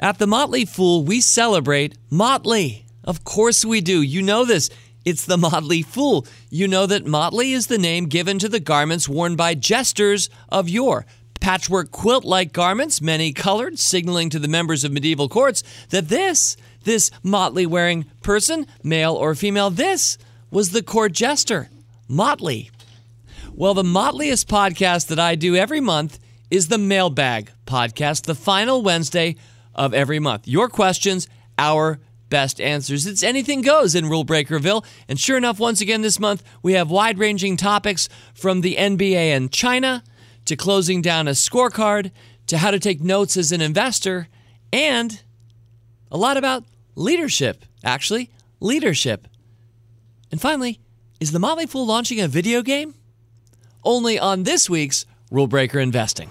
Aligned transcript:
At 0.00 0.18
the 0.18 0.26
Motley 0.26 0.64
Fool, 0.64 1.04
we 1.04 1.20
celebrate 1.20 1.96
Motley. 2.10 2.84
Of 3.04 3.22
course 3.24 3.64
we 3.64 3.80
do. 3.80 4.02
You 4.02 4.22
know 4.22 4.44
this. 4.44 4.68
It's 5.04 5.24
the 5.24 5.38
Motley 5.38 5.82
Fool. 5.82 6.26
You 6.50 6.66
know 6.66 6.86
that 6.86 7.06
Motley 7.06 7.52
is 7.52 7.68
the 7.68 7.78
name 7.78 8.06
given 8.06 8.38
to 8.40 8.48
the 8.48 8.60
garments 8.60 9.08
worn 9.08 9.36
by 9.36 9.54
jesters 9.54 10.30
of 10.48 10.68
yore. 10.68 11.06
Patchwork 11.40 11.90
quilt 11.90 12.24
like 12.24 12.52
garments, 12.52 13.00
many 13.02 13.32
colored, 13.32 13.78
signaling 13.78 14.30
to 14.30 14.38
the 14.38 14.48
members 14.48 14.82
of 14.82 14.92
medieval 14.92 15.28
courts 15.28 15.62
that 15.90 16.08
this, 16.08 16.56
this 16.84 17.10
motley 17.22 17.66
wearing 17.66 18.06
person, 18.22 18.66
male 18.82 19.14
or 19.14 19.34
female, 19.34 19.70
this 19.70 20.18
was 20.50 20.70
the 20.70 20.82
court 20.82 21.12
jester. 21.12 21.68
Motley. 22.08 22.70
Well, 23.52 23.74
the 23.74 23.82
motliest 23.82 24.46
podcast 24.46 25.06
that 25.08 25.18
I 25.18 25.34
do 25.34 25.54
every 25.54 25.80
month 25.80 26.18
is 26.50 26.68
the 26.68 26.78
Mailbag 26.78 27.52
podcast, 27.66 28.24
the 28.24 28.34
final 28.34 28.82
Wednesday 28.82 29.36
of 29.74 29.94
every 29.94 30.18
month. 30.18 30.46
Your 30.46 30.68
questions, 30.68 31.28
our 31.58 31.98
best 32.28 32.60
answers. 32.60 33.06
It's 33.06 33.22
anything 33.22 33.62
goes 33.62 33.94
in 33.94 34.08
Rule 34.08 34.24
Breakerville. 34.24 34.84
And 35.08 35.20
sure 35.20 35.36
enough, 35.36 35.58
once 35.58 35.80
again 35.80 36.02
this 36.02 36.18
month, 36.18 36.42
we 36.62 36.72
have 36.72 36.90
wide 36.90 37.18
ranging 37.18 37.56
topics 37.56 38.08
from 38.34 38.60
the 38.60 38.76
NBA 38.76 39.36
and 39.36 39.52
China 39.52 40.02
to 40.46 40.56
closing 40.56 41.00
down 41.00 41.28
a 41.28 41.32
scorecard 41.32 42.10
to 42.46 42.58
how 42.58 42.70
to 42.70 42.78
take 42.78 43.00
notes 43.00 43.36
as 43.36 43.52
an 43.52 43.60
investor 43.60 44.28
and 44.72 45.22
a 46.10 46.16
lot 46.16 46.36
about 46.36 46.64
leadership, 46.94 47.64
actually, 47.84 48.30
leadership. 48.60 49.28
And 50.30 50.40
finally, 50.40 50.80
is 51.20 51.32
the 51.32 51.38
Motley 51.38 51.66
Fool 51.66 51.86
launching 51.86 52.20
a 52.20 52.28
video 52.28 52.62
game? 52.62 52.94
Only 53.84 54.18
on 54.18 54.42
this 54.42 54.68
week's 54.68 55.06
Rule 55.30 55.46
Breaker 55.46 55.78
Investing. 55.78 56.30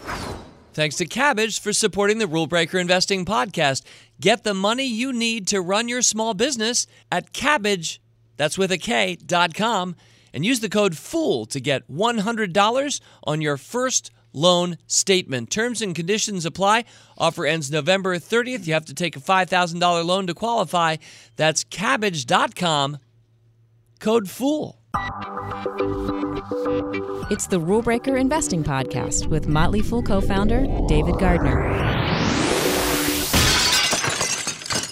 Thanks 0.74 0.96
to 0.96 1.06
Kabbage 1.06 1.60
for 1.60 1.72
supporting 1.72 2.18
the 2.18 2.26
Rule 2.26 2.48
Breaker 2.48 2.80
Investing 2.80 3.26
podcast. 3.26 3.84
Get 4.20 4.44
the 4.44 4.56
money 4.56 4.86
you 4.86 5.14
need 5.14 5.48
to 5.50 5.62
run 5.62 5.88
your 5.88 6.02
small 6.02 6.34
business 6.34 6.88
at 7.12 7.32
Kabbage, 7.32 8.00
that's 8.38 8.58
with 8.58 8.72
a 8.72 8.80
K, 8.80 9.16
dot 9.24 9.54
com, 9.54 9.96
and 10.34 10.44
use 10.44 10.62
the 10.62 10.70
code 10.70 10.98
FOOL 10.98 11.46
to 11.48 11.60
get 11.60 11.88
$100 11.92 13.02
on 13.24 13.42
your 13.42 13.58
first 13.58 14.10
loan 14.34 14.80
statement. 14.88 15.52
Terms 15.52 15.80
and 15.80 15.94
conditions 15.94 16.44
apply. 16.44 16.86
Offer 17.20 17.46
ends 17.46 17.70
November 17.70 18.18
30th. 18.18 18.66
You 18.66 18.74
have 18.74 18.86
to 18.86 18.96
take 18.96 19.16
a 19.16 19.20
$5,000 19.20 20.06
loan 20.06 20.26
to 20.26 20.34
qualify. 20.34 20.96
That's 21.36 21.64
Kabbage.com, 21.64 22.98
code 24.00 24.28
FOOL. 24.28 24.80
It's 27.32 27.48
the 27.48 27.60
Rule 27.60 27.82
Breaker 27.82 28.16
Investing 28.16 28.64
Podcast 28.64 29.26
with 29.26 29.48
Motley 29.48 29.82
Fool 29.82 30.04
co 30.04 30.22
founder 30.22 30.68
David 30.88 31.18
Gardner. 31.18 31.64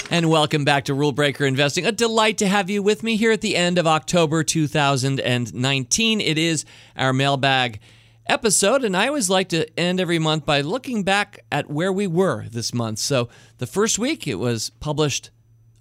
And 0.10 0.30
welcome 0.30 0.66
back 0.66 0.86
to 0.86 0.96
Rule 0.96 1.12
Breaker 1.12 1.46
Investing. 1.46 1.86
A 1.86 1.92
delight 1.92 2.40
to 2.40 2.48
have 2.48 2.70
you 2.70 2.82
with 2.82 3.04
me 3.04 3.16
here 3.16 3.32
at 3.32 3.42
the 3.42 3.56
end 3.56 3.78
of 3.78 3.86
October 3.86 4.44
2019. 4.44 6.22
It 6.22 6.38
is 6.40 6.66
our 6.98 7.14
mailbag 7.14 7.80
episode, 8.26 8.84
and 8.84 8.98
I 8.98 9.08
always 9.08 9.30
like 9.30 9.50
to 9.50 9.80
end 9.80 10.00
every 10.00 10.20
month 10.20 10.46
by 10.46 10.62
looking 10.62 11.04
back 11.04 11.46
at 11.52 11.70
where 11.70 11.94
we 11.94 12.08
were 12.08 12.48
this 12.50 12.74
month. 12.74 12.98
So 12.98 13.30
the 13.60 13.68
first 13.68 14.00
week 14.00 14.28
it 14.28 14.36
was 14.36 14.72
published 14.72 15.30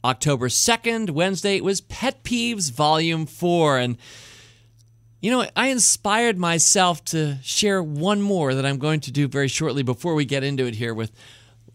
October 0.05 0.49
2nd, 0.49 1.11
Wednesday, 1.11 1.57
it 1.57 1.65
was 1.65 1.81
Pet 1.83 2.25
Peeves 2.25 2.71
Volume 2.71 3.27
4. 3.27 3.79
And 3.79 3.99
you 5.21 5.31
know, 5.31 5.47
I 5.55 5.69
inspired 5.69 6.39
myself 6.39 7.05
to 7.07 7.37
share 7.43 7.83
one 7.83 8.23
more 8.23 8.55
that 8.55 8.65
I'm 8.65 8.79
going 8.79 9.01
to 9.01 9.13
do 9.13 9.29
very 9.29 9.49
shortly 9.49 9.83
before 9.83 10.15
we 10.15 10.25
get 10.25 10.43
into 10.43 10.67
it 10.67 10.75
here 10.75 10.95
with 10.95 11.13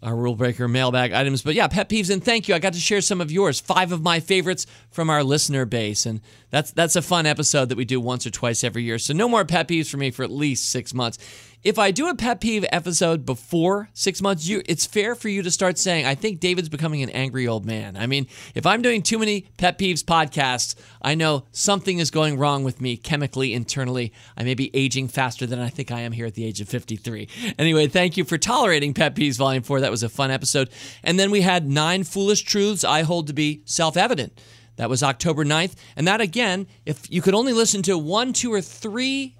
our 0.01 0.15
rule 0.15 0.35
breaker 0.35 0.67
mailbag 0.67 1.13
items. 1.13 1.41
But 1.41 1.55
yeah, 1.55 1.67
pet 1.67 1.89
peeves 1.89 2.11
and 2.11 2.23
thank 2.23 2.47
you. 2.47 2.55
I 2.55 2.59
got 2.59 2.73
to 2.73 2.79
share 2.79 3.01
some 3.01 3.21
of 3.21 3.31
yours, 3.31 3.59
five 3.59 3.91
of 3.91 4.01
my 4.01 4.19
favorites 4.19 4.65
from 4.89 5.09
our 5.09 5.23
listener 5.23 5.65
base, 5.65 6.05
and 6.05 6.21
that's 6.49 6.71
that's 6.71 6.95
a 6.95 7.01
fun 7.01 7.25
episode 7.25 7.69
that 7.69 7.77
we 7.77 7.85
do 7.85 7.99
once 7.99 8.25
or 8.25 8.29
twice 8.31 8.63
every 8.63 8.83
year. 8.83 8.99
So 8.99 9.13
no 9.13 9.27
more 9.27 9.45
pet 9.45 9.67
peeves 9.67 9.89
for 9.89 9.97
me 9.97 10.11
for 10.11 10.23
at 10.23 10.31
least 10.31 10.69
six 10.69 10.93
months 10.93 11.17
if 11.65 11.79
I 11.79 11.89
do 11.89 12.07
a 12.07 12.15
pet 12.15 12.39
peeve 12.41 12.63
episode 12.71 13.25
before 13.25 13.89
six 13.95 14.21
months, 14.21 14.47
you 14.47 14.61
it's 14.67 14.85
fair 14.85 15.15
for 15.15 15.29
you 15.29 15.41
to 15.41 15.49
start 15.49 15.79
saying, 15.79 16.05
I 16.05 16.13
think 16.13 16.39
David's 16.39 16.69
becoming 16.69 17.01
an 17.01 17.09
angry 17.09 17.47
old 17.47 17.65
man. 17.65 17.97
I 17.97 18.05
mean, 18.05 18.27
if 18.53 18.67
I'm 18.67 18.83
doing 18.83 19.01
too 19.01 19.17
many 19.17 19.47
pet 19.57 19.79
peeves 19.79 20.03
podcasts, 20.03 20.75
I 21.01 21.15
know 21.15 21.45
something 21.51 21.97
is 21.97 22.11
going 22.11 22.37
wrong 22.37 22.63
with 22.63 22.81
me 22.81 22.97
chemically, 22.97 23.51
internally. 23.51 24.13
I 24.37 24.43
may 24.43 24.53
be 24.53 24.69
aging 24.75 25.07
faster 25.07 25.47
than 25.47 25.59
I 25.59 25.69
think 25.69 25.89
I 25.89 26.01
am 26.01 26.11
here 26.11 26.27
at 26.27 26.35
the 26.35 26.45
age 26.45 26.61
of 26.61 26.69
53. 26.69 27.27
Anyway, 27.57 27.87
thank 27.87 28.15
you 28.15 28.25
for 28.25 28.37
tolerating 28.37 28.93
Pet 28.93 29.15
Peeves 29.15 29.37
Volume 29.37 29.63
4. 29.63 29.81
That 29.81 29.91
was 29.91 30.03
a 30.03 30.09
fun 30.09 30.29
episode. 30.29 30.69
And 31.03 31.19
then 31.19 31.31
we 31.31 31.41
had 31.41 31.67
nine 31.67 32.03
foolish 32.03 32.43
truths 32.43 32.83
I 32.83 33.01
hold 33.01 33.25
to 33.25 33.33
be 33.33 33.63
self 33.65 33.97
evident. 33.97 34.39
That 34.75 34.89
was 34.89 35.01
October 35.01 35.43
9th. 35.43 35.73
And 35.95 36.07
that, 36.07 36.21
again, 36.21 36.67
if 36.85 37.09
you 37.09 37.23
could 37.23 37.33
only 37.33 37.53
listen 37.53 37.81
to 37.83 37.97
one, 37.97 38.33
two, 38.33 38.53
or 38.53 38.61
three 38.61 39.35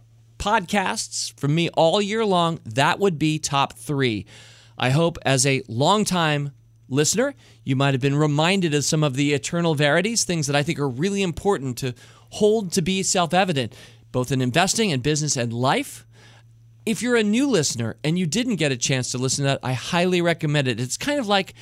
podcasts 0.45 1.33
from 1.39 1.55
me 1.55 1.69
all 1.69 1.99
year 1.99 2.23
long, 2.23 2.59
that 2.65 2.99
would 2.99 3.17
be 3.17 3.39
top 3.39 3.73
three. 3.73 4.27
I 4.77 4.91
hope 4.91 5.17
as 5.25 5.43
a 5.43 5.63
longtime 5.67 6.51
listener, 6.87 7.33
you 7.63 7.75
might 7.75 7.95
have 7.95 8.01
been 8.01 8.15
reminded 8.15 8.75
of 8.75 8.85
some 8.85 9.03
of 9.03 9.15
the 9.15 9.33
eternal 9.33 9.73
verities, 9.73 10.23
things 10.23 10.45
that 10.45 10.55
I 10.55 10.61
think 10.61 10.77
are 10.77 10.87
really 10.87 11.23
important 11.23 11.79
to 11.79 11.95
hold 12.29 12.71
to 12.73 12.83
be 12.83 13.01
self 13.01 13.33
evident, 13.33 13.73
both 14.11 14.31
in 14.31 14.39
investing 14.39 14.91
and 14.91 15.01
business 15.01 15.35
and 15.35 15.51
life. 15.51 16.05
If 16.85 17.01
you're 17.01 17.15
a 17.15 17.23
new 17.23 17.49
listener 17.49 17.95
and 18.03 18.19
you 18.19 18.27
didn't 18.27 18.57
get 18.57 18.71
a 18.71 18.77
chance 18.77 19.11
to 19.11 19.17
listen 19.17 19.45
to 19.45 19.49
that, 19.49 19.59
I 19.63 19.73
highly 19.73 20.21
recommend 20.21 20.67
it. 20.67 20.79
It's 20.79 20.97
kind 20.97 21.19
of 21.19 21.27
like 21.27 21.55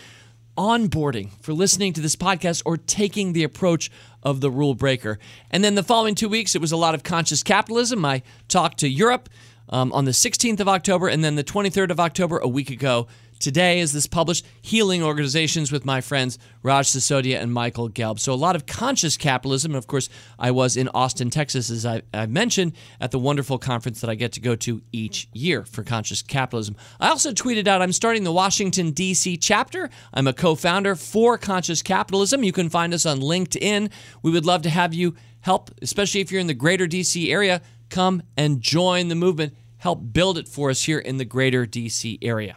onboarding 0.58 1.30
for 1.42 1.54
listening 1.54 1.94
to 1.94 2.02
this 2.02 2.16
podcast 2.16 2.62
or 2.66 2.78
taking 2.78 3.34
the 3.34 3.44
approach 3.44 3.90
of 4.22 4.42
the 4.42 4.52
rule 4.52 4.76
breaker. 4.76 5.20
And 5.52 5.64
then 5.64 5.76
the 5.76 5.84
following 5.84 6.16
two 6.16 6.30
weeks, 6.30 6.56
it 6.56 6.62
was 6.62 6.72
a 6.72 6.78
lot 6.78 6.96
of 6.96 7.04
conscious 7.04 7.44
capitalism. 7.44 8.06
I 8.06 8.24
talked 8.48 8.80
to 8.80 8.88
Europe 8.88 9.30
um, 9.70 9.92
on 9.94 10.06
the 10.06 10.12
16th 10.12 10.60
of 10.60 10.68
October 10.68 11.08
and 11.08 11.24
then 11.24 11.36
the 11.36 11.44
23rd 11.44 11.92
of 11.92 12.00
October, 12.00 12.38
a 12.38 12.48
week 12.48 12.70
ago, 12.70 13.08
today 13.40 13.80
is 13.80 13.94
this 13.94 14.08
published 14.08 14.46
Healing 14.62 15.04
Organizations 15.04 15.72
with 15.72 15.86
my 15.86 16.02
friends 16.02 16.40
Raj 16.62 16.88
Sisodia 16.88 17.42
and 17.42 17.54
Michael 17.54 17.90
Gelb. 17.90 18.20
So 18.20 18.34
a 18.34 18.36
lot 18.36 18.56
of 18.56 18.66
conscious 18.66 19.18
capitalism. 19.18 19.72
And 19.72 19.78
of 19.78 19.88
course, 19.88 20.10
I 20.40 20.52
was 20.52 20.78
in 20.78 20.90
Austin, 20.90 21.30
Texas, 21.30 21.70
as 21.70 21.86
I, 21.86 22.02
I, 22.14 22.26
mentioned, 22.26 22.74
at 23.00 23.12
the 23.12 23.20
wonderful 23.20 23.58
conference 23.58 24.02
that 24.02 24.10
I 24.10 24.16
get 24.16 24.32
to 24.34 24.40
go 24.40 24.56
to 24.56 24.82
each 24.92 25.28
year 25.34 25.66
for 25.66 25.84
conscious 25.84 26.22
capitalism. 26.22 26.76
I 27.00 27.10
also 27.10 27.32
tweeted 27.32 27.68
out 27.68 27.82
I'm 27.82 27.92
starting 27.92 28.24
the 28.24 28.32
Washington, 28.32 28.92
D.C. 28.92 29.38
chapter. 29.38 29.90
I'm 30.14 30.28
a 30.28 30.34
co 30.34 30.56
founder 30.56 30.96
for 30.96 31.38
Conscious 31.38 31.82
Capitalism. 31.82 32.44
You 32.44 32.52
can 32.52 32.70
find 32.70 32.94
us 32.94 33.06
on 33.06 33.20
LinkedIn. 33.20 33.92
We 34.22 34.32
would 34.32 34.46
love 34.46 34.62
to 34.64 34.70
have 34.70 34.94
you 34.94 35.16
help, 35.42 35.72
especially 35.82 36.22
if 36.22 36.32
you're 36.32 36.42
in 36.42 36.48
the 36.48 36.54
greater 36.54 36.88
D.C. 36.88 37.32
area, 37.32 37.62
come 37.90 38.24
and 38.38 38.62
join 38.62 39.10
the 39.10 39.16
movement. 39.16 39.54
Help 39.78 40.14
build 40.14 40.38
it 40.38 40.48
for 40.48 40.70
us 40.70 40.84
here 40.84 41.00
in 41.00 41.18
the 41.18 41.26
greater 41.26 41.66
DC 41.66 42.18
area. 42.22 42.56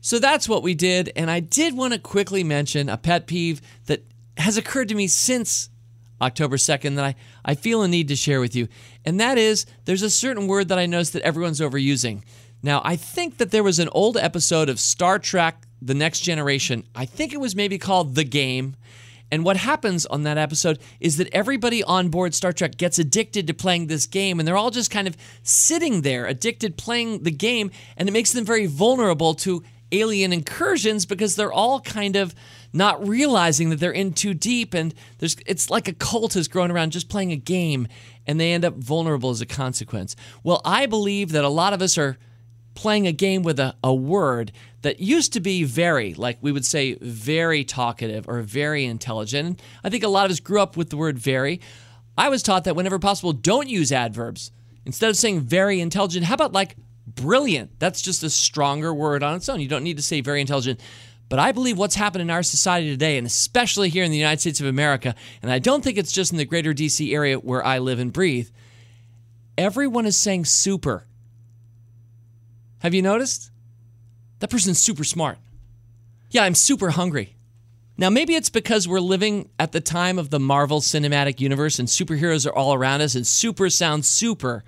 So 0.00 0.18
that's 0.18 0.48
what 0.48 0.62
we 0.62 0.74
did. 0.74 1.12
And 1.16 1.30
I 1.30 1.40
did 1.40 1.76
want 1.76 1.92
to 1.92 1.98
quickly 1.98 2.44
mention 2.44 2.88
a 2.88 2.96
pet 2.96 3.26
peeve 3.26 3.60
that 3.86 4.04
has 4.36 4.56
occurred 4.56 4.88
to 4.88 4.94
me 4.94 5.06
since 5.06 5.70
October 6.20 6.56
2nd 6.56 6.96
that 6.96 7.04
I, 7.04 7.14
I 7.44 7.54
feel 7.54 7.82
a 7.82 7.88
need 7.88 8.08
to 8.08 8.16
share 8.16 8.40
with 8.40 8.54
you. 8.54 8.68
And 9.04 9.20
that 9.20 9.38
is 9.38 9.66
there's 9.84 10.02
a 10.02 10.10
certain 10.10 10.46
word 10.46 10.68
that 10.68 10.78
I 10.78 10.86
noticed 10.86 11.12
that 11.12 11.22
everyone's 11.22 11.60
overusing. 11.60 12.22
Now, 12.62 12.80
I 12.84 12.96
think 12.96 13.38
that 13.38 13.50
there 13.50 13.62
was 13.62 13.78
an 13.78 13.88
old 13.92 14.16
episode 14.16 14.68
of 14.68 14.80
Star 14.80 15.18
Trek 15.18 15.62
The 15.80 15.94
Next 15.94 16.20
Generation. 16.20 16.84
I 16.94 17.04
think 17.04 17.32
it 17.32 17.40
was 17.40 17.54
maybe 17.54 17.78
called 17.78 18.14
The 18.14 18.24
Game. 18.24 18.74
And 19.30 19.44
what 19.44 19.58
happens 19.58 20.06
on 20.06 20.22
that 20.22 20.38
episode 20.38 20.78
is 21.00 21.18
that 21.18 21.28
everybody 21.32 21.84
on 21.84 22.08
board 22.08 22.34
Star 22.34 22.52
Trek 22.52 22.76
gets 22.76 22.98
addicted 22.98 23.46
to 23.46 23.54
playing 23.54 23.86
this 23.86 24.06
game, 24.06 24.38
and 24.38 24.48
they're 24.48 24.56
all 24.56 24.70
just 24.70 24.90
kind 24.90 25.06
of 25.06 25.16
sitting 25.42 26.00
there, 26.00 26.26
addicted 26.26 26.78
playing 26.78 27.22
the 27.22 27.30
game, 27.30 27.70
and 27.96 28.08
it 28.08 28.12
makes 28.12 28.32
them 28.32 28.44
very 28.44 28.66
vulnerable 28.66 29.34
to 29.34 29.62
alien 29.92 30.32
incursions 30.32 31.06
because 31.06 31.36
they're 31.36 31.52
all 31.52 31.80
kind 31.80 32.16
of 32.16 32.34
not 32.72 33.06
realizing 33.06 33.70
that 33.70 33.80
they're 33.80 33.90
in 33.90 34.12
too 34.12 34.34
deep 34.34 34.74
and 34.74 34.94
there's 35.18 35.36
it's 35.46 35.70
like 35.70 35.88
a 35.88 35.92
cult 35.92 36.34
has 36.34 36.48
grown 36.48 36.70
around 36.70 36.92
just 36.92 37.08
playing 37.08 37.32
a 37.32 37.36
game 37.36 37.88
and 38.26 38.38
they 38.38 38.52
end 38.52 38.64
up 38.64 38.74
vulnerable 38.74 39.30
as 39.30 39.40
a 39.40 39.46
consequence. 39.46 40.14
Well, 40.42 40.60
I 40.64 40.86
believe 40.86 41.32
that 41.32 41.44
a 41.44 41.48
lot 41.48 41.72
of 41.72 41.80
us 41.80 41.96
are 41.96 42.18
playing 42.74 43.06
a 43.06 43.12
game 43.12 43.42
with 43.42 43.58
a, 43.58 43.74
a 43.82 43.92
word 43.92 44.52
that 44.82 45.00
used 45.00 45.32
to 45.32 45.40
be 45.40 45.64
very, 45.64 46.14
like 46.14 46.38
we 46.40 46.52
would 46.52 46.64
say, 46.64 46.94
very 47.00 47.64
talkative 47.64 48.28
or 48.28 48.42
very 48.42 48.84
intelligent. 48.84 49.60
I 49.82 49.90
think 49.90 50.04
a 50.04 50.08
lot 50.08 50.26
of 50.26 50.30
us 50.30 50.40
grew 50.40 50.60
up 50.60 50.76
with 50.76 50.90
the 50.90 50.96
word 50.96 51.18
very. 51.18 51.60
I 52.16 52.28
was 52.28 52.42
taught 52.42 52.64
that 52.64 52.76
whenever 52.76 52.98
possible, 52.98 53.32
don't 53.32 53.68
use 53.68 53.90
adverbs. 53.90 54.52
Instead 54.84 55.10
of 55.10 55.16
saying 55.16 55.40
very 55.40 55.80
intelligent, 55.80 56.26
how 56.26 56.34
about 56.34 56.52
like 56.52 56.76
brilliant. 57.14 57.78
That's 57.78 58.00
just 58.00 58.22
a 58.22 58.30
stronger 58.30 58.92
word 58.92 59.22
on 59.22 59.36
its 59.36 59.48
own. 59.48 59.60
You 59.60 59.68
don't 59.68 59.84
need 59.84 59.96
to 59.96 60.02
say 60.02 60.20
very 60.20 60.40
intelligent. 60.40 60.80
But 61.28 61.38
I 61.38 61.52
believe 61.52 61.76
what's 61.76 61.94
happened 61.94 62.22
in 62.22 62.30
our 62.30 62.42
society 62.42 62.90
today, 62.90 63.18
and 63.18 63.26
especially 63.26 63.90
here 63.90 64.04
in 64.04 64.10
the 64.10 64.16
United 64.16 64.40
States 64.40 64.60
of 64.60 64.66
America, 64.66 65.14
and 65.42 65.50
I 65.52 65.58
don't 65.58 65.84
think 65.84 65.98
it's 65.98 66.12
just 66.12 66.32
in 66.32 66.38
the 66.38 66.44
greater 66.46 66.72
DC 66.72 67.12
area 67.12 67.36
where 67.36 67.64
I 67.64 67.78
live 67.80 67.98
and 67.98 68.12
breathe, 68.12 68.48
everyone 69.58 70.06
is 70.06 70.16
saying 70.16 70.46
super. 70.46 71.06
Have 72.78 72.94
you 72.94 73.02
noticed? 73.02 73.50
That 74.38 74.48
person's 74.48 74.82
super 74.82 75.04
smart. 75.04 75.38
Yeah, 76.30 76.44
I'm 76.44 76.54
super 76.54 76.90
hungry. 76.90 77.34
Now, 78.00 78.10
maybe 78.10 78.36
it's 78.36 78.50
because 78.50 78.86
we're 78.86 79.00
living 79.00 79.50
at 79.58 79.72
the 79.72 79.80
time 79.80 80.18
of 80.18 80.30
the 80.30 80.38
Marvel 80.38 80.80
Cinematic 80.80 81.40
Universe 81.40 81.80
and 81.80 81.88
superheroes 81.88 82.46
are 82.46 82.54
all 82.54 82.72
around 82.72 83.00
us 83.00 83.16
and 83.16 83.26
super 83.26 83.68
sounds 83.68 84.08
super. 84.08 84.62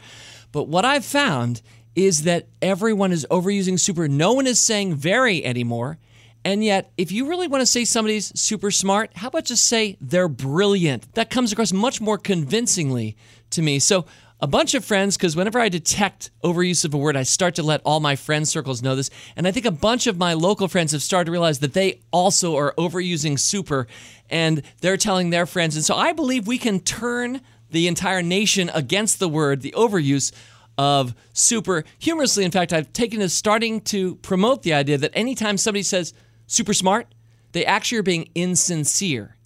But 0.50 0.66
what 0.66 0.84
I've 0.84 1.04
found 1.04 1.62
is 1.94 2.22
that 2.22 2.46
everyone 2.62 3.12
is 3.12 3.26
overusing 3.30 3.78
super. 3.78 4.08
No 4.08 4.32
one 4.32 4.46
is 4.46 4.60
saying 4.60 4.94
very 4.94 5.44
anymore. 5.44 5.98
And 6.44 6.64
yet, 6.64 6.90
if 6.96 7.12
you 7.12 7.28
really 7.28 7.48
want 7.48 7.60
to 7.60 7.66
say 7.66 7.84
somebody's 7.84 8.38
super 8.38 8.70
smart, 8.70 9.10
how 9.14 9.28
about 9.28 9.44
just 9.44 9.66
say 9.66 9.98
they're 10.00 10.28
brilliant? 10.28 11.14
That 11.14 11.28
comes 11.28 11.52
across 11.52 11.72
much 11.72 12.00
more 12.00 12.16
convincingly 12.16 13.16
to 13.50 13.62
me. 13.62 13.78
So, 13.78 14.06
a 14.42 14.46
bunch 14.46 14.72
of 14.72 14.82
friends, 14.82 15.18
because 15.18 15.36
whenever 15.36 15.60
I 15.60 15.68
detect 15.68 16.30
overuse 16.42 16.86
of 16.86 16.94
a 16.94 16.96
word, 16.96 17.14
I 17.14 17.24
start 17.24 17.56
to 17.56 17.62
let 17.62 17.82
all 17.84 18.00
my 18.00 18.16
friend 18.16 18.48
circles 18.48 18.82
know 18.82 18.96
this. 18.96 19.10
And 19.36 19.46
I 19.46 19.50
think 19.50 19.66
a 19.66 19.70
bunch 19.70 20.06
of 20.06 20.16
my 20.16 20.32
local 20.32 20.66
friends 20.66 20.92
have 20.92 21.02
started 21.02 21.26
to 21.26 21.32
realize 21.32 21.58
that 21.58 21.74
they 21.74 22.00
also 22.10 22.56
are 22.56 22.72
overusing 22.78 23.38
super 23.38 23.86
and 24.30 24.62
they're 24.80 24.96
telling 24.96 25.28
their 25.28 25.44
friends. 25.44 25.76
And 25.76 25.84
so 25.84 25.94
I 25.94 26.14
believe 26.14 26.46
we 26.46 26.56
can 26.56 26.80
turn 26.80 27.42
the 27.70 27.86
entire 27.86 28.22
nation 28.22 28.70
against 28.72 29.18
the 29.18 29.28
word, 29.28 29.60
the 29.60 29.74
overuse 29.76 30.32
of 30.80 31.14
super. 31.34 31.84
Humorously, 31.98 32.42
in 32.42 32.50
fact, 32.50 32.72
I've 32.72 32.90
taken 32.94 33.20
to 33.20 33.28
starting 33.28 33.82
to 33.82 34.14
promote 34.16 34.62
the 34.62 34.72
idea 34.72 34.96
that 34.96 35.10
anytime 35.12 35.58
somebody 35.58 35.82
says 35.82 36.14
super 36.46 36.72
smart, 36.72 37.14
they 37.52 37.66
actually 37.66 37.98
are 37.98 38.02
being 38.02 38.30
insincere. 38.34 39.36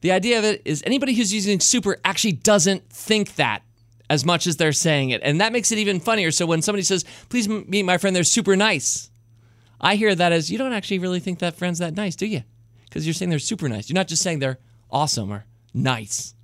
The 0.00 0.10
idea 0.10 0.40
of 0.40 0.44
it 0.44 0.62
is 0.64 0.82
anybody 0.84 1.14
who's 1.14 1.32
using 1.32 1.60
super 1.60 1.98
actually 2.04 2.32
doesn't 2.32 2.90
think 2.90 3.36
that 3.36 3.62
as 4.10 4.24
much 4.24 4.48
as 4.48 4.56
they're 4.56 4.72
saying 4.72 5.10
it. 5.10 5.20
And 5.22 5.40
that 5.40 5.52
makes 5.52 5.70
it 5.70 5.78
even 5.78 6.00
funnier. 6.00 6.32
So 6.32 6.46
when 6.46 6.62
somebody 6.62 6.82
says, 6.82 7.04
please 7.28 7.48
meet 7.48 7.84
my 7.84 7.96
friend, 7.96 8.16
they're 8.16 8.24
super 8.24 8.56
nice, 8.56 9.08
I 9.80 9.94
hear 9.94 10.16
that 10.16 10.32
as 10.32 10.50
you 10.50 10.58
don't 10.58 10.72
actually 10.72 10.98
really 10.98 11.20
think 11.20 11.38
that 11.38 11.54
friend's 11.54 11.78
that 11.78 11.94
nice, 11.94 12.16
do 12.16 12.26
you? 12.26 12.42
Because 12.86 13.06
you're 13.06 13.14
saying 13.14 13.30
they're 13.30 13.38
super 13.38 13.68
nice. 13.68 13.88
You're 13.88 13.94
not 13.94 14.08
just 14.08 14.22
saying 14.22 14.40
they're 14.40 14.58
awesome 14.90 15.32
or 15.32 15.44
nice 15.72 16.34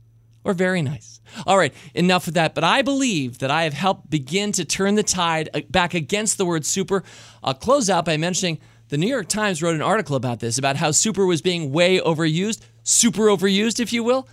or 0.45 0.55
very 0.55 0.83
nice. 0.83 1.21
All 1.47 1.57
right, 1.57 1.73
enough 1.95 2.29
of 2.29 2.35
that. 2.35 2.55
But 2.55 2.65
I 2.65 2.83
believe 2.83 3.39
that 3.39 3.51
I 3.51 3.65
have 3.65 3.73
helped 3.73 4.11
begin 4.11 4.53
to 4.53 4.65
turn 4.65 4.95
the 4.95 5.03
tide 5.03 5.49
uh, 5.55 5.61
back 5.71 5.95
against 5.95 6.39
the 6.39 6.45
word 6.45 6.67
super. 6.67 7.03
I'll 7.43 7.55
close 7.55 7.89
out 7.89 8.05
by 8.05 8.17
mentioning 8.17 8.59
the 8.89 8.99
New 8.99 9.09
York 9.09 9.29
Times 9.29 9.63
wrote 9.63 9.75
an 9.75 9.83
article 9.83 10.17
about 10.17 10.41
this, 10.41 10.59
about 10.59 10.77
how 10.77 10.91
super 10.91 11.25
was 11.25 11.41
being 11.41 11.73
way 11.73 11.99
overused, 11.99 12.61
super 12.83 13.23
overused, 13.23 13.81
if 13.81 13.93
you 13.93 14.05
will. 14.05 14.29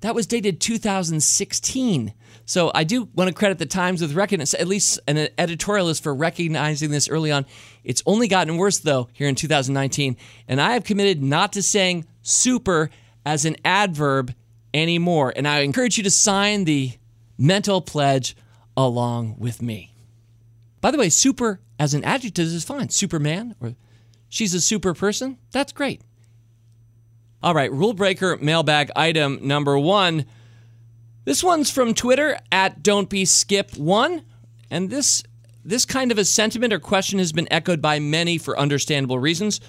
That 0.00 0.14
was 0.14 0.26
dated 0.26 0.60
2016. 0.60 2.14
So 2.46 2.72
I 2.74 2.82
do 2.82 3.08
want 3.14 3.28
to 3.28 3.34
credit 3.34 3.58
the 3.58 3.66
Times 3.66 4.00
with 4.00 4.14
recognizing, 4.14 4.58
at 4.58 4.66
least 4.66 4.98
an 5.06 5.16
editorialist 5.38 6.02
for 6.02 6.12
recognizing 6.12 6.90
this 6.90 7.08
early 7.08 7.30
on. 7.30 7.46
It's 7.84 8.02
only 8.06 8.26
gotten 8.26 8.56
worse 8.56 8.78
though 8.78 9.08
here 9.12 9.28
in 9.28 9.36
2019, 9.36 10.16
and 10.48 10.60
I 10.60 10.72
have 10.72 10.82
committed 10.82 11.22
not 11.22 11.52
to 11.52 11.62
saying 11.62 12.06
super 12.22 12.90
as 13.24 13.44
an 13.44 13.56
adverb 13.64 14.34
anymore. 14.74 15.32
And 15.34 15.46
I 15.46 15.60
encourage 15.60 15.96
you 15.96 16.04
to 16.04 16.10
sign 16.10 16.64
the 16.64 16.92
mental 17.38 17.80
pledge 17.80 18.36
along 18.76 19.36
with 19.38 19.62
me. 19.62 19.94
By 20.80 20.90
the 20.90 20.98
way, 20.98 21.08
super 21.08 21.60
as 21.78 21.94
an 21.94 22.04
adjective 22.04 22.46
is 22.46 22.64
fine. 22.64 22.90
Superman 22.90 23.54
or 23.60 23.74
she's 24.28 24.54
a 24.54 24.60
super 24.60 24.94
person, 24.94 25.38
that's 25.50 25.72
great. 25.72 26.02
All 27.42 27.54
right, 27.54 27.72
rule 27.72 27.94
breaker 27.94 28.36
mailbag 28.36 28.90
item 28.94 29.38
number 29.42 29.78
one. 29.78 30.26
This 31.24 31.42
one's 31.42 31.70
from 31.70 31.94
Twitter 31.94 32.38
at 32.52 32.82
Don't 32.82 33.08
Be 33.08 33.24
Skip 33.24 33.76
One, 33.76 34.22
and 34.70 34.90
this 34.90 35.22
this 35.64 35.84
kind 35.84 36.10
of 36.10 36.18
a 36.18 36.24
sentiment 36.24 36.72
or 36.72 36.78
question 36.78 37.18
has 37.18 37.32
been 37.32 37.48
echoed 37.50 37.82
by 37.82 37.98
many 37.98 38.38
for 38.38 38.58
understandable 38.58 39.18
reasons 39.18 39.60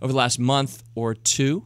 over 0.00 0.12
the 0.12 0.18
last 0.18 0.38
month 0.38 0.82
or 0.94 1.14
two. 1.14 1.64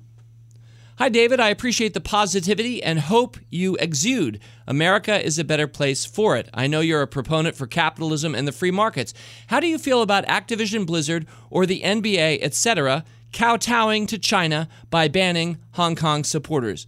Hi, 0.96 1.08
David. 1.08 1.40
I 1.40 1.48
appreciate 1.48 1.92
the 1.92 2.00
positivity 2.00 2.80
and 2.80 3.00
hope 3.00 3.36
you 3.50 3.74
exude. 3.80 4.38
America 4.64 5.20
is 5.20 5.40
a 5.40 5.44
better 5.44 5.66
place 5.66 6.04
for 6.04 6.36
it. 6.36 6.48
I 6.54 6.68
know 6.68 6.78
you're 6.78 7.02
a 7.02 7.08
proponent 7.08 7.56
for 7.56 7.66
capitalism 7.66 8.32
and 8.32 8.46
the 8.46 8.52
free 8.52 8.70
markets. 8.70 9.12
How 9.48 9.58
do 9.58 9.66
you 9.66 9.76
feel 9.76 10.02
about 10.02 10.24
Activision 10.26 10.86
Blizzard 10.86 11.26
or 11.50 11.66
the 11.66 11.80
NBA, 11.80 12.38
etc., 12.42 13.04
kowtowing 13.32 14.06
to 14.06 14.18
China 14.18 14.68
by 14.88 15.08
banning 15.08 15.58
Hong 15.72 15.96
Kong 15.96 16.22
supporters? 16.22 16.86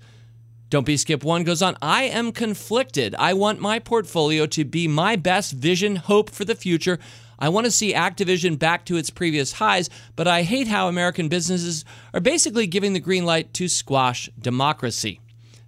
Don't 0.71 0.87
Be 0.87 0.97
Skip 0.97 1.25
One 1.25 1.43
goes 1.43 1.61
on, 1.61 1.77
I 1.83 2.05
am 2.05 2.31
conflicted. 2.31 3.17
I 3.19 3.33
want 3.33 3.59
my 3.59 3.81
portfolio 3.81 4.47
to 4.47 4.65
be 4.65 4.87
my 4.87 5.17
best 5.17 5.51
vision, 5.53 5.97
hope 5.97 6.31
for 6.31 6.45
the 6.45 6.55
future. 6.55 7.01
I 7.39 7.49
want 7.49 7.67
to 7.67 7.71
see 7.71 7.93
Activision 7.93 8.59
back 8.59 8.85
to 8.87 8.97
its 8.97 9.11
previous 9.11 9.53
highs, 9.53 9.91
but 10.15 10.27
I 10.27 10.43
hate 10.43 10.69
how 10.69 10.89
American 10.89 11.29
businesses 11.29 11.85
are 12.15 12.21
basically 12.21 12.67
giving 12.67 12.93
the 12.93 13.01
green 13.01 13.25
light 13.25 13.53
to 13.55 13.69
squash 13.69 14.31
democracy. 14.39 15.21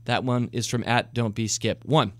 That 0.06 0.25
one 0.25 0.49
is 0.53 0.67
from 0.67 0.85
at 0.85 1.12
Don't 1.12 1.35
Be 1.35 1.47
Skip 1.47 1.85
One. 1.85 2.12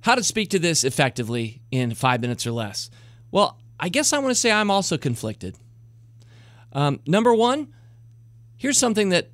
How 0.00 0.16
to 0.16 0.24
speak 0.24 0.50
to 0.50 0.58
this 0.58 0.82
effectively 0.82 1.62
in 1.70 1.94
five 1.94 2.20
minutes 2.20 2.46
or 2.46 2.50
less? 2.50 2.90
Well, 3.30 3.58
I 3.78 3.88
guess 3.88 4.12
I 4.12 4.18
want 4.18 4.30
to 4.30 4.34
say 4.34 4.50
I'm 4.50 4.70
also 4.70 4.98
conflicted. 4.98 5.56
Um, 6.72 7.00
number 7.06 7.34
one, 7.34 7.72
here's 8.56 8.78
something 8.78 9.10
that 9.10 9.30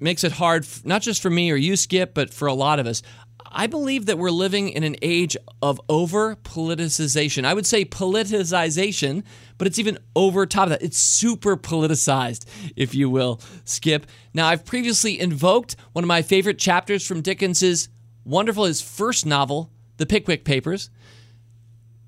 makes 0.00 0.24
it 0.24 0.32
hard, 0.32 0.66
not 0.84 1.02
just 1.02 1.22
for 1.22 1.30
me 1.30 1.50
or 1.50 1.56
you, 1.56 1.76
Skip, 1.76 2.14
but 2.14 2.32
for 2.32 2.48
a 2.48 2.54
lot 2.54 2.80
of 2.80 2.86
us. 2.86 3.02
I 3.50 3.66
believe 3.66 4.06
that 4.06 4.18
we're 4.18 4.30
living 4.30 4.68
in 4.68 4.84
an 4.84 4.96
age 5.02 5.36
of 5.62 5.80
over 5.88 6.36
politicization. 6.36 7.44
I 7.44 7.54
would 7.54 7.66
say 7.66 7.84
politicization, 7.84 9.24
but 9.56 9.66
it's 9.66 9.78
even 9.78 9.98
over 10.14 10.46
top 10.46 10.64
of 10.64 10.70
that. 10.70 10.82
It's 10.82 10.98
super 10.98 11.56
politicized, 11.56 12.44
if 12.76 12.94
you 12.94 13.08
will, 13.08 13.40
Skip. 13.64 14.06
Now, 14.34 14.48
I've 14.48 14.64
previously 14.64 15.18
invoked 15.18 15.76
one 15.92 16.04
of 16.04 16.08
my 16.08 16.22
favorite 16.22 16.58
chapters 16.58 17.06
from 17.06 17.22
Dickens's 17.22 17.88
wonderful, 18.24 18.64
his 18.64 18.80
first 18.80 19.24
novel, 19.24 19.72
The 19.96 20.06
Pickwick 20.06 20.44
Papers, 20.44 20.90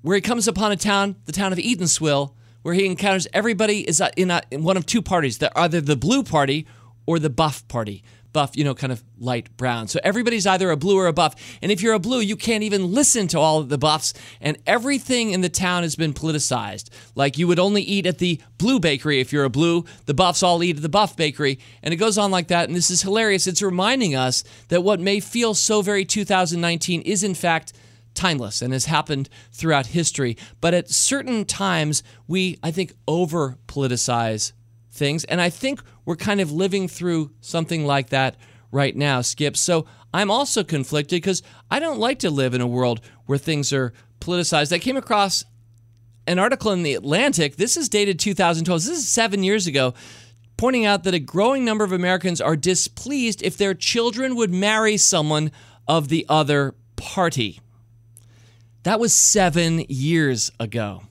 where 0.01 0.15
he 0.15 0.21
comes 0.21 0.47
upon 0.47 0.71
a 0.71 0.77
town, 0.77 1.15
the 1.25 1.31
town 1.31 1.51
of 1.51 1.59
Eatanswill, 1.59 2.33
where 2.61 2.73
he 2.73 2.85
encounters 2.85 3.27
everybody 3.33 3.87
is 3.87 3.99
uh, 3.99 4.09
in, 4.15 4.29
a, 4.29 4.41
in 4.51 4.63
one 4.63 4.77
of 4.77 4.85
two 4.85 5.01
parties. 5.01 5.39
They're 5.39 5.57
either 5.57 5.81
the 5.81 5.95
blue 5.95 6.23
party 6.23 6.67
or 7.07 7.17
the 7.17 7.29
buff 7.29 7.67
party. 7.67 8.03
Buff, 8.33 8.55
you 8.55 8.63
know, 8.63 8.73
kind 8.73 8.93
of 8.93 9.03
light 9.19 9.55
brown. 9.57 9.87
So 9.87 9.99
everybody's 10.03 10.47
either 10.47 10.71
a 10.71 10.77
blue 10.77 10.97
or 10.97 11.07
a 11.07 11.13
buff. 11.13 11.35
And 11.61 11.71
if 11.71 11.81
you're 11.81 11.93
a 11.93 11.99
blue, 11.99 12.19
you 12.19 12.35
can't 12.35 12.63
even 12.63 12.93
listen 12.93 13.27
to 13.29 13.39
all 13.39 13.59
of 13.59 13.69
the 13.69 13.77
buffs. 13.77 14.13
And 14.39 14.57
everything 14.65 15.31
in 15.31 15.41
the 15.41 15.49
town 15.49 15.83
has 15.83 15.95
been 15.95 16.13
politicized. 16.13 16.89
Like 17.15 17.37
you 17.37 17.47
would 17.47 17.59
only 17.59 17.81
eat 17.81 18.05
at 18.05 18.19
the 18.19 18.39
blue 18.57 18.79
bakery 18.79 19.19
if 19.19 19.33
you're 19.33 19.43
a 19.43 19.49
blue. 19.49 19.85
The 20.05 20.13
buffs 20.13 20.43
all 20.43 20.63
eat 20.63 20.77
at 20.77 20.81
the 20.81 20.89
buff 20.89 21.15
bakery. 21.15 21.59
And 21.83 21.93
it 21.93 21.97
goes 21.97 22.17
on 22.17 22.31
like 22.31 22.47
that. 22.47 22.67
And 22.67 22.75
this 22.75 22.89
is 22.89 23.01
hilarious. 23.01 23.47
It's 23.47 23.61
reminding 23.61 24.15
us 24.15 24.43
that 24.69 24.83
what 24.83 24.99
may 24.99 25.19
feel 25.19 25.53
so 25.53 25.81
very 25.81 26.05
2019 26.05 27.01
is, 27.01 27.23
in 27.23 27.33
fact, 27.33 27.73
timeless 28.13 28.61
and 28.61 28.73
has 28.73 28.85
happened 28.85 29.29
throughout 29.51 29.87
history. 29.87 30.37
But 30.59 30.73
at 30.73 30.89
certain 30.89 31.45
times, 31.45 32.03
we, 32.27 32.57
I 32.63 32.71
think, 32.71 32.93
over 33.07 33.57
politicize 33.67 34.53
things. 34.91 35.23
And 35.25 35.41
I 35.41 35.49
think 35.49 35.81
we're 36.05 36.15
kind 36.15 36.41
of 36.41 36.51
living 36.51 36.87
through 36.87 37.31
something 37.41 37.85
like 37.85 38.09
that 38.09 38.35
right 38.71 38.95
now, 38.95 39.21
Skip. 39.21 39.57
So 39.57 39.85
I'm 40.13 40.31
also 40.31 40.63
conflicted 40.63 41.17
because 41.17 41.41
I 41.69 41.79
don't 41.79 41.99
like 41.99 42.19
to 42.19 42.29
live 42.29 42.53
in 42.53 42.61
a 42.61 42.67
world 42.67 43.01
where 43.25 43.37
things 43.37 43.71
are 43.73 43.93
politicized. 44.19 44.73
I 44.73 44.79
came 44.79 44.97
across 44.97 45.43
an 46.27 46.39
article 46.39 46.71
in 46.71 46.83
The 46.83 46.93
Atlantic. 46.93 47.55
This 47.55 47.77
is 47.77 47.89
dated 47.89 48.19
2012. 48.19 48.81
This 48.81 48.97
is 48.99 49.07
seven 49.07 49.43
years 49.43 49.67
ago. 49.67 49.93
Pointing 50.57 50.85
out 50.85 51.03
that 51.05 51.15
a 51.15 51.19
growing 51.19 51.65
number 51.65 51.83
of 51.83 51.91
Americans 51.91 52.39
are 52.39 52.55
displeased 52.55 53.41
if 53.41 53.57
their 53.57 53.73
children 53.73 54.35
would 54.35 54.51
marry 54.51 54.95
someone 54.97 55.51
of 55.87 56.09
the 56.09 56.25
other 56.29 56.75
party. 56.95 57.59
That 58.83 58.99
was 58.99 59.13
seven 59.13 59.79
years 59.89 60.51
ago. 60.59 61.03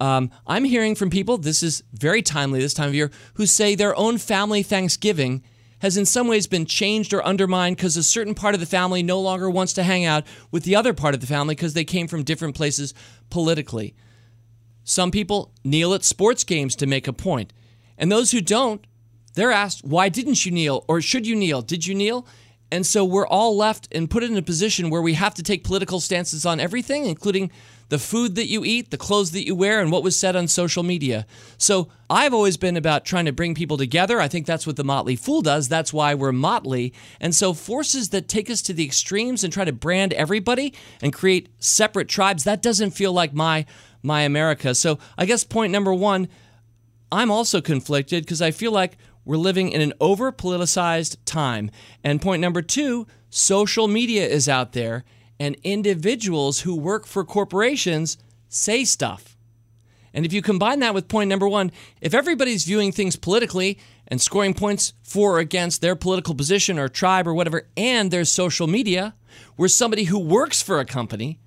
Um, 0.00 0.30
I'm 0.46 0.64
hearing 0.64 0.94
from 0.94 1.10
people, 1.10 1.36
this 1.36 1.62
is 1.62 1.84
very 1.92 2.22
timely 2.22 2.58
this 2.58 2.74
time 2.74 2.88
of 2.88 2.94
year, 2.94 3.10
who 3.34 3.46
say 3.46 3.74
their 3.74 3.94
own 3.96 4.18
family 4.18 4.62
Thanksgiving 4.62 5.44
has 5.80 5.96
in 5.96 6.06
some 6.06 6.26
ways 6.26 6.46
been 6.46 6.66
changed 6.66 7.12
or 7.12 7.24
undermined 7.24 7.76
because 7.76 7.96
a 7.96 8.02
certain 8.02 8.34
part 8.34 8.54
of 8.54 8.60
the 8.60 8.66
family 8.66 9.02
no 9.02 9.20
longer 9.20 9.48
wants 9.48 9.72
to 9.74 9.82
hang 9.82 10.04
out 10.04 10.26
with 10.50 10.64
the 10.64 10.76
other 10.76 10.92
part 10.92 11.14
of 11.14 11.20
the 11.20 11.26
family 11.26 11.54
because 11.54 11.74
they 11.74 11.84
came 11.84 12.06
from 12.06 12.22
different 12.22 12.54
places 12.54 12.94
politically. 13.28 13.94
Some 14.84 15.10
people 15.10 15.52
kneel 15.64 15.94
at 15.94 16.04
sports 16.04 16.44
games 16.44 16.76
to 16.76 16.86
make 16.86 17.06
a 17.06 17.12
point. 17.12 17.52
And 17.96 18.10
those 18.10 18.30
who 18.30 18.40
don't, 18.40 18.86
they're 19.34 19.52
asked, 19.52 19.84
why 19.84 20.08
didn't 20.08 20.44
you 20.44 20.52
kneel? 20.52 20.84
Or 20.88 21.00
should 21.00 21.26
you 21.26 21.36
kneel? 21.36 21.62
Did 21.62 21.86
you 21.86 21.94
kneel? 21.94 22.26
And 22.72 22.86
so 22.86 23.04
we're 23.04 23.26
all 23.26 23.56
left 23.56 23.88
and 23.92 24.10
put 24.10 24.22
in 24.22 24.36
a 24.36 24.42
position 24.42 24.90
where 24.90 25.02
we 25.02 25.14
have 25.14 25.34
to 25.34 25.42
take 25.42 25.64
political 25.64 26.00
stances 26.00 26.46
on 26.46 26.60
everything, 26.60 27.06
including 27.06 27.50
the 27.90 27.98
food 27.98 28.36
that 28.36 28.46
you 28.46 28.64
eat, 28.64 28.90
the 28.90 28.96
clothes 28.96 29.32
that 29.32 29.44
you 29.44 29.54
wear, 29.54 29.80
and 29.80 29.92
what 29.92 30.02
was 30.02 30.18
said 30.18 30.34
on 30.34 30.48
social 30.48 30.82
media. 30.82 31.26
So 31.58 31.88
I've 32.08 32.32
always 32.32 32.56
been 32.56 32.76
about 32.76 33.04
trying 33.04 33.26
to 33.26 33.32
bring 33.32 33.54
people 33.54 33.76
together. 33.76 34.20
I 34.20 34.28
think 34.28 34.46
that's 34.46 34.66
what 34.66 34.76
the 34.76 34.84
Motley 34.84 35.16
Fool 35.16 35.42
does. 35.42 35.68
That's 35.68 35.92
why 35.92 36.14
we're 36.14 36.32
Motley. 36.32 36.94
And 37.20 37.34
so 37.34 37.52
forces 37.52 38.08
that 38.10 38.28
take 38.28 38.48
us 38.48 38.62
to 38.62 38.72
the 38.72 38.84
extremes 38.84 39.44
and 39.44 39.52
try 39.52 39.64
to 39.64 39.72
brand 39.72 40.12
everybody 40.14 40.72
and 41.02 41.12
create 41.12 41.50
separate 41.58 42.08
tribes, 42.08 42.44
that 42.44 42.62
doesn't 42.62 42.92
feel 42.92 43.12
like 43.12 43.34
my 43.34 43.66
my 44.02 44.22
America. 44.22 44.74
So 44.74 44.98
I 45.18 45.26
guess 45.26 45.44
point 45.44 45.72
number 45.72 45.92
one, 45.92 46.28
I'm 47.12 47.30
also 47.30 47.60
conflicted 47.60 48.24
because 48.24 48.40
I 48.40 48.50
feel 48.50 48.72
like 48.72 48.96
we're 49.24 49.36
living 49.36 49.70
in 49.70 49.80
an 49.80 49.92
over 50.00 50.32
politicized 50.32 51.16
time. 51.24 51.70
And 52.02 52.22
point 52.22 52.40
number 52.40 52.62
two 52.62 53.06
social 53.28 53.88
media 53.88 54.26
is 54.26 54.48
out 54.48 54.72
there, 54.72 55.04
and 55.40 55.56
individuals 55.64 56.60
who 56.60 56.76
work 56.76 57.06
for 57.06 57.24
corporations 57.24 58.18
say 58.48 58.84
stuff. 58.84 59.38
And 60.12 60.26
if 60.26 60.32
you 60.32 60.42
combine 60.42 60.80
that 60.80 60.92
with 60.92 61.08
point 61.08 61.28
number 61.28 61.48
one, 61.48 61.72
if 62.00 62.14
everybody's 62.14 62.64
viewing 62.64 62.92
things 62.92 63.16
politically 63.16 63.78
and 64.06 64.20
scoring 64.20 64.54
points 64.54 64.92
for 65.02 65.36
or 65.36 65.38
against 65.38 65.80
their 65.80 65.96
political 65.96 66.34
position 66.34 66.78
or 66.78 66.88
tribe 66.88 67.26
or 67.26 67.32
whatever, 67.32 67.68
and 67.76 68.10
there's 68.10 68.30
social 68.30 68.66
media, 68.66 69.14
where 69.56 69.68
somebody 69.68 70.04
who 70.04 70.18
works 70.18 70.60
for 70.60 70.78
a 70.78 70.84
company, 70.84 71.38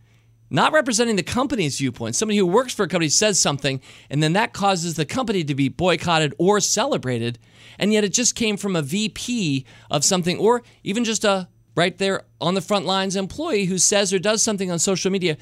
not 0.50 0.72
representing 0.72 1.18
the 1.18 1.24
company's 1.24 1.78
viewpoint, 1.78 2.16
somebody 2.16 2.38
who 2.38 2.48
works 2.48 2.74
for 2.74 2.84
a 2.84 2.88
company 2.88 3.10
says 3.10 3.40
something, 3.40 3.82
and 4.10 4.24
then 4.24 4.34
that 4.34 4.54
causes 4.54 4.96
the 4.96 5.06
company 5.06 5.44
to 5.44 5.54
be 5.54 5.68
boycotted 5.68 6.34
or 6.38 6.60
celebrated, 6.60 7.38
and 7.78 7.92
yet 7.92 8.06
it 8.06 8.14
just 8.14 8.34
came 8.34 8.56
from 8.56 8.76
a 8.76 8.82
VP 8.82 9.66
of 9.92 10.06
something, 10.06 10.38
or 10.38 10.64
even 10.84 11.04
just 11.04 11.26
a 11.26 11.50
right 11.76 11.98
there 11.98 12.24
on 12.40 12.54
the 12.54 12.62
front 12.62 12.86
lines 12.86 13.16
employee 13.16 13.66
who 13.66 13.78
says 13.78 14.14
or 14.14 14.20
does 14.20 14.44
something 14.44 14.72
on 14.72 14.80
social 14.80 15.12
media. 15.12 15.38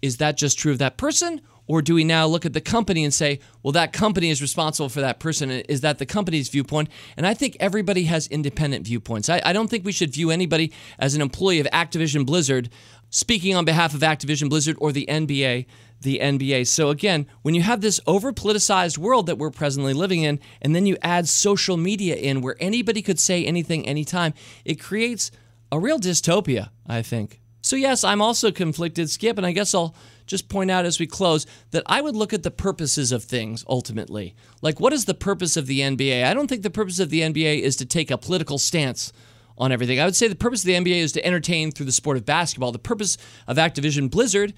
Is 0.00 0.16
that 0.18 0.36
just 0.36 0.58
true 0.58 0.72
of 0.72 0.78
that 0.78 0.96
person? 0.96 1.40
Or 1.66 1.80
do 1.80 1.94
we 1.94 2.04
now 2.04 2.26
look 2.26 2.44
at 2.44 2.52
the 2.52 2.60
company 2.60 3.04
and 3.04 3.14
say, 3.14 3.38
well, 3.62 3.72
that 3.72 3.92
company 3.92 4.30
is 4.30 4.42
responsible 4.42 4.88
for 4.88 5.00
that 5.00 5.20
person? 5.20 5.50
Is 5.50 5.80
that 5.82 5.98
the 5.98 6.06
company's 6.06 6.48
viewpoint? 6.48 6.88
And 7.16 7.26
I 7.26 7.34
think 7.34 7.56
everybody 7.60 8.04
has 8.04 8.26
independent 8.26 8.84
viewpoints. 8.84 9.28
I, 9.28 9.40
I 9.44 9.52
don't 9.52 9.68
think 9.68 9.84
we 9.84 9.92
should 9.92 10.12
view 10.12 10.30
anybody 10.30 10.72
as 10.98 11.14
an 11.14 11.22
employee 11.22 11.60
of 11.60 11.66
Activision 11.68 12.26
Blizzard 12.26 12.68
speaking 13.10 13.54
on 13.54 13.64
behalf 13.64 13.94
of 13.94 14.00
Activision 14.00 14.48
Blizzard 14.48 14.76
or 14.80 14.90
the 14.90 15.06
NBA. 15.08 15.66
The 16.00 16.18
NBA. 16.20 16.66
So, 16.66 16.90
again, 16.90 17.28
when 17.42 17.54
you 17.54 17.62
have 17.62 17.80
this 17.80 18.00
over 18.08 18.32
politicized 18.32 18.98
world 18.98 19.26
that 19.26 19.38
we're 19.38 19.52
presently 19.52 19.94
living 19.94 20.22
in, 20.22 20.40
and 20.60 20.74
then 20.74 20.84
you 20.84 20.96
add 21.00 21.28
social 21.28 21.76
media 21.76 22.16
in 22.16 22.40
where 22.40 22.56
anybody 22.58 23.02
could 23.02 23.20
say 23.20 23.44
anything 23.44 23.86
anytime, 23.86 24.34
it 24.64 24.80
creates 24.80 25.30
a 25.72 25.80
real 25.80 25.98
dystopia, 25.98 26.68
I 26.86 27.02
think. 27.02 27.40
So, 27.62 27.76
yes, 27.76 28.04
I'm 28.04 28.20
also 28.20 28.52
conflicted, 28.52 29.08
Skip, 29.08 29.38
and 29.38 29.46
I 29.46 29.52
guess 29.52 29.74
I'll 29.74 29.94
just 30.26 30.48
point 30.48 30.70
out 30.70 30.84
as 30.84 31.00
we 31.00 31.06
close 31.06 31.46
that 31.70 31.82
I 31.86 32.00
would 32.00 32.14
look 32.14 32.32
at 32.32 32.42
the 32.42 32.50
purposes 32.50 33.10
of 33.10 33.24
things 33.24 33.64
ultimately. 33.68 34.34
Like, 34.60 34.80
what 34.80 34.92
is 34.92 35.06
the 35.06 35.14
purpose 35.14 35.56
of 35.56 35.66
the 35.66 35.80
NBA? 35.80 36.24
I 36.24 36.34
don't 36.34 36.48
think 36.48 36.62
the 36.62 36.70
purpose 36.70 36.98
of 37.00 37.08
the 37.08 37.20
NBA 37.20 37.60
is 37.60 37.76
to 37.76 37.86
take 37.86 38.10
a 38.10 38.18
political 38.18 38.58
stance 38.58 39.12
on 39.56 39.72
everything. 39.72 39.98
I 39.98 40.04
would 40.04 40.16
say 40.16 40.28
the 40.28 40.34
purpose 40.34 40.62
of 40.62 40.66
the 40.66 40.74
NBA 40.74 40.98
is 41.00 41.12
to 41.12 41.24
entertain 41.24 41.70
through 41.70 41.86
the 41.86 41.92
sport 41.92 42.16
of 42.16 42.26
basketball. 42.26 42.72
The 42.72 42.78
purpose 42.78 43.16
of 43.46 43.56
Activision 43.56 44.10
Blizzard, 44.10 44.52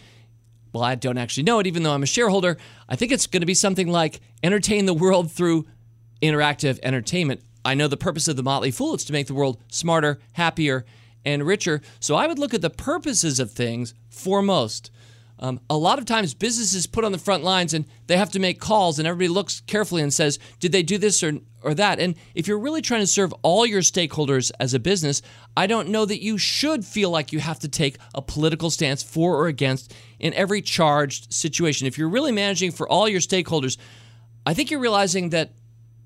well, 0.73 0.83
I 0.83 0.97
don't 0.97 1.19
actually 1.19 1.45
know 1.45 1.61
it, 1.61 1.67
even 1.67 1.85
though 1.85 1.93
I'm 1.93 2.03
a 2.03 2.07
shareholder. 2.07 2.57
I 2.89 2.97
think 2.97 3.13
it's 3.13 3.29
going 3.29 3.43
to 3.43 3.47
be 3.47 3.55
something 3.55 3.87
like 3.87 4.21
entertain 4.43 4.87
the 4.87 4.95
world 4.95 5.31
through 5.31 5.67
interactive 6.23 6.81
entertainment. 6.83 7.43
I 7.65 7.75
know 7.75 7.87
the 7.87 7.97
purpose 7.97 8.29
of 8.29 8.37
the 8.37 8.43
Motley 8.43 8.71
Fool 8.71 8.95
is 8.95 9.05
to 9.05 9.13
make 9.13 9.27
the 9.27 9.35
world 9.35 9.61
smarter, 9.69 10.19
happier, 10.33 10.85
and 11.25 11.47
richer. 11.47 11.81
So 12.01 12.15
I 12.15 12.27
would 12.27 12.39
look 12.39 12.55
at 12.55 12.63
the 12.63 12.71
purposes 12.71 13.41
of 13.41 13.51
things 13.51 13.95
foremost. 14.11 14.91
Um, 15.39 15.61
a 15.69 15.77
lot 15.77 15.99
of 15.99 16.05
times, 16.05 16.33
businesses 16.33 16.87
put 16.87 17.05
on 17.05 17.13
the 17.13 17.19
front 17.19 17.43
lines 17.43 17.75
and 17.75 17.87
they 18.07 18.17
have 18.17 18.31
to 18.33 18.39
make 18.39 18.61
calls, 18.61 18.99
and 18.99 19.09
everybody 19.09 19.29
looks 19.29 19.61
carefully 19.63 20.01
and 20.01 20.15
says, 20.15 20.39
Did 20.61 20.71
they 20.71 20.83
do 20.83 20.97
this 20.97 21.23
or, 21.25 21.39
or 21.63 21.75
that? 21.75 21.99
And 21.99 22.15
if 22.35 22.47
you're 22.47 22.59
really 22.59 22.83
trying 22.83 23.01
to 23.01 23.07
serve 23.07 23.35
all 23.43 23.67
your 23.67 23.81
stakeholders 23.81 24.53
as 24.61 24.75
a 24.75 24.79
business, 24.79 25.23
I 25.57 25.67
don't 25.67 25.89
know 25.89 26.05
that 26.05 26.23
you 26.23 26.39
should 26.39 26.85
feel 26.85 27.11
like 27.11 27.33
you 27.33 27.41
have 27.41 27.59
to 27.61 27.69
take 27.69 27.99
a 28.15 28.23
political 28.23 28.71
stance 28.71 29.03
for 29.03 29.37
or 29.37 29.49
against 29.49 29.93
in 30.21 30.33
every 30.35 30.63
charged 30.63 31.33
situation. 31.33 31.89
If 31.89 31.99
you're 31.99 32.09
really 32.09 32.33
managing 32.33 32.71
for 32.71 32.89
all 32.89 33.09
your 33.09 33.21
stakeholders, 33.21 33.77
I 34.47 34.55
think 34.55 34.71
you're 34.71 34.81
realizing 34.81 35.31
that 35.31 35.53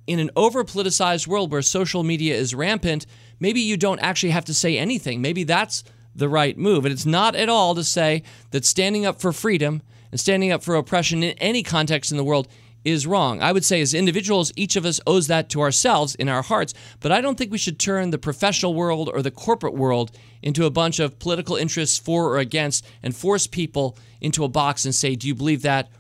in 0.09 0.19
an 0.19 0.31
over 0.35 0.65
politicized 0.65 1.27
world 1.27 1.53
where 1.53 1.63
social 1.63 2.03
media 2.03 2.35
is 2.35 2.55
rampant, 2.55 3.07
maybe 3.39 3.61
you 3.61 3.77
don't 3.77 4.01
actually 4.01 4.31
have 4.31 4.47
to 4.47 4.55
say 4.55 4.79
anything. 4.79 5.21
Maybe 5.21 5.45
that's 5.45 5.85
the 6.15 6.29
right 6.29 6.57
move. 6.57 6.85
And 6.85 6.93
it's 6.93 7.07
not 7.07 7.37
at 7.37 7.49
all 7.49 7.75
to 7.75 7.85
say 7.85 8.23
that 8.51 8.65
standing 8.65 9.05
up 9.05 9.21
for 9.21 9.33
freedom 9.33 9.83
and 10.11 10.19
standing 10.19 10.51
up 10.51 10.63
for 10.63 10.75
oppression 10.75 11.23
in 11.23 11.37
any 11.39 11.63
context 11.63 12.11
in 12.11 12.17
the 12.17 12.25
world 12.25 12.49
is 12.85 13.07
wrong. 13.07 13.43
I 13.43 13.53
would 13.53 13.65
say, 13.65 13.81
as 13.81 13.93
individuals, 13.93 14.53
each 14.57 14.77
of 14.77 14.87
us 14.87 15.01
owes 15.07 15.27
that 15.27 15.51
to 15.51 15.61
ourselves 15.61 16.15
in 16.15 16.29
our 16.29 16.43
hearts, 16.43 16.73
but 17.01 17.13
I 17.13 17.21
don't 17.21 17.37
think 17.37 17.53
we 17.53 17.59
should 17.59 17.79
turn 17.79 18.11
the 18.11 18.19
professional 18.19 18.73
world 18.73 19.11
or 19.13 19.21
the 19.21 19.31
corporate 19.31 19.75
world 19.75 20.11
into 20.43 20.65
a 20.65 20.71
bunch 20.71 20.99
of 20.99 21.19
political 21.19 21.57
interests 21.57 21.99
for 21.99 22.27
or 22.33 22.39
against 22.39 22.87
and 23.03 23.15
force 23.15 23.47
people 23.47 23.99
into 24.21 24.45
a 24.45 24.49
box 24.49 24.85
and 24.85 24.95
say, 24.95 25.17
Do 25.17 25.27
you 25.27 25.35
believe 25.35 25.63
that 25.63 25.91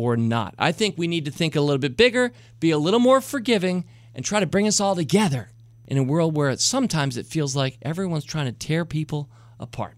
or 0.00 0.16
not? 0.16 0.54
I 0.58 0.72
think 0.72 0.96
we 0.96 1.06
need 1.06 1.24
to 1.26 1.30
think 1.30 1.54
a 1.54 1.60
little 1.60 1.78
bit 1.78 1.96
bigger, 1.96 2.32
be 2.58 2.70
a 2.70 2.78
little 2.78 3.00
more 3.00 3.20
forgiving, 3.20 3.84
and 4.14 4.24
try 4.24 4.40
to 4.40 4.46
bring 4.46 4.66
us 4.66 4.80
all 4.80 4.96
together 4.96 5.50
in 5.86 5.98
a 5.98 6.02
world 6.02 6.36
where 6.36 6.50
it, 6.50 6.60
sometimes 6.60 7.16
it 7.16 7.26
feels 7.26 7.54
like 7.54 7.78
everyone's 7.82 8.24
trying 8.24 8.46
to 8.46 8.52
tear 8.52 8.84
people 8.84 9.28
apart. 9.58 9.96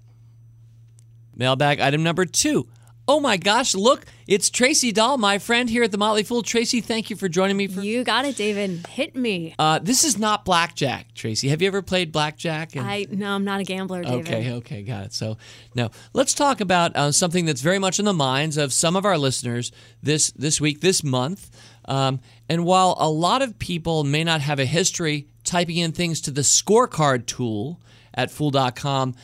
Mailbag 1.34 1.80
item 1.80 2.02
number 2.02 2.24
two. 2.24 2.68
Oh 3.08 3.18
my 3.18 3.36
gosh, 3.36 3.74
look, 3.74 4.06
it's 4.28 4.48
Tracy 4.48 4.92
Dahl, 4.92 5.18
my 5.18 5.38
friend 5.38 5.68
here 5.68 5.82
at 5.82 5.90
the 5.90 5.98
Motley 5.98 6.22
Fool. 6.22 6.42
Tracy, 6.42 6.80
thank 6.80 7.10
you 7.10 7.16
for 7.16 7.28
joining 7.28 7.56
me. 7.56 7.66
For, 7.66 7.80
you 7.80 8.04
got 8.04 8.24
it, 8.24 8.36
David. 8.36 8.86
Hit 8.86 9.16
me. 9.16 9.56
uh, 9.58 9.80
this 9.80 10.04
is 10.04 10.18
not 10.18 10.44
blackjack, 10.44 11.12
Tracy. 11.12 11.48
Have 11.48 11.60
you 11.60 11.66
ever 11.66 11.82
played 11.82 12.12
blackjack? 12.12 12.76
And- 12.76 12.86
I 12.86 13.06
no, 13.10 13.32
I'm 13.34 13.44
not 13.44 13.58
a 13.58 13.64
gambler, 13.64 14.04
David. 14.04 14.28
Okay, 14.28 14.52
okay, 14.52 14.82
got 14.82 15.06
it. 15.06 15.12
So, 15.12 15.36
no, 15.74 15.90
let's 16.14 16.32
talk 16.32 16.60
about 16.60 16.94
uh, 16.96 17.10
something 17.10 17.44
that's 17.44 17.60
very 17.60 17.80
much 17.80 17.98
in 17.98 18.04
the 18.04 18.12
minds 18.14 18.56
of 18.56 18.72
some 18.72 18.94
of 18.94 19.04
our 19.04 19.18
listeners 19.18 19.72
this 20.00 20.30
this 20.32 20.60
week, 20.60 20.80
this 20.80 21.02
month. 21.02 21.50
Um, 21.86 22.20
and 22.48 22.64
while 22.64 22.96
a 23.00 23.10
lot 23.10 23.42
of 23.42 23.58
people 23.58 24.04
may 24.04 24.22
not 24.22 24.40
have 24.42 24.60
a 24.60 24.64
history 24.64 25.26
typing 25.42 25.76
in 25.78 25.90
things 25.90 26.20
to 26.20 26.30
the 26.30 26.42
scorecard 26.42 27.26
tool 27.26 27.80
at 28.14 28.30
Fool.com, 28.30 29.16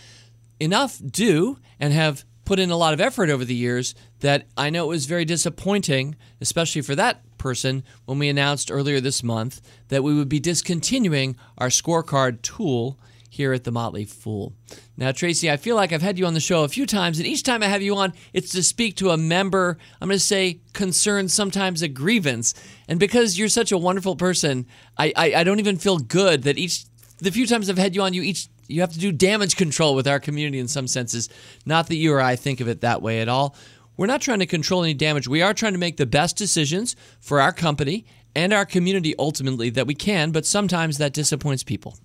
enough 0.59 1.01
do 1.09 1.59
and 1.79 1.93
have 1.93 2.25
put 2.49 2.59
in 2.59 2.71
a 2.71 2.77
lot 2.79 2.95
of 2.95 3.01
effort 3.01 3.29
over 3.29 3.45
the 3.45 3.55
years 3.55 3.95
that 4.21 4.47
I 4.57 4.71
know 4.71 4.87
it 4.87 4.89
was 4.89 5.05
very 5.05 5.27
disappointing, 5.27 6.17
especially 6.41 6.81
for 6.81 6.95
that 6.95 7.21
person, 7.37 7.85
when 8.07 8.19
we 8.19 8.31
announced 8.31 8.71
earlier 8.71 9.03
this 9.03 9.23
month 9.23 9.61
that 9.89 10.03
we 10.03 10.15
would 10.15 10.31
be 10.31 10.41
discontinuing 10.41 11.37
our 11.59 11.69
scorecard 11.69 12.41
tool 12.41 12.99
here 13.29 13.53
at 13.53 13.65
the 13.65 13.71
Motley 13.71 14.07
Fool. 14.07 14.55
Now, 14.97 15.13
Tracy, 15.13 15.51
I 15.51 15.59
feel 15.59 15.77
like 15.77 15.93
I've 15.93 16.01
had 16.01 16.19
you 16.19 16.25
on 16.25 16.33
the 16.33 16.41
show 16.41 16.65
a 16.65 16.69
few 16.69 16.87
times, 16.87 17.19
and 17.19 17.27
each 17.27 17.43
time 17.43 17.63
I 17.63 17.67
have 17.67 17.83
you 17.83 17.95
on, 17.97 18.15
it's 18.33 18.53
to 18.53 18.63
speak 18.63 18.97
to 18.97 19.11
a 19.11 19.19
member, 19.19 19.77
I'm 20.01 20.09
going 20.09 20.17
to 20.17 20.25
say 20.25 20.61
concern, 20.73 21.29
sometimes 21.29 21.83
a 21.83 21.89
grievance. 21.89 22.55
And 22.89 22.99
because 22.99 23.39
you're 23.39 23.51
such 23.51 23.73
a 23.73 23.77
wonderful 23.77 24.17
person, 24.17 24.65
I, 24.97 25.13
I, 25.15 25.35
I 25.35 25.45
don't 25.45 25.59
even 25.59 25.77
feel 25.77 25.99
good 25.99 26.45
that 26.45 26.57
each 26.57 26.87
the 27.19 27.31
few 27.31 27.47
times 27.47 27.69
I've 27.69 27.79
had 27.79 27.95
you 27.95 28.03
on, 28.03 28.15
you 28.15 28.23
each 28.23 28.49
you 28.69 28.81
have 28.83 28.93
to 28.93 28.99
do 28.99 29.11
damage 29.11 29.57
control 29.57 29.95
with 29.95 30.07
our 30.07 30.21
community 30.21 30.59
in 30.59 30.69
some 30.69 30.87
senses. 30.87 31.29
Not 31.67 31.89
that 31.89 31.97
you 31.97 32.13
or 32.13 32.21
I 32.21 32.37
think 32.37 32.61
of 32.61 32.69
it 32.69 32.83
that 32.83 33.03
way 33.03 33.21
at 33.21 33.29
all. 33.29 33.57
We're 33.97 34.07
not 34.07 34.21
trying 34.21 34.39
to 34.39 34.47
control 34.47 34.85
any 34.85 34.95
damage. 34.95 35.27
We 35.27 35.43
are 35.43 35.53
trying 35.53 35.73
to 35.73 35.79
make 35.79 35.97
the 35.97 36.07
best 36.07 36.37
decisions 36.37 36.95
for 37.19 37.41
our 37.41 37.53
company 37.53 38.07
and 38.35 38.53
our 38.53 38.65
community 38.65 39.15
ultimately 39.19 39.71
that 39.71 39.87
we 39.87 39.95
can, 39.95 40.31
but 40.31 40.47
sometimes 40.47 40.99
that 40.99 41.13
disappoints 41.13 41.65
people. 41.65 41.99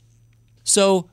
So 0.64 1.10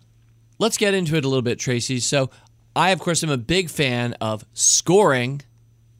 let's 0.58 0.78
get 0.78 0.94
into 0.94 1.16
it 1.16 1.24
a 1.24 1.28
little 1.28 1.42
bit, 1.42 1.58
Tracy. 1.58 2.00
So 2.00 2.30
I, 2.74 2.90
of 2.90 3.00
course, 3.00 3.22
am 3.22 3.30
a 3.30 3.36
big 3.36 3.68
fan 3.68 4.14
of 4.20 4.46
scoring 4.54 5.42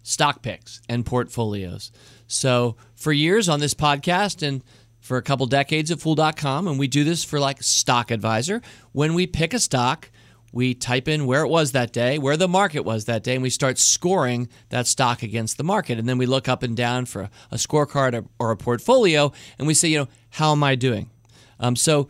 stock 0.02 0.40
picks 0.42 0.80
and 0.88 1.04
portfolios. 1.04 1.92
So 2.26 2.76
for 2.95 3.12
years 3.12 3.49
on 3.49 3.61
this 3.61 3.75
podcast 3.75 4.47
and 4.47 4.62
for 5.00 5.16
a 5.16 5.23
couple 5.23 5.47
decades 5.47 5.90
at 5.90 6.00
Fool.com, 6.00 6.69
and 6.69 6.78
we 6.78 6.87
do 6.87 7.04
this 7.04 7.25
for 7.25 7.40
like 7.40 7.62
Stock 7.62 8.11
Advisor. 8.11 8.62
When 8.92 9.14
we 9.14 9.26
pick 9.26 9.54
a 9.54 9.59
stock, 9.59 10.11
we 10.52 10.75
type 10.75 11.09
in 11.09 11.26
where 11.26 11.42
it 11.42 11.49
was 11.49 11.73
that 11.73 11.92
day, 11.92 12.19
where 12.19 12.37
the 12.37 12.49
market 12.49 12.80
was 12.80 13.04
that 13.04 13.23
day, 13.23 13.35
and 13.35 13.42
we 13.42 13.50
start 13.50 13.78
scoring 13.78 14.49
that 14.71 14.87
stock 14.87 15.23
against 15.23 15.57
the 15.57 15.64
market. 15.64 15.99
And 15.99 16.09
then 16.09 16.19
we 16.19 16.26
look 16.26 16.49
up 16.49 16.62
and 16.62 16.76
down 16.76 17.07
for 17.07 17.30
a 17.50 17.57
scorecard 17.57 18.26
or 18.38 18.50
a 18.50 18.57
portfolio, 18.57 19.33
and 19.59 19.66
we 19.66 19.75
say, 19.75 19.88
you 19.88 19.99
know, 19.99 20.09
how 20.30 20.52
am 20.52 20.62
I 20.62 20.75
doing? 20.75 21.11
Um, 21.59 21.76
so 21.76 22.09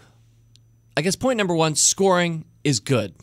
I 0.97 1.03
guess 1.03 1.17
point 1.17 1.37
number 1.37 1.55
one 1.55 1.75
scoring 1.75 2.45
is 2.65 2.81
good. 2.81 3.15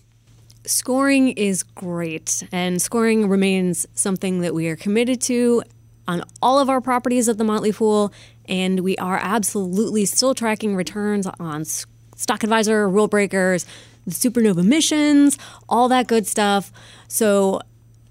Scoring 0.65 1.29
is 1.29 1.63
great, 1.63 2.43
and 2.51 2.81
scoring 2.81 3.29
remains 3.29 3.87
something 3.93 4.41
that 4.41 4.53
we 4.53 4.67
are 4.67 4.75
committed 4.75 5.21
to 5.21 5.63
on 6.07 6.23
all 6.41 6.59
of 6.59 6.69
our 6.69 6.81
properties 6.81 7.27
at 7.27 7.37
the 7.37 7.43
Motley 7.43 7.71
Fool, 7.71 8.13
and 8.47 8.81
we 8.81 8.95
are 8.97 9.19
absolutely 9.21 10.05
still 10.05 10.33
tracking 10.33 10.75
returns 10.75 11.27
on 11.39 11.65
Stock 11.65 12.43
Advisor, 12.43 12.89
Rule 12.89 13.07
Breakers, 13.07 13.65
the 14.05 14.11
Supernova 14.11 14.63
missions, 14.63 15.37
all 15.67 15.89
that 15.89 16.07
good 16.07 16.25
stuff. 16.25 16.71
So 17.07 17.61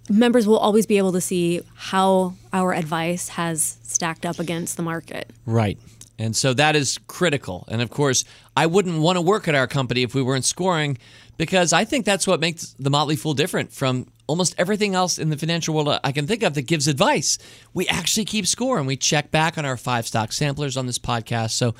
members 0.09 0.47
will 0.47 0.59
always 0.59 0.87
be 0.87 0.99
able 0.99 1.13
to 1.13 1.21
see 1.21 1.63
how 1.75 2.35
our 2.53 2.75
advice 2.75 3.31
has 3.31 3.79
stacked 3.83 4.27
up 4.27 4.39
against 4.39 4.77
the 4.77 4.83
market. 4.83 5.31
Right. 5.47 5.79
And 6.19 6.35
so 6.35 6.55
that 6.55 6.77
is 6.77 6.99
critical. 7.07 7.65
And 7.69 7.83
of 7.83 7.91
course, 7.91 8.25
I 8.57 8.67
wouldn't 8.67 9.01
want 9.01 9.17
to 9.17 9.21
work 9.21 9.49
at 9.49 9.55
our 9.55 9.67
company 9.67 10.03
if 10.03 10.15
we 10.15 10.23
weren't 10.23 10.45
scoring 10.45 10.99
because 11.37 11.73
I 11.73 11.85
think 11.85 12.07
that's 12.07 12.27
what 12.27 12.41
makes 12.41 12.75
the 12.79 12.91
Motley 12.91 13.17
Fool 13.17 13.35
different 13.35 13.73
from 13.73 14.07
almost 14.27 14.55
everything 14.59 14.95
else 14.95 15.19
in 15.19 15.31
the 15.31 15.37
financial 15.37 15.75
world 15.75 15.99
I 16.03 16.13
can 16.13 16.27
think 16.27 16.43
of 16.43 16.55
that 16.55 16.63
gives 16.63 16.89
advice. 16.89 17.39
We 17.75 17.87
actually 17.89 18.25
keep 18.25 18.47
score 18.47 18.79
and 18.79 18.87
we 18.87 18.97
check 18.97 19.31
back 19.31 19.57
on 19.59 19.65
our 19.65 19.77
five 19.77 20.07
stock 20.07 20.33
samplers 20.33 20.77
on 20.77 20.87
this 20.87 20.99
podcast. 20.99 21.51
So, 21.53 21.75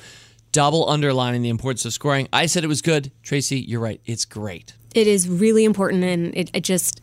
double 0.51 0.89
underlining 0.89 1.41
the 1.41 1.49
importance 1.49 1.85
of 1.85 1.93
scoring. 1.93 2.27
I 2.31 2.45
said 2.45 2.63
it 2.63 2.67
was 2.67 2.81
good. 2.81 3.11
Tracy, 3.21 3.59
you're 3.59 3.81
right. 3.81 4.01
It's 4.05 4.25
great. 4.25 4.73
It 4.95 5.05
is 5.05 5.27
really 5.27 5.65
important, 5.65 6.03
and 6.03 6.35
it, 6.35 6.49
it 6.53 6.63
just 6.63 7.01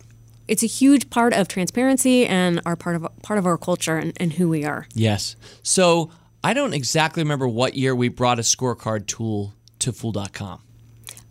it's 0.48 0.62
a 0.62 0.66
huge 0.66 1.10
part 1.10 1.32
of 1.32 1.48
transparency 1.48 2.26
and 2.26 2.60
our 2.66 2.76
part 2.76 2.96
of 2.96 3.06
part 3.22 3.38
of 3.38 3.46
our 3.46 3.56
culture 3.56 3.96
and, 3.96 4.12
and 4.16 4.32
who 4.32 4.48
we 4.48 4.64
are. 4.64 4.86
Yes. 4.94 5.36
So 5.62 6.10
I 6.42 6.52
don't 6.54 6.74
exactly 6.74 7.22
remember 7.22 7.48
what 7.48 7.74
year 7.74 7.94
we 7.94 8.08
brought 8.08 8.38
a 8.38 8.42
scorecard 8.42 9.06
tool 9.06 9.54
to 9.78 9.92
Fool.com. 9.92 10.63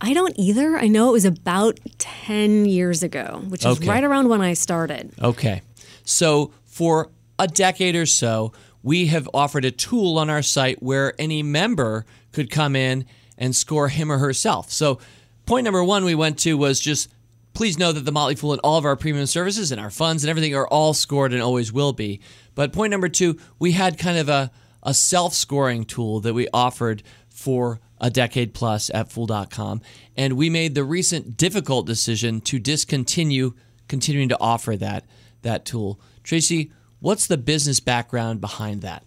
I 0.04 0.12
don't 0.12 0.34
either. 0.38 0.76
I 0.76 0.86
know 0.86 1.08
it 1.08 1.12
was 1.12 1.24
about 1.24 1.80
10 1.96 2.66
years 2.66 3.02
ago, 3.02 3.42
which 3.48 3.62
is 3.64 3.78
Okay. 3.78 3.88
right 3.88 4.04
around 4.04 4.28
when 4.28 4.42
I 4.42 4.52
started. 4.52 5.12
Okay. 5.22 5.62
So 6.04 6.52
for 6.66 7.10
a 7.38 7.48
decade 7.48 7.96
or 7.96 8.04
so, 8.04 8.52
we 8.82 9.06
have 9.06 9.26
offered 9.32 9.64
a 9.64 9.70
tool 9.70 10.18
on 10.18 10.28
our 10.28 10.42
site 10.42 10.82
where 10.82 11.14
any 11.18 11.42
member 11.42 12.04
could 12.32 12.50
come 12.50 12.76
in 12.76 13.06
and 13.38 13.56
score 13.56 13.88
him 13.88 14.12
or 14.12 14.18
herself. 14.18 14.70
So 14.70 14.98
point 15.46 15.64
number 15.64 15.82
one 15.82 16.04
we 16.04 16.14
went 16.14 16.38
to 16.40 16.58
was 16.58 16.80
just 16.80 17.08
please 17.54 17.78
know 17.78 17.90
that 17.92 18.04
the 18.04 18.12
Motley 18.12 18.34
Fool 18.34 18.52
and 18.52 18.60
all 18.62 18.76
of 18.76 18.84
our 18.84 18.96
premium 18.96 19.24
services 19.26 19.72
and 19.72 19.80
our 19.80 19.90
funds 19.90 20.22
and 20.22 20.28
everything 20.28 20.54
are 20.54 20.66
all 20.68 20.92
scored 20.92 21.32
and 21.32 21.40
always 21.40 21.72
will 21.72 21.94
be. 21.94 22.20
But 22.54 22.72
point 22.74 22.90
number 22.90 23.08
two, 23.08 23.38
we 23.58 23.72
had 23.72 23.96
kind 23.96 24.18
of 24.18 24.28
a, 24.28 24.50
a 24.82 24.92
self-scoring 24.92 25.84
tool 25.86 26.20
that 26.20 26.34
we 26.34 26.46
offered 26.52 27.02
for 27.30 27.80
a 28.04 28.10
decade 28.10 28.52
plus 28.52 28.90
at 28.92 29.10
Fool.com. 29.10 29.80
And 30.14 30.34
we 30.34 30.50
made 30.50 30.74
the 30.74 30.84
recent 30.84 31.38
difficult 31.38 31.86
decision 31.86 32.42
to 32.42 32.58
discontinue 32.58 33.54
continuing 33.88 34.28
to 34.28 34.38
offer 34.38 34.76
that 34.76 35.04
that 35.40 35.64
tool. 35.64 35.98
Tracy, 36.22 36.70
what's 37.00 37.26
the 37.26 37.38
business 37.38 37.80
background 37.80 38.40
behind 38.40 38.82
that? 38.82 39.04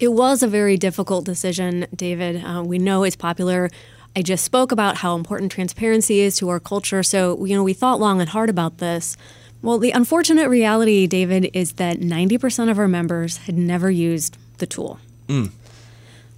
It 0.00 0.12
was 0.12 0.44
a 0.44 0.48
very 0.48 0.76
difficult 0.76 1.24
decision, 1.24 1.86
David. 1.94 2.44
Uh, 2.44 2.62
we 2.64 2.78
know 2.78 3.02
it's 3.02 3.16
popular. 3.16 3.68
I 4.14 4.22
just 4.22 4.44
spoke 4.44 4.70
about 4.70 4.98
how 4.98 5.16
important 5.16 5.50
transparency 5.50 6.20
is 6.20 6.36
to 6.36 6.48
our 6.50 6.60
culture. 6.60 7.02
So, 7.02 7.44
you 7.44 7.56
know, 7.56 7.64
we 7.64 7.72
thought 7.72 7.98
long 7.98 8.20
and 8.20 8.28
hard 8.28 8.48
about 8.48 8.78
this. 8.78 9.16
Well, 9.60 9.78
the 9.78 9.90
unfortunate 9.90 10.48
reality, 10.48 11.08
David, 11.08 11.50
is 11.52 11.74
that 11.74 11.98
90% 11.98 12.70
of 12.70 12.78
our 12.78 12.88
members 12.88 13.38
had 13.38 13.56
never 13.56 13.90
used 13.90 14.36
the 14.58 14.66
tool. 14.66 15.00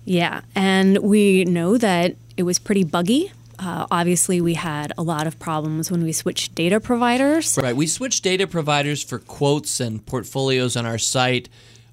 Yeah. 0.04 0.42
And 0.54 0.98
we 0.98 1.44
know 1.44 1.78
that 1.78 2.16
it 2.36 2.42
was 2.42 2.58
pretty 2.58 2.84
buggy. 2.84 3.32
Uh, 3.58 3.86
obviously, 3.90 4.40
we 4.40 4.54
had 4.54 4.92
a 4.98 5.02
lot 5.02 5.26
of 5.26 5.38
problems 5.38 5.90
when 5.90 6.02
we 6.02 6.12
switched 6.12 6.54
data 6.54 6.80
providers. 6.80 7.56
Right. 7.60 7.74
We 7.76 7.86
switched 7.86 8.24
data 8.24 8.46
providers 8.46 9.02
for 9.02 9.18
quotes 9.18 9.80
and 9.80 10.04
portfolios 10.04 10.76
on 10.76 10.86
our 10.86 10.98
site 10.98 11.48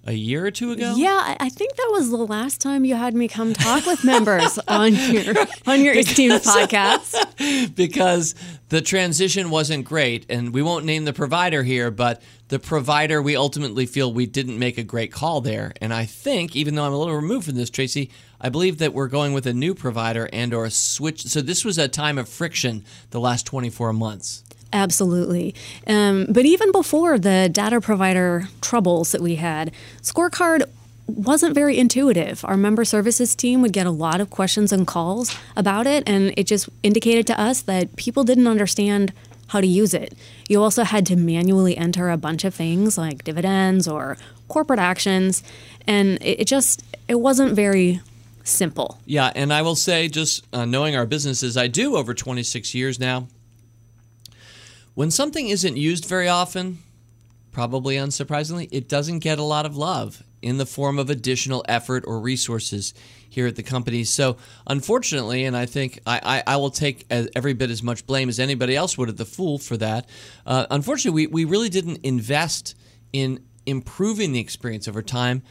a 0.05 0.13
year 0.13 0.45
or 0.45 0.51
two 0.51 0.71
ago. 0.71 0.95
Yeah, 0.97 1.35
I- 1.39 1.49
think 1.49 1.75
that 1.75 1.89
was 1.91 2.09
the 2.09 2.17
last 2.17 2.59
time 2.59 2.85
you 2.85 2.95
had 2.95 3.13
me 3.13 3.27
come 3.27 3.53
talk 3.53 3.85
with 3.85 4.03
members 4.03 4.57
on 4.67 4.95
your 4.95 5.35
on 5.67 5.83
your 5.83 5.93
esteemed 5.93 6.41
podcast. 6.41 7.23
because 7.75 8.35
the 8.69 8.81
transition 8.81 9.49
wasn't 9.49 9.85
great 9.85 10.25
and 10.29 10.53
we 10.53 10.61
won't 10.61 10.85
name 10.85 11.05
the 11.05 11.13
provider 11.13 11.63
here 11.63 11.91
but 11.91 12.21
the 12.49 12.59
provider 12.59 13.21
we 13.21 13.35
ultimately 13.35 13.85
feel 13.85 14.11
we 14.11 14.25
didn't 14.25 14.59
make 14.59 14.77
a 14.77 14.83
great 14.83 15.11
call 15.11 15.41
there. 15.41 15.73
And 15.81 15.93
i 15.93 16.05
think 16.05 16.55
even 16.55 16.75
though 16.75 16.83
i'm 16.83 16.93
a 16.93 16.97
little 16.97 17.15
removed 17.15 17.45
from 17.45 17.55
this 17.55 17.69
tracy 17.69 18.09
i 18.39 18.49
believe 18.49 18.77
that 18.79 18.93
we're 18.93 19.07
going 19.07 19.33
with 19.33 19.45
a 19.45 19.53
new 19.53 19.73
provider 19.73 20.29
and 20.33 20.53
or 20.53 20.65
a 20.65 20.71
switch. 20.71 21.23
So 21.23 21.41
this 21.41 21.63
was 21.63 21.77
a 21.77 21.87
time 21.87 22.17
of 22.17 22.27
friction 22.27 22.83
the 23.11 23.19
last 23.19 23.45
24 23.45 23.93
months. 23.93 24.43
Absolutely. 24.73 25.53
Um, 25.85 26.27
but 26.29 26.45
even 26.45 26.71
before 26.71 27.19
the 27.19 27.49
data 27.51 27.81
provider 27.81 28.47
troubles 28.61 29.11
that 29.11 29.21
we 29.21 29.35
had, 29.35 29.73
Scorecard 30.01 30.63
wasn't 31.17 31.55
very 31.55 31.77
intuitive. 31.77 32.43
Our 32.45 32.57
member 32.57 32.85
services 32.85 33.35
team 33.35 33.61
would 33.61 33.73
get 33.73 33.85
a 33.85 33.91
lot 33.91 34.21
of 34.21 34.29
questions 34.29 34.71
and 34.71 34.85
calls 34.85 35.35
about 35.55 35.87
it, 35.87 36.03
and 36.07 36.33
it 36.37 36.45
just 36.45 36.69
indicated 36.83 37.27
to 37.27 37.39
us 37.39 37.61
that 37.63 37.95
people 37.95 38.23
didn't 38.23 38.47
understand 38.47 39.13
how 39.47 39.59
to 39.61 39.67
use 39.67 39.93
it. 39.93 40.13
You 40.47 40.61
also 40.63 40.83
had 40.83 41.05
to 41.07 41.15
manually 41.15 41.77
enter 41.77 42.09
a 42.09 42.17
bunch 42.17 42.45
of 42.45 42.55
things 42.55 42.97
like 42.97 43.23
dividends 43.23 43.87
or 43.87 44.17
corporate 44.47 44.79
actions, 44.79 45.43
and 45.87 46.17
it, 46.21 46.45
just 46.45 46.83
it 47.07 47.19
wasn't 47.19 47.53
very 47.53 47.99
simple. 48.43 48.99
Yeah, 49.05 49.31
and 49.35 49.53
I 49.53 49.61
will 49.61 49.75
say, 49.75 50.07
just 50.07 50.45
uh, 50.53 50.65
knowing 50.65 50.95
our 50.95 51.05
business 51.05 51.43
as 51.43 51.57
I 51.57 51.67
do 51.67 51.95
over 51.95 52.13
26 52.13 52.73
years 52.73 52.99
now, 52.99 53.27
when 54.93 55.11
something 55.11 55.49
isn't 55.49 55.77
used 55.77 56.05
very 56.05 56.27
often, 56.27 56.79
probably 57.51 57.95
unsurprisingly, 57.95 58.67
it 58.71 58.87
doesn't 58.87 59.19
get 59.19 59.37
a 59.37 59.43
lot 59.43 59.65
of 59.65 59.75
love 59.75 60.23
in 60.41 60.57
the 60.57 60.65
form 60.65 60.97
of 60.99 61.09
additional 61.09 61.63
effort 61.67 62.03
or 62.07 62.19
resources 62.19 62.93
here 63.29 63.47
at 63.47 63.55
the 63.55 63.63
company. 63.63 64.03
So, 64.03 64.37
unfortunately, 64.67 65.45
and 65.45 65.55
I 65.55 65.65
think 65.65 65.99
I, 66.05 66.43
I, 66.47 66.53
I 66.53 66.57
will 66.57 66.69
take 66.69 67.05
every 67.09 67.53
bit 67.53 67.69
as 67.69 67.81
much 67.81 68.05
blame 68.05 68.27
as 68.29 68.39
anybody 68.39 68.75
else 68.75 68.97
would 68.97 69.09
at 69.09 69.17
the 69.17 69.25
Fool 69.25 69.57
for 69.57 69.77
that. 69.77 70.09
Uh, 70.45 70.65
unfortunately, 70.69 71.27
we, 71.27 71.45
we 71.45 71.45
really 71.45 71.69
didn't 71.69 71.99
invest 72.03 72.75
in 73.13 73.43
improving 73.65 74.31
the 74.31 74.39
experience 74.39 74.87
over 74.87 75.01
time 75.01 75.43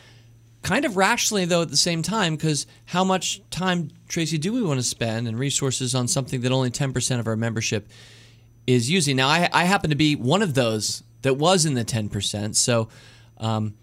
kind 0.62 0.84
of 0.84 0.96
rationally 0.96 1.44
though 1.44 1.62
at 1.62 1.70
the 1.70 1.76
same 1.76 2.02
time 2.02 2.36
because 2.36 2.66
how 2.86 3.04
much 3.04 3.40
time 3.50 3.90
tracy 4.08 4.36
do 4.36 4.52
we 4.52 4.62
want 4.62 4.78
to 4.78 4.84
spend 4.84 5.26
and 5.26 5.38
resources 5.38 5.94
on 5.94 6.06
something 6.06 6.40
that 6.40 6.52
only 6.52 6.70
10% 6.70 7.18
of 7.18 7.26
our 7.26 7.36
membership 7.36 7.88
is 8.66 8.90
using 8.90 9.16
now 9.16 9.28
i, 9.28 9.48
I 9.52 9.64
happen 9.64 9.90
to 9.90 9.96
be 9.96 10.16
one 10.16 10.42
of 10.42 10.54
those 10.54 11.02
that 11.22 11.34
was 11.34 11.64
in 11.64 11.74
the 11.74 11.84
10% 11.84 12.54
so 12.56 12.88
um, 13.38 13.74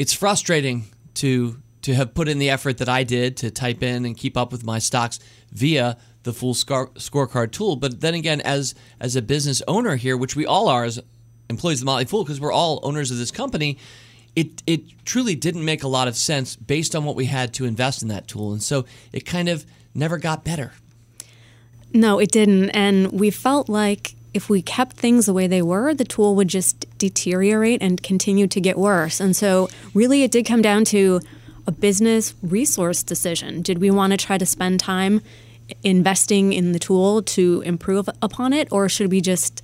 it's 0.00 0.14
frustrating 0.14 0.84
to 1.14 1.60
to 1.82 1.94
have 1.94 2.14
put 2.14 2.28
in 2.28 2.38
the 2.38 2.50
effort 2.50 2.78
that 2.78 2.88
i 2.88 3.04
did 3.04 3.36
to 3.36 3.50
type 3.50 3.82
in 3.82 4.04
and 4.04 4.16
keep 4.16 4.36
up 4.36 4.50
with 4.50 4.64
my 4.64 4.78
stocks 4.78 5.18
via 5.52 5.96
the 6.22 6.32
full 6.32 6.54
scorecard 6.54 7.52
tool 7.52 7.76
but 7.76 8.00
then 8.00 8.14
again 8.14 8.40
as 8.40 8.74
as 9.00 9.14
a 9.16 9.22
business 9.22 9.62
owner 9.68 9.96
here 9.96 10.16
which 10.16 10.34
we 10.34 10.46
all 10.46 10.68
are 10.68 10.84
as 10.84 10.98
employees 11.48 11.78
of 11.78 11.80
the 11.80 11.86
motley 11.86 12.04
fool 12.04 12.24
because 12.24 12.40
we're 12.40 12.52
all 12.52 12.80
owners 12.82 13.10
of 13.10 13.18
this 13.18 13.30
company 13.30 13.78
it 14.36 14.62
it 14.66 15.04
truly 15.04 15.34
didn't 15.34 15.64
make 15.64 15.82
a 15.82 15.88
lot 15.88 16.08
of 16.08 16.16
sense 16.16 16.56
based 16.56 16.94
on 16.94 17.04
what 17.04 17.16
we 17.16 17.26
had 17.26 17.52
to 17.54 17.64
invest 17.64 18.02
in 18.02 18.08
that 18.08 18.28
tool, 18.28 18.52
and 18.52 18.62
so 18.62 18.84
it 19.12 19.26
kind 19.26 19.48
of 19.48 19.66
never 19.94 20.18
got 20.18 20.44
better. 20.44 20.72
No, 21.92 22.18
it 22.20 22.30
didn't. 22.30 22.70
And 22.70 23.12
we 23.12 23.30
felt 23.30 23.68
like 23.68 24.14
if 24.32 24.48
we 24.48 24.62
kept 24.62 24.96
things 24.96 25.26
the 25.26 25.32
way 25.32 25.46
they 25.46 25.62
were, 25.62 25.94
the 25.94 26.04
tool 26.04 26.34
would 26.36 26.48
just 26.48 26.86
deteriorate 26.98 27.82
and 27.82 28.02
continue 28.02 28.46
to 28.46 28.60
get 28.60 28.78
worse. 28.78 29.20
And 29.20 29.34
so, 29.34 29.68
really, 29.94 30.22
it 30.22 30.30
did 30.30 30.46
come 30.46 30.62
down 30.62 30.84
to 30.86 31.20
a 31.66 31.72
business 31.72 32.34
resource 32.42 33.02
decision. 33.02 33.62
Did 33.62 33.78
we 33.78 33.90
want 33.90 34.12
to 34.12 34.16
try 34.16 34.38
to 34.38 34.46
spend 34.46 34.80
time 34.80 35.20
investing 35.82 36.52
in 36.52 36.72
the 36.72 36.78
tool 36.78 37.22
to 37.22 37.62
improve 37.62 38.08
upon 38.22 38.52
it, 38.52 38.68
or 38.70 38.88
should 38.88 39.10
we 39.10 39.20
just 39.20 39.62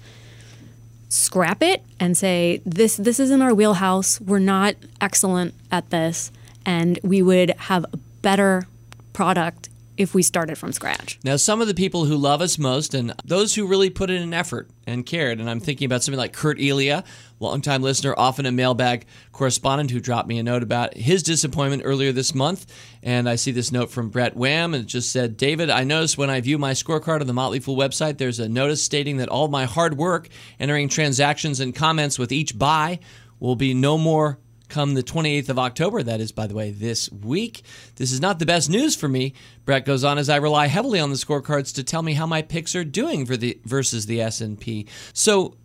scrap 1.08 1.62
it 1.62 1.82
and 2.00 2.16
say 2.16 2.60
this 2.66 2.96
this 2.96 3.20
isn't 3.20 3.40
our 3.40 3.54
wheelhouse 3.54 4.20
we're 4.20 4.40
not 4.40 4.74
excellent 5.00 5.54
at 5.70 5.88
this 5.90 6.32
and 6.64 6.98
we 7.04 7.22
would 7.22 7.50
have 7.50 7.84
a 7.84 7.96
better 8.22 8.66
product 9.12 9.68
if 9.96 10.14
we 10.14 10.22
started 10.22 10.58
from 10.58 10.72
scratch 10.72 11.18
Now, 11.24 11.36
some 11.36 11.60
of 11.60 11.68
the 11.68 11.74
people 11.74 12.04
who 12.04 12.16
love 12.16 12.40
us 12.40 12.58
most 12.58 12.94
and 12.94 13.14
those 13.24 13.54
who 13.54 13.66
really 13.66 13.90
put 13.90 14.10
in 14.10 14.22
an 14.22 14.34
effort 14.34 14.70
and 14.86 15.04
cared, 15.04 15.40
and 15.40 15.48
I'm 15.48 15.60
thinking 15.60 15.86
about 15.86 16.02
something 16.02 16.18
like 16.18 16.32
Kurt 16.32 16.60
Elia, 16.60 17.04
longtime 17.40 17.82
listener, 17.82 18.14
often 18.16 18.46
a 18.46 18.52
mailbag 18.52 19.06
correspondent 19.32 19.90
who 19.90 20.00
dropped 20.00 20.28
me 20.28 20.38
a 20.38 20.42
note 20.42 20.62
about 20.62 20.96
his 20.96 21.22
disappointment 21.22 21.82
earlier 21.84 22.12
this 22.12 22.34
month. 22.34 22.66
And 23.02 23.28
I 23.28 23.36
see 23.36 23.50
this 23.50 23.72
note 23.72 23.90
from 23.90 24.10
Brett 24.10 24.36
Wham, 24.36 24.74
and 24.74 24.84
it 24.84 24.86
just 24.86 25.10
said, 25.12 25.36
David, 25.36 25.70
I 25.70 25.84
noticed 25.84 26.18
when 26.18 26.30
I 26.30 26.40
view 26.40 26.58
my 26.58 26.72
scorecard 26.72 27.20
on 27.20 27.26
the 27.26 27.32
Motley 27.32 27.60
Fool 27.60 27.76
website, 27.76 28.18
there's 28.18 28.40
a 28.40 28.48
notice 28.48 28.82
stating 28.82 29.18
that 29.18 29.28
all 29.28 29.48
my 29.48 29.64
hard 29.64 29.96
work 29.96 30.28
entering 30.58 30.88
transactions 30.88 31.60
and 31.60 31.74
comments 31.74 32.18
with 32.18 32.32
each 32.32 32.58
buy 32.58 32.98
will 33.38 33.56
be 33.56 33.74
no 33.74 33.98
more 33.98 34.38
come 34.68 34.94
the 34.94 35.02
28th 35.02 35.48
of 35.48 35.58
October. 35.58 36.02
That 36.02 36.20
is, 36.20 36.32
by 36.32 36.46
the 36.46 36.54
way, 36.54 36.70
this 36.70 37.10
week. 37.10 37.62
This 37.96 38.12
is 38.12 38.20
not 38.20 38.38
the 38.38 38.46
best 38.46 38.68
news 38.68 38.96
for 38.96 39.08
me. 39.08 39.34
Brett 39.64 39.84
goes 39.84 40.04
on 40.04 40.18
as 40.18 40.28
I 40.28 40.36
rely 40.36 40.66
heavily 40.66 41.00
on 41.00 41.10
the 41.10 41.16
scorecards 41.16 41.74
to 41.74 41.84
tell 41.84 42.02
me 42.02 42.14
how 42.14 42.26
my 42.26 42.42
picks 42.42 42.74
are 42.74 42.84
doing 42.84 43.26
for 43.26 43.36
the 43.36 43.58
versus 43.64 44.06
the 44.06 44.20
S&P. 44.20 44.86
So 45.12 45.56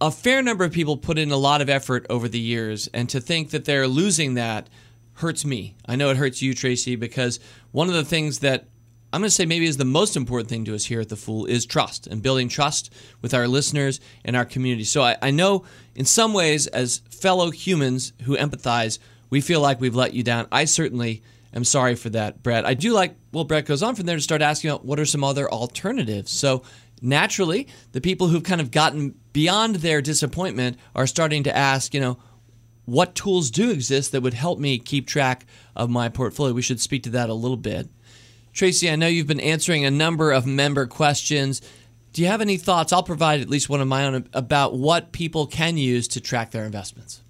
a 0.00 0.10
fair 0.10 0.42
number 0.42 0.64
of 0.64 0.72
people 0.72 0.96
put 0.96 1.18
in 1.18 1.30
a 1.30 1.36
lot 1.36 1.60
of 1.60 1.70
effort 1.70 2.06
over 2.10 2.28
the 2.28 2.40
years, 2.40 2.88
and 2.88 3.08
to 3.08 3.20
think 3.20 3.50
that 3.50 3.64
they're 3.64 3.88
losing 3.88 4.34
that 4.34 4.68
hurts 5.14 5.44
me. 5.44 5.76
I 5.86 5.96
know 5.96 6.10
it 6.10 6.16
hurts 6.16 6.42
you, 6.42 6.54
Tracy, 6.54 6.96
because 6.96 7.38
one 7.70 7.88
of 7.88 7.94
the 7.94 8.04
things 8.04 8.40
that 8.40 8.66
I'm 9.12 9.20
going 9.20 9.28
to 9.28 9.34
say 9.34 9.44
maybe 9.44 9.66
is 9.66 9.76
the 9.76 9.84
most 9.84 10.16
important 10.16 10.48
thing 10.48 10.64
to 10.64 10.74
us 10.74 10.86
here 10.86 11.00
at 11.00 11.10
The 11.10 11.16
Fool 11.16 11.44
is 11.44 11.66
trust 11.66 12.06
and 12.06 12.22
building 12.22 12.48
trust 12.48 12.90
with 13.20 13.34
our 13.34 13.46
listeners 13.46 14.00
and 14.24 14.34
our 14.34 14.46
community. 14.46 14.84
So 14.84 15.02
I, 15.02 15.16
I 15.20 15.30
know 15.30 15.64
in 15.94 16.06
some 16.06 16.32
ways, 16.32 16.66
as 16.66 17.02
fellow 17.10 17.50
humans 17.50 18.14
who 18.22 18.36
empathize, 18.36 18.98
we 19.28 19.42
feel 19.42 19.60
like 19.60 19.80
we've 19.80 19.94
let 19.94 20.14
you 20.14 20.22
down. 20.22 20.46
I 20.50 20.64
certainly 20.64 21.22
am 21.52 21.64
sorry 21.64 21.94
for 21.94 22.08
that, 22.10 22.42
Brett. 22.42 22.64
I 22.64 22.72
do 22.72 22.92
like, 22.92 23.14
well, 23.32 23.44
Brett 23.44 23.66
goes 23.66 23.82
on 23.82 23.94
from 23.94 24.06
there 24.06 24.16
to 24.16 24.22
start 24.22 24.40
asking 24.40 24.70
about 24.70 24.86
what 24.86 24.98
are 24.98 25.04
some 25.04 25.24
other 25.24 25.50
alternatives. 25.50 26.30
So 26.30 26.62
naturally, 27.02 27.68
the 27.92 28.00
people 28.00 28.28
who've 28.28 28.42
kind 28.42 28.62
of 28.62 28.70
gotten 28.70 29.14
beyond 29.34 29.76
their 29.76 30.00
disappointment 30.00 30.78
are 30.94 31.06
starting 31.06 31.42
to 31.42 31.54
ask, 31.54 31.92
you 31.92 32.00
know, 32.00 32.18
what 32.84 33.14
tools 33.14 33.50
do 33.50 33.70
exist 33.70 34.12
that 34.12 34.22
would 34.22 34.34
help 34.34 34.58
me 34.58 34.78
keep 34.78 35.06
track 35.06 35.46
of 35.76 35.90
my 35.90 36.08
portfolio? 36.08 36.54
We 36.54 36.62
should 36.62 36.80
speak 36.80 37.02
to 37.04 37.10
that 37.10 37.28
a 37.28 37.34
little 37.34 37.56
bit. 37.56 37.88
Tracy, 38.52 38.90
I 38.90 38.96
know 38.96 39.06
you've 39.06 39.26
been 39.26 39.40
answering 39.40 39.84
a 39.84 39.90
number 39.90 40.30
of 40.30 40.46
member 40.46 40.86
questions. 40.86 41.62
Do 42.12 42.20
you 42.20 42.28
have 42.28 42.40
any 42.40 42.58
thoughts? 42.58 42.92
I'll 42.92 43.02
provide 43.02 43.40
at 43.40 43.48
least 43.48 43.68
one 43.68 43.80
of 43.80 43.88
my 43.88 44.04
own 44.04 44.28
about 44.34 44.74
what 44.76 45.12
people 45.12 45.46
can 45.46 45.78
use 45.78 46.06
to 46.08 46.20
track 46.20 46.50
their 46.50 46.64
investments. 46.64 47.22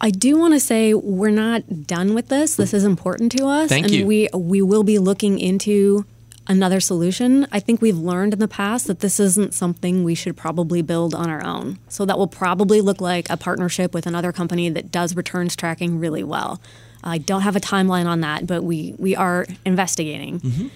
I 0.00 0.10
do 0.10 0.36
want 0.36 0.52
to 0.52 0.60
say 0.60 0.92
we're 0.92 1.30
not 1.30 1.86
done 1.86 2.12
with 2.12 2.28
this. 2.28 2.56
This 2.56 2.74
is 2.74 2.84
important 2.84 3.32
to 3.38 3.46
us. 3.46 3.70
Thank 3.70 3.86
and 3.86 3.94
you. 3.94 4.06
we 4.06 4.28
we 4.34 4.60
will 4.60 4.82
be 4.82 4.98
looking 4.98 5.38
into 5.38 6.04
another 6.46 6.80
solution. 6.80 7.46
I 7.50 7.60
think 7.60 7.80
we've 7.80 7.96
learned 7.96 8.34
in 8.34 8.38
the 8.38 8.48
past 8.48 8.86
that 8.86 9.00
this 9.00 9.18
isn't 9.18 9.54
something 9.54 10.04
we 10.04 10.14
should 10.14 10.36
probably 10.36 10.82
build 10.82 11.14
on 11.14 11.30
our 11.30 11.44
own. 11.44 11.78
So 11.88 12.04
that 12.04 12.18
will 12.18 12.26
probably 12.26 12.80
look 12.80 13.00
like 13.00 13.28
a 13.30 13.36
partnership 13.36 13.94
with 13.94 14.06
another 14.06 14.32
company 14.32 14.68
that 14.70 14.90
does 14.90 15.16
returns 15.16 15.56
tracking 15.56 15.98
really 15.98 16.22
well. 16.22 16.60
I 17.02 17.18
don't 17.18 17.42
have 17.42 17.56
a 17.56 17.60
timeline 17.60 18.06
on 18.06 18.20
that, 18.20 18.46
but 18.46 18.64
we 18.64 18.94
we 18.98 19.14
are 19.14 19.46
investigating. 19.64 20.40
Mm-hmm. 20.40 20.68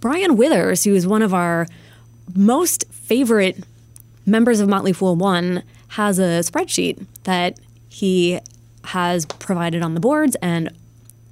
Brian 0.00 0.36
Withers, 0.36 0.84
who 0.84 0.94
is 0.94 1.06
one 1.06 1.22
of 1.22 1.34
our 1.34 1.66
most 2.34 2.84
favorite 2.90 3.64
members 4.26 4.60
of 4.60 4.68
Motley 4.68 4.92
Fool 4.92 5.16
One, 5.16 5.62
has 5.88 6.18
a 6.18 6.40
spreadsheet 6.40 7.04
that 7.24 7.58
he 7.88 8.40
has 8.84 9.26
provided 9.26 9.82
on 9.82 9.94
the 9.94 10.00
boards 10.00 10.36
and 10.42 10.70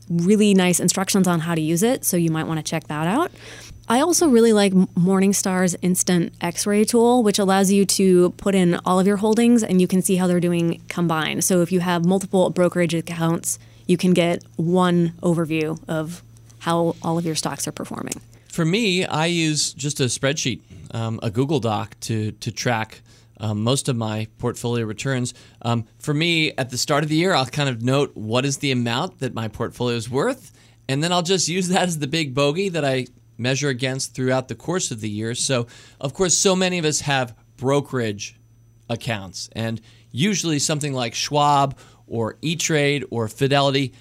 really 0.09 0.53
nice 0.55 0.81
instructions 0.81 1.27
on 1.27 1.41
how 1.41 1.55
to 1.55 1.61
use 1.61 1.83
it. 1.83 2.05
So 2.05 2.17
you 2.17 2.31
might 2.31 2.47
want 2.47 2.59
to 2.59 2.63
check 2.63 2.87
that 2.89 3.07
out. 3.07 3.31
I 3.93 4.01
also 4.01 4.27
really 4.27 4.55
like 4.55 4.73
Morningstar's 4.73 5.77
Instant 5.83 6.33
X 6.41 6.67
ray 6.67 6.83
tool, 6.83 7.23
which 7.23 7.39
allows 7.39 7.71
you 7.71 7.85
to 7.85 8.31
put 8.39 8.55
in 8.55 8.81
all 8.87 8.99
of 8.99 9.07
your 9.07 9.19
holdings 9.19 9.63
and 9.63 9.83
you 9.83 9.87
can 9.87 10.01
see 10.01 10.17
how 10.17 10.27
they're 10.27 10.41
doing 10.41 10.81
combined. 10.89 11.45
So 11.45 11.61
if 11.61 11.71
you 11.71 11.81
have 11.81 12.07
multiple 12.07 12.49
brokerage 12.49 12.95
accounts, 12.95 13.59
you 13.87 13.99
can 13.99 14.15
get 14.15 14.43
one 14.57 15.13
overview 15.23 15.79
of 15.89 16.23
how 16.61 16.97
all 17.03 17.19
of 17.19 17.27
your 17.27 17.35
stocks 17.35 17.69
are 17.69 17.73
performing. 17.73 18.15
For 18.49 18.65
me, 18.65 19.05
I 19.05 19.27
use 19.27 19.75
just 19.75 20.01
a 20.01 20.05
spreadsheet, 20.05 20.63
um, 20.95 21.21
a 21.23 21.31
Google 21.31 21.61
Doc 21.61 21.95
to 22.01 22.33
to 22.33 22.51
track 22.51 23.03
um, 23.41 23.63
most 23.63 23.91
of 23.91 23.97
my 23.97 24.27
portfolio 24.39 24.87
returns. 24.87 25.35
Um, 25.61 25.85
for 25.99 26.15
me, 26.15 26.53
at 26.53 26.71
the 26.71 26.79
start 26.79 27.03
of 27.03 27.11
the 27.11 27.17
year, 27.17 27.35
I'll 27.35 27.45
kind 27.45 27.69
of 27.69 27.83
note 27.83 28.13
what 28.17 28.47
is 28.47 28.57
the 28.57 28.73
amount 28.73 29.19
that 29.19 29.35
my 29.35 29.49
portfolio 29.49 29.99
is 29.99 30.09
worth, 30.09 30.51
and 30.89 31.05
then 31.05 31.13
I'll 31.13 31.21
just 31.21 31.47
use 31.47 31.69
that 31.69 31.89
as 31.89 31.99
the 31.99 32.07
big 32.07 32.33
bogey 32.33 32.71
that 32.71 32.87
I 32.87 33.09
measure 33.43 33.69
against 33.69 34.15
throughout 34.15 34.49
the 34.49 34.55
course 34.55 34.91
of 34.91 35.01
the 35.01 35.11
year. 35.11 35.35
So, 35.35 35.67
of 36.01 36.15
course, 36.15 36.39
so 36.39 36.57
many 36.57 36.79
of 36.79 36.85
us 36.85 37.01
have 37.01 37.37
brokerage 37.57 38.39
accounts, 38.89 39.51
and 39.53 39.81
usually 40.11 40.59
something 40.59 40.93
like 40.93 41.15
Schwab 41.15 41.77
or 42.07 42.39
E 42.41 42.57
Trade 42.57 43.05
or 43.11 43.29
Fidelity 43.29 43.93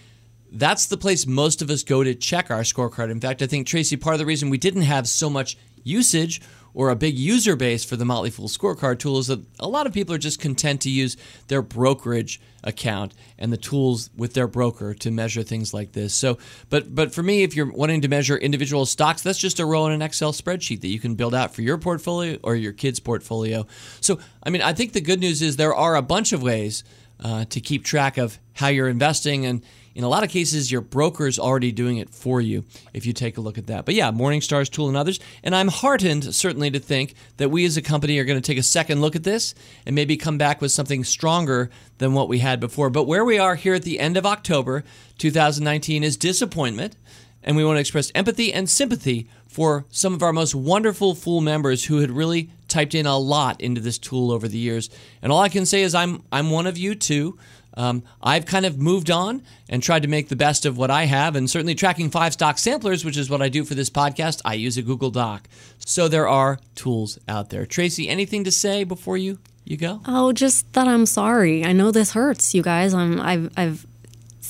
that's 0.52 0.88
the 0.88 0.98
place 0.98 1.26
most 1.26 1.62
of 1.62 1.70
us 1.70 1.84
go 1.84 2.04
to 2.04 2.14
check 2.14 2.52
our 2.52 2.62
scorecard. 2.62 3.10
In 3.10 3.22
fact, 3.22 3.42
I 3.42 3.48
think, 3.48 3.68
Tracy, 3.68 3.96
part 3.96 4.16
of 4.16 4.20
the 4.20 4.26
reason 4.26 4.50
we 4.50 4.58
didn't 4.58 4.82
have 4.82 5.08
so 5.08 5.30
much 5.30 5.58
usage 5.84 6.42
or 6.74 6.90
a 6.90 6.96
big 6.96 7.18
user 7.18 7.56
base 7.56 7.84
for 7.84 7.96
the 7.96 8.06
Motley 8.06 8.30
Fool 8.30 8.48
scorecard 8.48 9.00
tool 9.00 9.18
is 9.18 9.28
that 9.28 9.42
a 9.60 9.68
lot 9.68 9.88
of 9.88 9.94
people 9.94 10.14
are 10.14 10.20
just 10.20 10.40
content 10.40 10.82
to 10.82 10.90
use 10.90 11.18
their 11.48 11.62
brokerage 11.62 12.40
account 12.64 13.14
and 13.38 13.52
the 13.52 13.58
tools 13.58 14.10
with 14.16 14.34
their 14.34 14.48
broker 14.48 14.94
to 14.94 15.12
measure 15.12 15.44
things 15.44 15.74
like 15.74 15.94
this. 15.94 16.14
So, 16.14 16.38
but 16.70 16.94
but 16.94 17.14
for 17.14 17.24
me, 17.24 17.44
if 17.44 17.56
you're 17.56 17.72
wanting 17.72 18.02
to 18.02 18.08
measure 18.08 18.38
individual 18.38 18.86
stocks, 18.86 19.22
that's 19.22 19.40
just 19.40 19.60
a 19.60 19.66
row 19.66 19.88
in 19.88 19.92
an 19.92 20.02
Excel 20.02 20.32
spreadsheet 20.32 20.82
that 20.82 20.88
you 20.88 21.00
can 21.00 21.16
build 21.16 21.34
out 21.34 21.54
for 21.54 21.62
your 21.62 21.78
portfolio 21.78 22.38
or 22.44 22.56
your 22.56 22.74
kids' 22.74 23.00
portfolio. 23.00 23.66
So, 24.00 24.20
I 24.44 24.50
mean, 24.50 24.62
I 24.62 24.74
think 24.74 24.94
the 24.94 25.02
good 25.02 25.20
news 25.20 25.42
is 25.42 25.58
there 25.58 25.76
are 25.76 25.96
a 25.96 26.02
bunch 26.02 26.34
of 26.34 26.44
ways 26.44 26.84
uh, 27.20 27.46
to 27.46 27.62
keep 27.62 27.84
track 27.84 28.18
of 28.18 28.40
how 28.54 28.68
you're 28.68 28.90
investing 28.90 29.46
and 29.46 29.64
in 29.94 30.04
a 30.04 30.10
lot 30.10 30.24
of 30.24 30.30
cases, 30.30 30.72
your 30.72 30.82
broker 30.82 31.28
is 31.28 31.38
already 31.38 31.72
doing 31.72 31.98
it 31.98 32.10
for 32.10 32.40
you 32.40 32.64
if 32.94 33.06
you 33.06 33.14
take 33.14 33.38
a 33.38 33.42
look 33.42 33.58
at 33.58 33.68
that. 33.68 33.86
But 33.86 33.96
yeah, 33.96 34.12
Morningstar's 34.12 34.70
tool 34.70 34.88
and 34.88 34.98
others. 34.98 35.20
And 35.44 35.56
I'm 35.56 35.68
heartened, 35.68 36.34
certainly, 36.34 36.72
to 36.72 36.80
think 36.80 37.14
that 37.38 37.50
we 37.50 37.66
as 37.66 37.78
a 37.78 37.82
company 37.82 38.18
are 38.20 38.26
going 38.26 38.42
to 38.42 38.46
take 38.46 38.58
a 38.58 38.64
second 38.64 39.02
look 39.02 39.16
at 39.16 39.24
this 39.24 39.54
and 39.86 39.96
maybe 39.96 40.18
come 40.18 40.38
back 40.38 40.62
with 40.62 40.72
something 40.72 41.04
stronger 41.04 41.70
than 41.98 42.14
what 42.14 42.30
we 42.30 42.40
had 42.40 42.60
before. 42.60 42.90
But 42.90 43.04
where 43.04 43.26
we 43.26 43.38
are 43.38 43.56
here 43.56 43.74
at 43.74 43.84
the 43.84 44.00
end 44.00 44.18
of 44.18 44.26
October 44.26 44.84
2019 45.18 46.04
is 46.04 46.18
disappointment. 46.18 46.96
And 47.44 47.56
we 47.56 47.66
want 47.66 47.78
to 47.78 47.82
express 47.82 48.12
empathy 48.14 48.54
and 48.54 48.70
sympathy 48.70 49.28
for 49.48 49.86
some 49.90 50.14
of 50.14 50.24
our 50.24 50.32
most 50.32 50.56
wonderful 50.56 51.16
Fool 51.16 51.42
members 51.42 51.86
who 51.86 51.98
had 51.98 52.12
really 52.12 52.50
typed 52.68 52.96
in 52.96 53.06
a 53.06 53.18
lot 53.18 53.60
into 53.60 53.82
this 53.82 53.98
tool 53.98 54.32
over 54.32 54.48
the 54.48 54.58
years. 54.58 54.90
And 55.22 55.32
all 55.32 55.42
I 55.42 55.50
can 55.50 55.66
say 55.66 55.82
is 55.82 55.94
I'm 55.94 56.24
I'm 56.32 56.52
one 56.52 56.68
of 56.68 56.78
you 56.78 56.96
too. 56.96 57.38
Um, 57.76 58.04
I've 58.22 58.46
kind 58.46 58.66
of 58.66 58.78
moved 58.78 59.10
on 59.10 59.44
and 59.70 59.82
tried 59.82 60.02
to 60.02 60.08
make 60.08 60.30
the 60.30 60.36
best 60.36 60.66
of 60.66 60.78
what 60.78 60.92
I 60.92 61.06
have, 61.06 61.36
and 61.36 61.50
certainly 61.50 61.76
tracking 61.76 62.10
five 62.10 62.34
stock 62.34 62.58
samplers, 62.58 63.06
which 63.06 63.18
is 63.18 63.30
what 63.30 63.42
I 63.42 63.50
do 63.50 63.64
for 63.64 63.76
this 63.76 63.90
podcast, 63.90 64.42
I 64.44 64.56
use 64.56 64.78
a 64.78 64.82
Google 64.82 65.12
Doc. 65.12 65.48
So 65.80 66.08
there 66.08 66.28
are 66.28 66.60
tools 66.76 67.18
out 67.28 67.50
there. 67.50 67.66
Tracy, 67.66 68.10
anything 68.10 68.44
to 68.44 68.52
say 68.52 68.84
before 68.84 69.18
you 69.18 69.40
you 69.64 69.78
go? 69.78 70.02
Oh, 70.06 70.34
just 70.34 70.72
that 70.74 70.88
I'm 70.88 71.06
sorry. 71.06 71.64
I 71.64 71.72
know 71.72 71.92
this 71.92 72.12
hurts, 72.12 72.54
you 72.54 72.64
guys. 72.64 72.94
I'm, 72.94 73.22
I've, 73.22 73.52
I've 73.56 73.86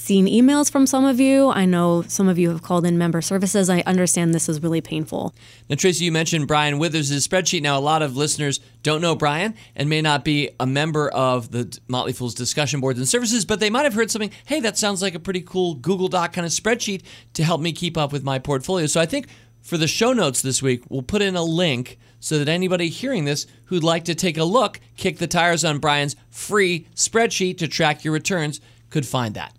seen 0.01 0.25
emails 0.25 0.71
from 0.71 0.87
some 0.87 1.05
of 1.05 1.19
you. 1.19 1.49
I 1.51 1.65
know 1.65 2.01
some 2.07 2.27
of 2.27 2.39
you 2.39 2.49
have 2.49 2.63
called 2.63 2.85
in 2.85 2.97
member 2.97 3.21
services. 3.21 3.69
I 3.69 3.81
understand 3.81 4.33
this 4.33 4.49
is 4.49 4.61
really 4.61 4.81
painful. 4.81 5.35
Now, 5.69 5.75
Tracy, 5.75 6.05
you 6.05 6.11
mentioned 6.11 6.47
Brian 6.47 6.79
Withers' 6.79 7.11
spreadsheet. 7.27 7.61
Now, 7.61 7.77
a 7.77 7.79
lot 7.79 8.01
of 8.01 8.17
listeners 8.17 8.59
don't 8.81 9.01
know 9.01 9.15
Brian 9.15 9.53
and 9.75 9.89
may 9.89 10.01
not 10.01 10.25
be 10.25 10.49
a 10.59 10.65
member 10.65 11.09
of 11.09 11.51
the 11.51 11.79
Motley 11.87 12.13
Fool's 12.13 12.33
discussion 12.33 12.81
boards 12.81 12.97
and 12.97 13.07
services, 13.07 13.45
but 13.45 13.59
they 13.59 13.69
might 13.69 13.83
have 13.83 13.93
heard 13.93 14.09
something. 14.09 14.31
Hey, 14.45 14.59
that 14.61 14.77
sounds 14.77 15.03
like 15.03 15.13
a 15.13 15.19
pretty 15.19 15.41
cool 15.41 15.75
Google 15.75 16.07
Doc 16.07 16.33
kind 16.33 16.45
of 16.45 16.51
spreadsheet 16.51 17.03
to 17.33 17.43
help 17.43 17.61
me 17.61 17.71
keep 17.71 17.95
up 17.95 18.11
with 18.11 18.23
my 18.23 18.39
portfolio. 18.39 18.87
So 18.87 18.99
I 18.99 19.05
think 19.05 19.27
for 19.61 19.77
the 19.77 19.87
show 19.87 20.13
notes 20.13 20.41
this 20.41 20.63
week, 20.63 20.83
we'll 20.89 21.03
put 21.03 21.21
in 21.21 21.35
a 21.35 21.43
link 21.43 21.99
so 22.19 22.39
that 22.39 22.49
anybody 22.49 22.89
hearing 22.89 23.25
this 23.25 23.45
who'd 23.65 23.83
like 23.83 24.05
to 24.05 24.15
take 24.15 24.37
a 24.37 24.43
look, 24.43 24.79
kick 24.97 25.19
the 25.19 25.27
tires 25.27 25.63
on 25.63 25.77
Brian's 25.77 26.15
free 26.31 26.87
spreadsheet 26.95 27.59
to 27.59 27.67
track 27.67 28.03
your 28.03 28.13
returns, 28.13 28.59
could 28.89 29.05
find 29.05 29.35
that. 29.35 29.55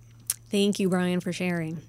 Thank 0.53 0.79
you, 0.79 0.91
Brian, 0.91 1.21
for 1.21 1.33
sharing. 1.33 1.81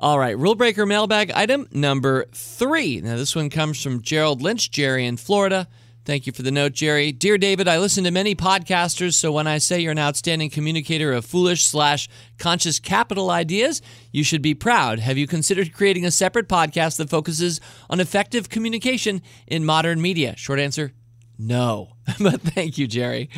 All 0.00 0.18
right, 0.18 0.36
rule 0.36 0.56
breaker 0.56 0.84
mailbag 0.84 1.30
item 1.30 1.68
number 1.70 2.26
three. 2.32 3.00
Now, 3.00 3.16
this 3.16 3.36
one 3.36 3.48
comes 3.48 3.80
from 3.80 4.02
Gerald 4.02 4.42
Lynch, 4.42 4.72
Jerry 4.72 5.06
in 5.06 5.16
Florida. 5.16 5.68
Thank 6.04 6.26
you 6.26 6.32
for 6.32 6.42
the 6.42 6.50
note, 6.50 6.72
Jerry. 6.72 7.12
Dear 7.12 7.38
David, 7.38 7.68
I 7.68 7.78
listen 7.78 8.02
to 8.02 8.10
many 8.10 8.34
podcasters, 8.34 9.14
so 9.14 9.30
when 9.30 9.46
I 9.46 9.58
say 9.58 9.78
you're 9.78 9.92
an 9.92 10.00
outstanding 10.00 10.50
communicator 10.50 11.12
of 11.12 11.26
foolish 11.26 11.66
slash 11.66 12.08
conscious 12.38 12.80
capital 12.80 13.30
ideas, 13.30 13.82
you 14.10 14.24
should 14.24 14.42
be 14.42 14.54
proud. 14.54 14.98
Have 14.98 15.16
you 15.16 15.28
considered 15.28 15.72
creating 15.72 16.04
a 16.04 16.10
separate 16.10 16.48
podcast 16.48 16.96
that 16.96 17.10
focuses 17.10 17.60
on 17.88 18.00
effective 18.00 18.48
communication 18.48 19.22
in 19.46 19.64
modern 19.64 20.02
media? 20.02 20.34
Short 20.36 20.58
answer 20.58 20.92
no. 21.38 21.94
but 22.20 22.40
thank 22.40 22.78
you, 22.78 22.86
Jerry. 22.86 23.30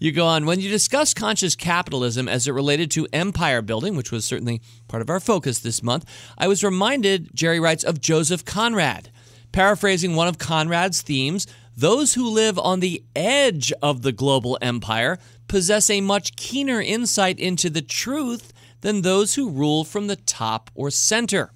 You 0.00 0.10
go 0.12 0.26
on. 0.26 0.46
When 0.46 0.60
you 0.60 0.70
discuss 0.70 1.12
conscious 1.12 1.54
capitalism 1.54 2.28
as 2.28 2.48
it 2.48 2.52
related 2.52 2.90
to 2.92 3.06
empire 3.12 3.62
building, 3.62 3.94
which 3.94 4.10
was 4.10 4.24
certainly 4.24 4.62
part 4.88 5.02
of 5.02 5.10
our 5.10 5.20
focus 5.20 5.58
this 5.58 5.82
month, 5.82 6.04
I 6.38 6.48
was 6.48 6.64
reminded, 6.64 7.30
Jerry 7.34 7.60
writes, 7.60 7.84
of 7.84 8.00
Joseph 8.00 8.44
Conrad. 8.44 9.10
Paraphrasing 9.52 10.16
one 10.16 10.28
of 10.28 10.38
Conrad's 10.38 11.02
themes, 11.02 11.46
those 11.76 12.14
who 12.14 12.28
live 12.28 12.58
on 12.58 12.80
the 12.80 13.04
edge 13.14 13.72
of 13.82 14.02
the 14.02 14.12
global 14.12 14.58
empire 14.62 15.18
possess 15.46 15.90
a 15.90 16.00
much 16.00 16.36
keener 16.36 16.80
insight 16.80 17.38
into 17.38 17.68
the 17.68 17.82
truth 17.82 18.52
than 18.80 19.02
those 19.02 19.34
who 19.34 19.50
rule 19.50 19.84
from 19.84 20.06
the 20.06 20.16
top 20.16 20.70
or 20.74 20.90
center. 20.90 21.50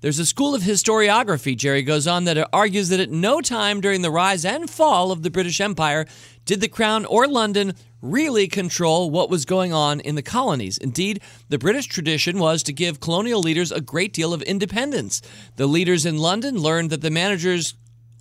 There's 0.00 0.18
a 0.18 0.24
school 0.24 0.54
of 0.54 0.62
historiography, 0.62 1.54
Jerry 1.54 1.82
goes 1.82 2.06
on, 2.06 2.24
that 2.24 2.48
argues 2.54 2.88
that 2.88 3.00
at 3.00 3.10
no 3.10 3.42
time 3.42 3.82
during 3.82 4.00
the 4.00 4.10
rise 4.10 4.46
and 4.46 4.70
fall 4.70 5.12
of 5.12 5.22
the 5.22 5.30
British 5.30 5.60
Empire 5.60 6.06
did 6.46 6.62
the 6.62 6.68
Crown 6.68 7.04
or 7.04 7.28
London 7.28 7.74
really 8.00 8.48
control 8.48 9.10
what 9.10 9.28
was 9.28 9.44
going 9.44 9.74
on 9.74 10.00
in 10.00 10.14
the 10.14 10.22
colonies. 10.22 10.78
Indeed, 10.78 11.20
the 11.50 11.58
British 11.58 11.84
tradition 11.84 12.38
was 12.38 12.62
to 12.62 12.72
give 12.72 13.00
colonial 13.00 13.40
leaders 13.40 13.70
a 13.70 13.82
great 13.82 14.14
deal 14.14 14.32
of 14.32 14.40
independence. 14.42 15.20
The 15.56 15.66
leaders 15.66 16.06
in 16.06 16.16
London 16.16 16.56
learned 16.56 16.88
that 16.88 17.02
the 17.02 17.10
managers 17.10 17.74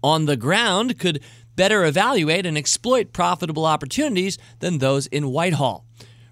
on 0.03 0.25
the 0.25 0.35
ground 0.35 0.99
could 0.99 1.23
better 1.55 1.85
evaluate 1.85 2.45
and 2.45 2.57
exploit 2.57 3.13
profitable 3.13 3.65
opportunities 3.65 4.37
than 4.59 4.79
those 4.79 5.07
in 5.07 5.31
Whitehall. 5.31 5.85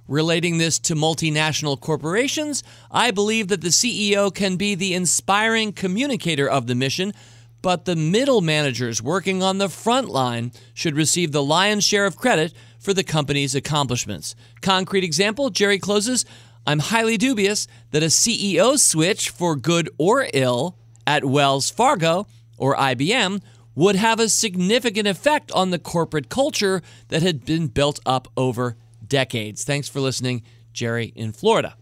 Relating 0.07 0.57
this 0.57 0.79
to 0.79 0.95
multinational 0.95 1.79
corporations, 1.79 2.63
I 2.89 3.11
believe 3.11 3.49
that 3.49 3.61
the 3.61 3.69
CEO 3.69 4.33
can 4.33 4.55
be 4.55 4.73
the 4.73 4.93
inspiring 4.93 5.73
communicator 5.73 6.49
of 6.49 6.67
the 6.67 6.75
mission, 6.75 7.13
but 7.61 7.85
the 7.85 7.95
middle 7.95 8.41
managers 8.41 9.01
working 9.01 9.43
on 9.43 9.57
the 9.57 9.67
front 9.67 10.09
line 10.09 10.51
should 10.73 10.95
receive 10.95 11.31
the 11.31 11.43
lion's 11.43 11.83
share 11.83 12.05
of 12.05 12.15
credit 12.15 12.53
for 12.79 12.93
the 12.93 13.03
company's 13.03 13.53
accomplishments. 13.53 14.35
Concrete 14.61 15.03
example 15.03 15.49
Jerry 15.49 15.79
closes 15.79 16.25
I'm 16.65 16.79
highly 16.79 17.17
dubious 17.17 17.67
that 17.91 18.03
a 18.03 18.07
CEO 18.07 18.77
switch 18.77 19.29
for 19.29 19.55
good 19.55 19.89
or 19.97 20.27
ill 20.33 20.77
at 21.05 21.23
Wells 21.23 21.69
Fargo 21.69 22.27
or 22.57 22.75
IBM 22.75 23.41
would 23.73 23.95
have 23.95 24.19
a 24.19 24.27
significant 24.27 25.07
effect 25.07 25.51
on 25.51 25.69
the 25.69 25.79
corporate 25.79 26.29
culture 26.29 26.81
that 27.09 27.21
had 27.21 27.45
been 27.45 27.67
built 27.67 27.99
up 28.05 28.27
over 28.35 28.75
decades. 29.07 29.63
Thanks 29.63 29.87
for 29.87 29.99
listening, 29.99 30.43
Jerry 30.73 31.13
in 31.15 31.31
Florida. 31.31 31.75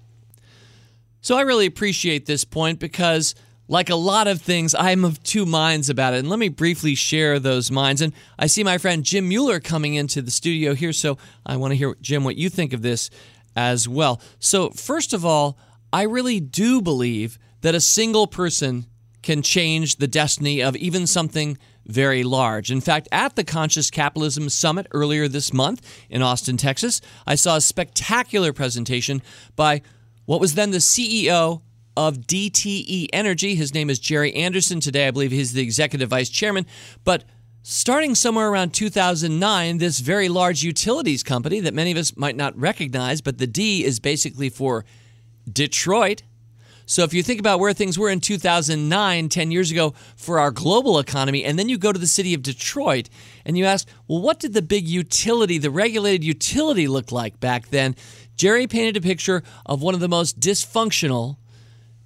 So 1.21 1.37
I 1.37 1.41
really 1.41 1.65
appreciate 1.65 2.25
this 2.25 2.45
point 2.45 2.79
because, 2.79 3.33
like 3.67 3.89
a 3.89 3.95
lot 3.95 4.27
of 4.27 4.41
things, 4.41 4.75
I'm 4.75 5.03
of 5.03 5.23
two 5.23 5.45
minds 5.45 5.89
about 5.89 6.13
it. 6.13 6.19
And 6.19 6.29
let 6.29 6.37
me 6.37 6.49
briefly 6.49 6.93
share 6.93 7.39
those 7.39 7.71
minds. 7.71 8.01
And 8.01 8.13
I 8.37 8.45
see 8.45 8.63
my 8.63 8.77
friend 8.77 9.03
Jim 9.03 9.27
Mueller 9.27 9.59
coming 9.59 9.95
into 9.95 10.21
the 10.21 10.29
studio 10.29 10.75
here, 10.75 10.93
so 10.93 11.17
I 11.45 11.57
want 11.57 11.71
to 11.71 11.75
hear, 11.75 11.95
Jim, 11.99 12.23
what 12.23 12.35
you 12.35 12.49
think 12.49 12.73
of 12.73 12.83
this 12.83 13.09
as 13.55 13.87
well. 13.87 14.21
So, 14.39 14.69
first 14.69 15.13
of 15.13 15.25
all, 15.25 15.57
I 15.91 16.03
really 16.03 16.39
do 16.39 16.81
believe 16.81 17.39
that 17.61 17.73
a 17.73 17.81
single 17.81 18.27
person 18.27 18.85
can 19.23 19.41
change 19.41 19.95
the 19.95 20.07
destiny 20.07 20.61
of 20.61 20.75
even 20.75 21.07
something 21.07 21.57
very 21.85 22.23
large. 22.23 22.71
In 22.71 22.81
fact, 22.81 23.07
at 23.11 23.35
the 23.35 23.43
Conscious 23.43 23.89
Capitalism 23.89 24.49
Summit 24.49 24.87
earlier 24.91 25.27
this 25.27 25.53
month 25.53 25.81
in 26.09 26.21
Austin, 26.21 26.57
Texas, 26.57 27.01
I 27.27 27.35
saw 27.35 27.55
a 27.55 27.61
spectacular 27.61 28.53
presentation 28.53 29.21
by 29.55 29.81
what 30.25 30.41
was 30.41 30.55
then 30.55 30.71
the 30.71 30.79
CEO 30.79 31.61
of 31.95 32.19
DTE 32.19 33.07
Energy. 33.13 33.55
His 33.55 33.73
name 33.73 33.89
is 33.89 33.99
Jerry 33.99 34.33
Anderson. 34.33 34.79
Today, 34.79 35.07
I 35.07 35.11
believe 35.11 35.31
he's 35.31 35.53
the 35.53 35.61
executive 35.61 36.09
vice 36.09 36.29
chairman. 36.29 36.65
But 37.03 37.23
starting 37.61 38.15
somewhere 38.15 38.49
around 38.49 38.73
2009, 38.73 39.77
this 39.77 39.99
very 39.99 40.27
large 40.27 40.63
utilities 40.63 41.23
company 41.23 41.59
that 41.61 41.73
many 41.73 41.91
of 41.91 41.97
us 41.97 42.17
might 42.17 42.35
not 42.35 42.57
recognize, 42.57 43.21
but 43.21 43.37
the 43.37 43.47
D 43.47 43.85
is 43.85 43.99
basically 43.99 44.49
for 44.49 44.85
Detroit. 45.51 46.23
So 46.85 47.03
if 47.03 47.13
you 47.13 47.23
think 47.23 47.39
about 47.39 47.59
where 47.59 47.73
things 47.73 47.97
were 47.97 48.09
in 48.09 48.19
2009, 48.19 49.29
10 49.29 49.51
years 49.51 49.71
ago, 49.71 49.93
for 50.15 50.39
our 50.39 50.51
global 50.51 50.99
economy, 50.99 51.43
and 51.43 51.57
then 51.57 51.67
you 51.67 51.77
go 51.77 51.91
to 51.91 51.99
the 51.99 52.07
city 52.07 52.33
of 52.33 52.43
Detroit 52.43 53.09
and 53.43 53.57
you 53.57 53.65
ask, 53.65 53.87
well, 54.07 54.21
what 54.21 54.39
did 54.39 54.53
the 54.53 54.61
big 54.61 54.87
utility, 54.87 55.57
the 55.57 55.71
regulated 55.71 56.23
utility, 56.23 56.87
look 56.87 57.11
like 57.11 57.39
back 57.39 57.69
then? 57.69 57.95
Jerry 58.35 58.67
painted 58.67 58.97
a 58.97 59.01
picture 59.01 59.43
of 59.65 59.81
one 59.81 59.93
of 59.93 59.99
the 59.99 60.07
most 60.07 60.39
dysfunctional, 60.39 61.37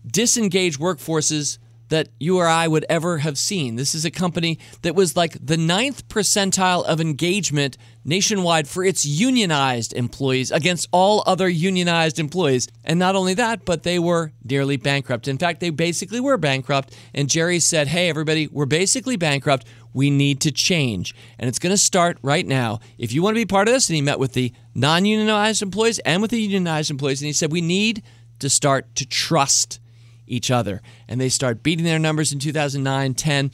disengaged 0.05 0.79
workforces 0.79 1.57
that 1.89 2.09
you 2.19 2.37
or 2.37 2.47
I 2.47 2.67
would 2.67 2.85
ever 2.89 3.19
have 3.19 3.37
seen. 3.37 3.75
This 3.75 3.93
is 3.93 4.05
a 4.05 4.11
company 4.11 4.59
that 4.81 4.95
was 4.95 5.15
like 5.15 5.37
the 5.45 5.57
ninth 5.57 6.07
percentile 6.07 6.85
of 6.85 7.01
engagement 7.01 7.77
nationwide 8.05 8.67
for 8.67 8.83
its 8.83 9.05
unionized 9.05 9.93
employees 9.93 10.51
against 10.51 10.87
all 10.91 11.23
other 11.25 11.49
unionized 11.49 12.19
employees. 12.19 12.67
And 12.83 12.97
not 12.97 13.15
only 13.15 13.33
that, 13.35 13.65
but 13.65 13.83
they 13.83 13.99
were 13.99 14.31
nearly 14.43 14.77
bankrupt. 14.77 15.27
In 15.27 15.37
fact, 15.37 15.59
they 15.59 15.69
basically 15.69 16.19
were 16.19 16.37
bankrupt. 16.37 16.95
And 17.13 17.29
Jerry 17.29 17.59
said, 17.59 17.87
Hey, 17.87 18.09
everybody, 18.09 18.47
we're 18.47 18.65
basically 18.65 19.17
bankrupt. 19.17 19.65
We 19.93 20.09
need 20.09 20.41
to 20.41 20.51
change. 20.51 21.15
And 21.37 21.47
it's 21.47 21.59
going 21.59 21.73
to 21.73 21.77
start 21.77 22.19
right 22.21 22.45
now. 22.45 22.79
If 22.97 23.11
you 23.11 23.23
want 23.23 23.35
to 23.35 23.41
be 23.41 23.45
part 23.45 23.67
of 23.67 23.73
this, 23.73 23.89
and 23.89 23.95
he 23.95 24.01
met 24.01 24.19
with 24.19 24.33
the 24.33 24.53
non 24.75 25.05
unionized 25.05 25.61
employees 25.61 25.99
and 25.99 26.21
with 26.21 26.31
the 26.31 26.41
unionized 26.41 26.91
employees, 26.91 27.21
and 27.21 27.27
he 27.27 27.33
said, 27.33 27.51
We 27.51 27.61
need 27.61 28.03
to 28.39 28.49
start 28.49 28.95
to 28.95 29.05
trust 29.05 29.79
each 30.29 30.51
other. 30.51 30.81
And 31.07 31.19
they 31.19 31.29
start 31.29 31.63
beating 31.63 31.85
their 31.85 31.99
numbers 31.99 32.31
in 32.31 32.39
2009, 32.39 33.13
10. 33.13 33.51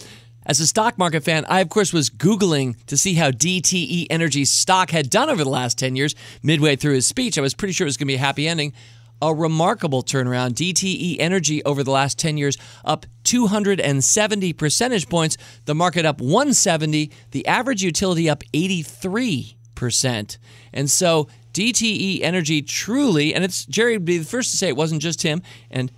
As 0.47 0.59
a 0.59 0.67
stock 0.67 0.99
market 0.99 1.23
fan, 1.23 1.43
I 1.49 1.61
of 1.61 1.69
course 1.69 1.91
was 1.91 2.11
Googling 2.11 2.75
to 2.85 2.97
see 2.97 3.15
how 3.15 3.31
DTE 3.31 4.05
Energy's 4.11 4.51
stock 4.51 4.91
had 4.91 5.09
done 5.09 5.29
over 5.29 5.43
the 5.43 5.49
last 5.49 5.79
10 5.79 5.95
years. 5.95 6.13
Midway 6.43 6.75
through 6.75 6.93
his 6.93 7.07
speech, 7.07 7.37
I 7.37 7.41
was 7.41 7.55
pretty 7.55 7.73
sure 7.73 7.85
it 7.85 7.89
was 7.89 7.97
going 7.97 8.07
to 8.07 8.11
be 8.11 8.15
a 8.15 8.19
happy 8.19 8.47
ending. 8.47 8.73
A 9.21 9.33
remarkable 9.33 10.03
turnaround. 10.03 10.51
DTE 10.51 11.15
Energy 11.19 11.63
over 11.63 11.83
the 11.83 11.89
last 11.89 12.19
10 12.19 12.37
years 12.37 12.57
up 12.83 13.07
270 13.23 14.53
percentage 14.53 15.09
points. 15.09 15.37
The 15.65 15.73
market 15.73 16.05
up 16.05 16.21
170. 16.21 17.11
The 17.31 17.47
average 17.47 17.81
utility 17.81 18.29
up 18.29 18.43
83%. 18.53 20.37
And 20.73 20.91
so 20.91 21.27
DTE 21.53 22.21
Energy 22.21 22.61
truly, 22.61 23.33
and 23.33 23.43
it's 23.43 23.65
Jerry 23.65 23.93
would 23.93 24.05
be 24.05 24.17
the 24.17 24.25
first 24.25 24.51
to 24.51 24.57
say 24.57 24.67
it 24.67 24.75
wasn't 24.75 25.01
just 25.01 25.23
him, 25.23 25.41
and 25.71 25.89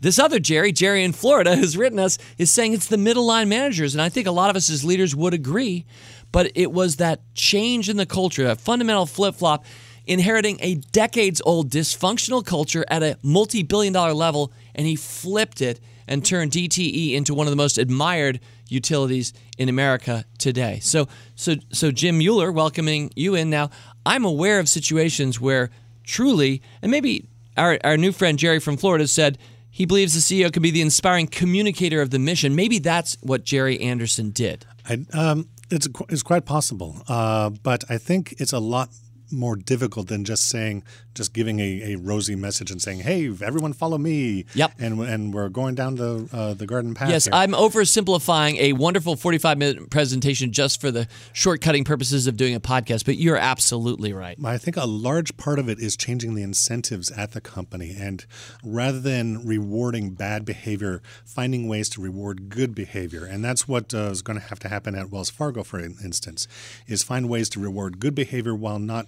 this 0.00 0.18
other 0.18 0.38
Jerry, 0.38 0.72
Jerry 0.72 1.04
in 1.04 1.12
Florida, 1.12 1.56
who's 1.56 1.76
written 1.76 1.98
us, 1.98 2.18
is 2.38 2.50
saying 2.50 2.72
it's 2.72 2.86
the 2.86 2.98
middle 2.98 3.26
line 3.26 3.48
managers. 3.48 3.94
And 3.94 4.02
I 4.02 4.08
think 4.08 4.26
a 4.26 4.32
lot 4.32 4.50
of 4.50 4.56
us 4.56 4.70
as 4.70 4.84
leaders 4.84 5.14
would 5.14 5.34
agree. 5.34 5.84
But 6.32 6.52
it 6.54 6.72
was 6.72 6.96
that 6.96 7.20
change 7.34 7.88
in 7.88 7.96
the 7.96 8.06
culture, 8.06 8.46
a 8.46 8.56
fundamental 8.56 9.06
flip 9.06 9.36
flop, 9.36 9.64
inheriting 10.06 10.58
a 10.60 10.74
decades 10.74 11.40
old 11.44 11.70
dysfunctional 11.70 12.44
culture 12.44 12.84
at 12.88 13.02
a 13.02 13.16
multi 13.22 13.62
billion 13.62 13.92
dollar 13.92 14.12
level. 14.12 14.52
And 14.74 14.86
he 14.86 14.96
flipped 14.96 15.60
it 15.60 15.80
and 16.08 16.24
turned 16.24 16.52
DTE 16.52 17.14
into 17.14 17.34
one 17.34 17.46
of 17.46 17.50
the 17.50 17.56
most 17.56 17.78
admired 17.78 18.40
utilities 18.68 19.32
in 19.58 19.68
America 19.68 20.24
today. 20.38 20.80
So, 20.80 21.08
so, 21.34 21.54
so 21.72 21.90
Jim 21.90 22.18
Mueller, 22.18 22.52
welcoming 22.52 23.10
you 23.16 23.34
in 23.34 23.50
now. 23.50 23.70
I'm 24.04 24.24
aware 24.24 24.58
of 24.60 24.68
situations 24.68 25.40
where 25.40 25.70
truly, 26.04 26.62
and 26.82 26.90
maybe 26.90 27.28
our, 27.56 27.78
our 27.82 27.96
new 27.96 28.12
friend 28.12 28.38
Jerry 28.38 28.60
from 28.60 28.76
Florida 28.76 29.08
said, 29.08 29.38
he 29.76 29.84
believes 29.84 30.14
the 30.14 30.20
CEO 30.20 30.50
can 30.50 30.62
be 30.62 30.70
the 30.70 30.80
inspiring 30.80 31.26
communicator 31.26 32.00
of 32.00 32.08
the 32.08 32.18
mission. 32.18 32.56
Maybe 32.56 32.78
that's 32.78 33.18
what 33.20 33.44
Jerry 33.44 33.78
Anderson 33.78 34.30
did. 34.30 34.64
I, 34.88 35.04
um, 35.12 35.50
it's, 35.70 35.86
it's 36.08 36.22
quite 36.22 36.46
possible. 36.46 37.02
Uh, 37.06 37.50
but 37.50 37.84
I 37.90 37.98
think 37.98 38.36
it's 38.38 38.54
a 38.54 38.58
lot 38.58 38.88
more 39.30 39.56
difficult 39.56 40.08
than 40.08 40.24
just 40.24 40.48
saying, 40.48 40.82
just 41.14 41.32
giving 41.32 41.60
a, 41.60 41.94
a 41.94 41.96
rosy 41.96 42.36
message 42.36 42.70
and 42.70 42.80
saying, 42.80 43.00
"Hey, 43.00 43.28
everyone, 43.42 43.72
follow 43.72 43.98
me." 43.98 44.44
Yep. 44.54 44.72
And 44.78 45.00
and 45.00 45.34
we're 45.34 45.48
going 45.48 45.74
down 45.74 45.96
the 45.96 46.28
uh, 46.32 46.54
the 46.54 46.66
garden 46.66 46.94
path. 46.94 47.08
Yes, 47.08 47.24
here. 47.24 47.34
I'm 47.34 47.52
oversimplifying 47.52 48.58
a 48.58 48.72
wonderful 48.74 49.16
45 49.16 49.58
minute 49.58 49.90
presentation 49.90 50.52
just 50.52 50.80
for 50.80 50.90
the 50.90 51.06
shortcutting 51.32 51.84
purposes 51.84 52.26
of 52.26 52.36
doing 52.36 52.54
a 52.54 52.60
podcast. 52.60 53.04
But 53.04 53.16
you're 53.16 53.36
absolutely 53.36 54.12
right. 54.12 54.36
I 54.44 54.58
think 54.58 54.76
a 54.76 54.86
large 54.86 55.36
part 55.36 55.58
of 55.58 55.68
it 55.68 55.78
is 55.78 55.96
changing 55.96 56.34
the 56.34 56.42
incentives 56.42 57.10
at 57.10 57.32
the 57.32 57.40
company, 57.40 57.94
and 57.98 58.24
rather 58.62 59.00
than 59.00 59.46
rewarding 59.46 60.10
bad 60.10 60.44
behavior, 60.44 61.02
finding 61.24 61.68
ways 61.68 61.88
to 61.90 62.00
reward 62.00 62.48
good 62.48 62.74
behavior, 62.74 63.24
and 63.24 63.44
that's 63.44 63.66
what 63.66 63.94
uh, 63.94 64.10
is 64.10 64.22
going 64.22 64.38
to 64.38 64.46
have 64.46 64.58
to 64.60 64.68
happen 64.68 64.94
at 64.94 65.10
Wells 65.10 65.30
Fargo, 65.30 65.62
for 65.62 65.80
instance, 65.80 66.46
is 66.86 67.02
find 67.02 67.28
ways 67.28 67.48
to 67.50 67.60
reward 67.60 67.98
good 67.98 68.14
behavior 68.14 68.54
while 68.54 68.78
not 68.78 69.06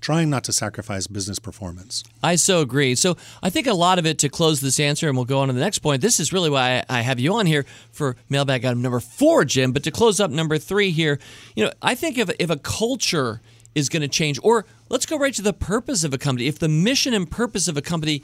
trying 0.00 0.30
not 0.30 0.44
to 0.44 0.52
sacrifice 0.52 1.06
business 1.06 1.38
performance. 1.38 2.04
I 2.22 2.36
so 2.36 2.60
agree. 2.60 2.94
So 2.94 3.16
I 3.42 3.50
think 3.50 3.66
a 3.66 3.74
lot 3.74 3.98
of 3.98 4.06
it 4.06 4.18
to 4.20 4.28
close 4.28 4.60
this 4.60 4.78
answer, 4.80 5.08
and 5.08 5.16
we'll 5.16 5.24
go 5.24 5.38
on 5.40 5.48
to 5.48 5.54
the 5.54 5.60
next 5.60 5.80
point. 5.80 6.02
This 6.02 6.20
is 6.20 6.32
really 6.32 6.50
why 6.50 6.84
I 6.88 7.00
have 7.00 7.20
you 7.20 7.34
on 7.34 7.46
here 7.46 7.64
for 7.92 8.16
mailbag 8.28 8.64
item 8.64 8.82
number 8.82 9.00
four, 9.00 9.44
Jim. 9.44 9.72
But 9.72 9.84
to 9.84 9.90
close 9.90 10.20
up 10.20 10.30
number 10.30 10.58
three 10.58 10.90
here, 10.90 11.18
you 11.54 11.64
know, 11.64 11.72
I 11.82 11.94
think 11.94 12.18
if 12.18 12.30
if 12.38 12.50
a 12.50 12.56
culture 12.56 13.40
is 13.74 13.90
going 13.90 14.02
to 14.02 14.08
change, 14.08 14.40
or 14.42 14.64
let's 14.88 15.04
go 15.04 15.18
right 15.18 15.34
to 15.34 15.42
the 15.42 15.52
purpose 15.52 16.02
of 16.02 16.14
a 16.14 16.18
company. 16.18 16.46
If 16.46 16.58
the 16.58 16.68
mission 16.68 17.12
and 17.12 17.30
purpose 17.30 17.68
of 17.68 17.76
a 17.76 17.82
company 17.82 18.22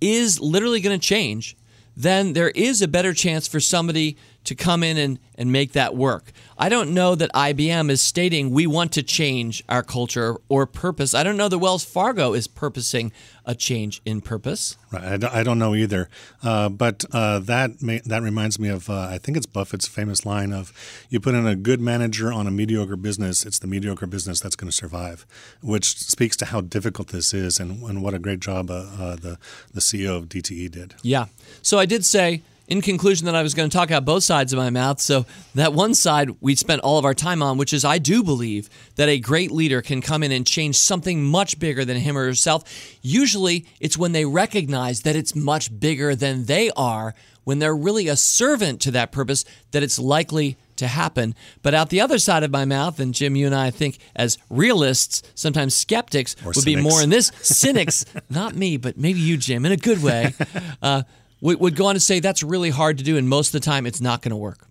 is 0.00 0.40
literally 0.40 0.80
going 0.80 0.98
to 0.98 1.06
change, 1.06 1.54
then 1.94 2.32
there 2.32 2.48
is 2.50 2.80
a 2.80 2.88
better 2.88 3.12
chance 3.12 3.46
for 3.46 3.60
somebody 3.60 4.16
to 4.44 4.54
come 4.54 4.82
in 4.82 4.96
and, 4.96 5.18
and 5.36 5.52
make 5.52 5.72
that 5.72 5.94
work. 5.96 6.32
I 6.58 6.68
don't 6.68 6.92
know 6.92 7.14
that 7.14 7.32
IBM 7.32 7.90
is 7.90 8.00
stating 8.00 8.50
we 8.50 8.66
want 8.66 8.92
to 8.92 9.02
change 9.02 9.62
our 9.68 9.82
culture 9.82 10.36
or 10.48 10.66
purpose. 10.66 11.14
I 11.14 11.22
don't 11.22 11.36
know 11.36 11.48
that 11.48 11.58
Wells 11.58 11.84
Fargo 11.84 12.34
is 12.34 12.46
purposing 12.46 13.12
a 13.46 13.54
change 13.54 14.00
in 14.04 14.20
purpose. 14.20 14.76
Right. 14.92 15.24
I 15.24 15.42
don't 15.42 15.58
know 15.58 15.74
either. 15.74 16.08
Uh, 16.42 16.68
but 16.68 17.04
uh, 17.12 17.38
that 17.40 17.82
may, 17.82 18.00
that 18.04 18.22
reminds 18.22 18.58
me 18.58 18.68
of 18.68 18.88
uh, 18.88 19.08
I 19.10 19.18
think 19.18 19.36
it's 19.36 19.46
Buffett's 19.46 19.88
famous 19.88 20.26
line 20.26 20.52
of 20.52 20.72
you 21.08 21.20
put 21.20 21.34
in 21.34 21.46
a 21.46 21.56
good 21.56 21.80
manager 21.80 22.32
on 22.32 22.46
a 22.46 22.50
mediocre 22.50 22.96
business, 22.96 23.44
it's 23.44 23.58
the 23.58 23.66
mediocre 23.66 24.06
business 24.06 24.40
that's 24.40 24.56
going 24.56 24.70
to 24.70 24.76
survive, 24.76 25.26
which 25.62 25.98
speaks 25.98 26.36
to 26.38 26.46
how 26.46 26.60
difficult 26.60 27.08
this 27.08 27.32
is 27.32 27.58
and, 27.58 27.82
and 27.82 28.02
what 28.02 28.14
a 28.14 28.18
great 28.18 28.40
job 28.40 28.70
uh, 28.70 28.86
uh, 28.98 29.16
the 29.16 29.38
the 29.72 29.80
CEO 29.80 30.16
of 30.16 30.28
DTE 30.28 30.70
did. 30.70 30.94
Yeah. 31.02 31.26
So 31.62 31.78
I 31.78 31.86
did 31.86 32.04
say 32.04 32.42
in 32.70 32.80
conclusion 32.80 33.26
that 33.26 33.34
I 33.34 33.42
was 33.42 33.52
going 33.52 33.68
to 33.68 33.76
talk 33.76 33.90
out 33.90 34.04
both 34.04 34.22
sides 34.22 34.52
of 34.52 34.56
my 34.56 34.70
mouth. 34.70 35.00
So 35.00 35.26
that 35.56 35.74
one 35.74 35.92
side 35.92 36.30
we 36.40 36.54
spent 36.54 36.80
all 36.82 36.98
of 36.98 37.04
our 37.04 37.14
time 37.14 37.42
on, 37.42 37.58
which 37.58 37.72
is 37.72 37.84
I 37.84 37.98
do 37.98 38.22
believe 38.22 38.70
that 38.94 39.08
a 39.08 39.18
great 39.18 39.50
leader 39.50 39.82
can 39.82 40.00
come 40.00 40.22
in 40.22 40.30
and 40.30 40.46
change 40.46 40.76
something 40.76 41.22
much 41.22 41.58
bigger 41.58 41.84
than 41.84 41.96
him 41.96 42.16
or 42.16 42.24
herself. 42.24 42.62
Usually 43.02 43.66
it's 43.80 43.98
when 43.98 44.12
they 44.12 44.24
recognize 44.24 45.02
that 45.02 45.16
it's 45.16 45.34
much 45.34 45.78
bigger 45.80 46.14
than 46.14 46.44
they 46.44 46.70
are, 46.76 47.14
when 47.42 47.58
they're 47.58 47.76
really 47.76 48.06
a 48.06 48.16
servant 48.16 48.80
to 48.82 48.92
that 48.92 49.10
purpose, 49.10 49.44
that 49.72 49.82
it's 49.82 49.98
likely 49.98 50.56
to 50.76 50.86
happen. 50.86 51.34
But 51.62 51.74
out 51.74 51.90
the 51.90 52.00
other 52.00 52.18
side 52.18 52.44
of 52.44 52.50
my 52.52 52.64
mouth, 52.64 53.00
and 53.00 53.12
Jim, 53.12 53.34
you 53.34 53.46
and 53.46 53.54
I 53.54 53.70
think 53.70 53.98
as 54.14 54.38
realists, 54.48 55.22
sometimes 55.34 55.74
skeptics 55.74 56.36
or 56.42 56.48
would 56.48 56.56
cynics. 56.56 56.76
be 56.76 56.88
more 56.88 57.02
in 57.02 57.10
this. 57.10 57.32
Cynics, 57.42 58.04
not 58.30 58.54
me, 58.54 58.76
but 58.76 58.96
maybe 58.96 59.18
you, 59.18 59.36
Jim, 59.36 59.66
in 59.66 59.72
a 59.72 59.76
good 59.76 60.02
way. 60.02 60.34
Uh, 60.82 61.02
would, 61.40 61.60
would 61.60 61.76
go 61.76 61.86
on 61.86 61.94
to 61.94 62.00
say 62.00 62.20
that's 62.20 62.42
really 62.42 62.70
hard 62.70 62.98
to 62.98 63.04
do, 63.04 63.16
and 63.16 63.28
most 63.28 63.48
of 63.48 63.52
the 63.60 63.64
time 63.64 63.86
it's 63.86 64.00
not 64.00 64.22
going 64.22 64.30
to 64.30 64.36
work. 64.36 64.66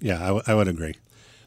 Yeah, 0.00 0.22
I, 0.22 0.26
w- 0.26 0.42
I 0.46 0.54
would 0.54 0.68
agree. 0.68 0.94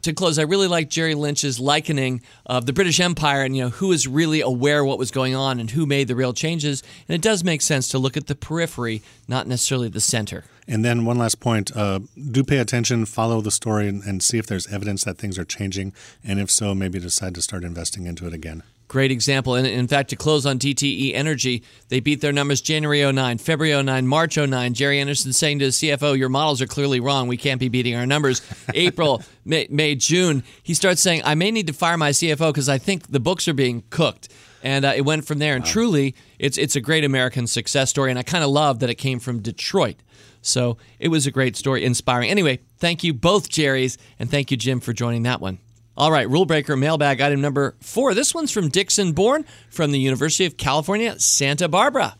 To 0.02 0.12
close, 0.12 0.38
I 0.38 0.42
really 0.42 0.68
like 0.68 0.88
Jerry 0.88 1.14
Lynch's 1.14 1.58
likening 1.58 2.22
of 2.46 2.66
the 2.66 2.72
British 2.72 3.00
Empire 3.00 3.42
and 3.42 3.56
you 3.56 3.64
know 3.64 3.68
who 3.70 3.90
is 3.90 4.06
really 4.06 4.40
aware 4.40 4.84
what 4.84 4.98
was 4.98 5.10
going 5.10 5.34
on 5.34 5.58
and 5.58 5.70
who 5.70 5.86
made 5.86 6.06
the 6.06 6.14
real 6.14 6.32
changes. 6.32 6.84
And 7.08 7.16
it 7.16 7.20
does 7.20 7.42
make 7.42 7.60
sense 7.62 7.88
to 7.88 7.98
look 7.98 8.16
at 8.16 8.28
the 8.28 8.36
periphery, 8.36 9.02
not 9.26 9.48
necessarily 9.48 9.88
the 9.88 10.00
center. 10.00 10.44
And 10.68 10.84
then 10.84 11.04
one 11.04 11.18
last 11.18 11.40
point: 11.40 11.76
uh, 11.76 12.00
do 12.30 12.44
pay 12.44 12.58
attention, 12.58 13.06
follow 13.06 13.40
the 13.40 13.50
story, 13.50 13.88
and, 13.88 14.02
and 14.04 14.22
see 14.22 14.38
if 14.38 14.46
there's 14.46 14.68
evidence 14.68 15.02
that 15.04 15.18
things 15.18 15.36
are 15.36 15.44
changing, 15.44 15.92
and 16.22 16.38
if 16.38 16.50
so, 16.50 16.74
maybe 16.74 17.00
decide 17.00 17.34
to 17.34 17.42
start 17.42 17.64
investing 17.64 18.06
into 18.06 18.26
it 18.26 18.32
again. 18.32 18.62
Great 18.88 19.10
example. 19.10 19.54
And 19.54 19.66
in 19.66 19.86
fact, 19.86 20.08
to 20.10 20.16
close 20.16 20.46
on 20.46 20.58
DTE 20.58 21.14
Energy, 21.14 21.62
they 21.90 22.00
beat 22.00 22.22
their 22.22 22.32
numbers 22.32 22.62
January 22.62 23.10
09, 23.12 23.36
February 23.36 23.82
09, 23.82 24.06
March 24.06 24.38
09. 24.38 24.72
Jerry 24.72 24.98
Anderson 24.98 25.34
saying 25.34 25.58
to 25.58 25.66
the 25.66 25.70
CFO, 25.70 26.16
Your 26.16 26.30
models 26.30 26.62
are 26.62 26.66
clearly 26.66 26.98
wrong. 26.98 27.28
We 27.28 27.36
can't 27.36 27.60
be 27.60 27.68
beating 27.68 27.94
our 27.94 28.06
numbers. 28.06 28.40
April, 28.74 29.22
May, 29.44 29.66
May, 29.70 29.94
June, 29.94 30.42
he 30.62 30.72
starts 30.72 31.02
saying, 31.02 31.20
I 31.24 31.34
may 31.34 31.50
need 31.50 31.66
to 31.66 31.74
fire 31.74 31.98
my 31.98 32.10
CFO 32.10 32.48
because 32.48 32.70
I 32.70 32.78
think 32.78 33.08
the 33.08 33.20
books 33.20 33.46
are 33.46 33.54
being 33.54 33.84
cooked. 33.90 34.28
And 34.62 34.86
uh, 34.86 34.94
it 34.96 35.02
went 35.02 35.26
from 35.26 35.38
there. 35.38 35.54
And 35.54 35.64
wow. 35.64 35.70
truly, 35.70 36.14
it's, 36.38 36.56
it's 36.56 36.74
a 36.74 36.80
great 36.80 37.04
American 37.04 37.46
success 37.46 37.90
story. 37.90 38.08
And 38.10 38.18
I 38.18 38.22
kind 38.22 38.42
of 38.42 38.48
love 38.48 38.78
that 38.80 38.88
it 38.88 38.96
came 38.96 39.20
from 39.20 39.40
Detroit. 39.40 39.96
So 40.40 40.78
it 40.98 41.08
was 41.08 41.26
a 41.26 41.30
great 41.30 41.56
story, 41.56 41.84
inspiring. 41.84 42.30
Anyway, 42.30 42.60
thank 42.78 43.04
you 43.04 43.12
both, 43.12 43.50
Jerry's, 43.50 43.98
and 44.18 44.30
thank 44.30 44.50
you, 44.50 44.56
Jim, 44.56 44.80
for 44.80 44.94
joining 44.94 45.24
that 45.24 45.40
one. 45.40 45.58
All 45.98 46.12
right, 46.12 46.30
rule 46.30 46.44
breaker 46.44 46.76
mailbag 46.76 47.20
item 47.20 47.40
number 47.40 47.74
four. 47.80 48.14
This 48.14 48.32
one's 48.32 48.52
from 48.52 48.68
Dixon 48.68 49.10
Bourne 49.14 49.44
from 49.68 49.90
the 49.90 49.98
University 49.98 50.44
of 50.44 50.56
California, 50.56 51.18
Santa 51.18 51.66
Barbara. 51.66 52.16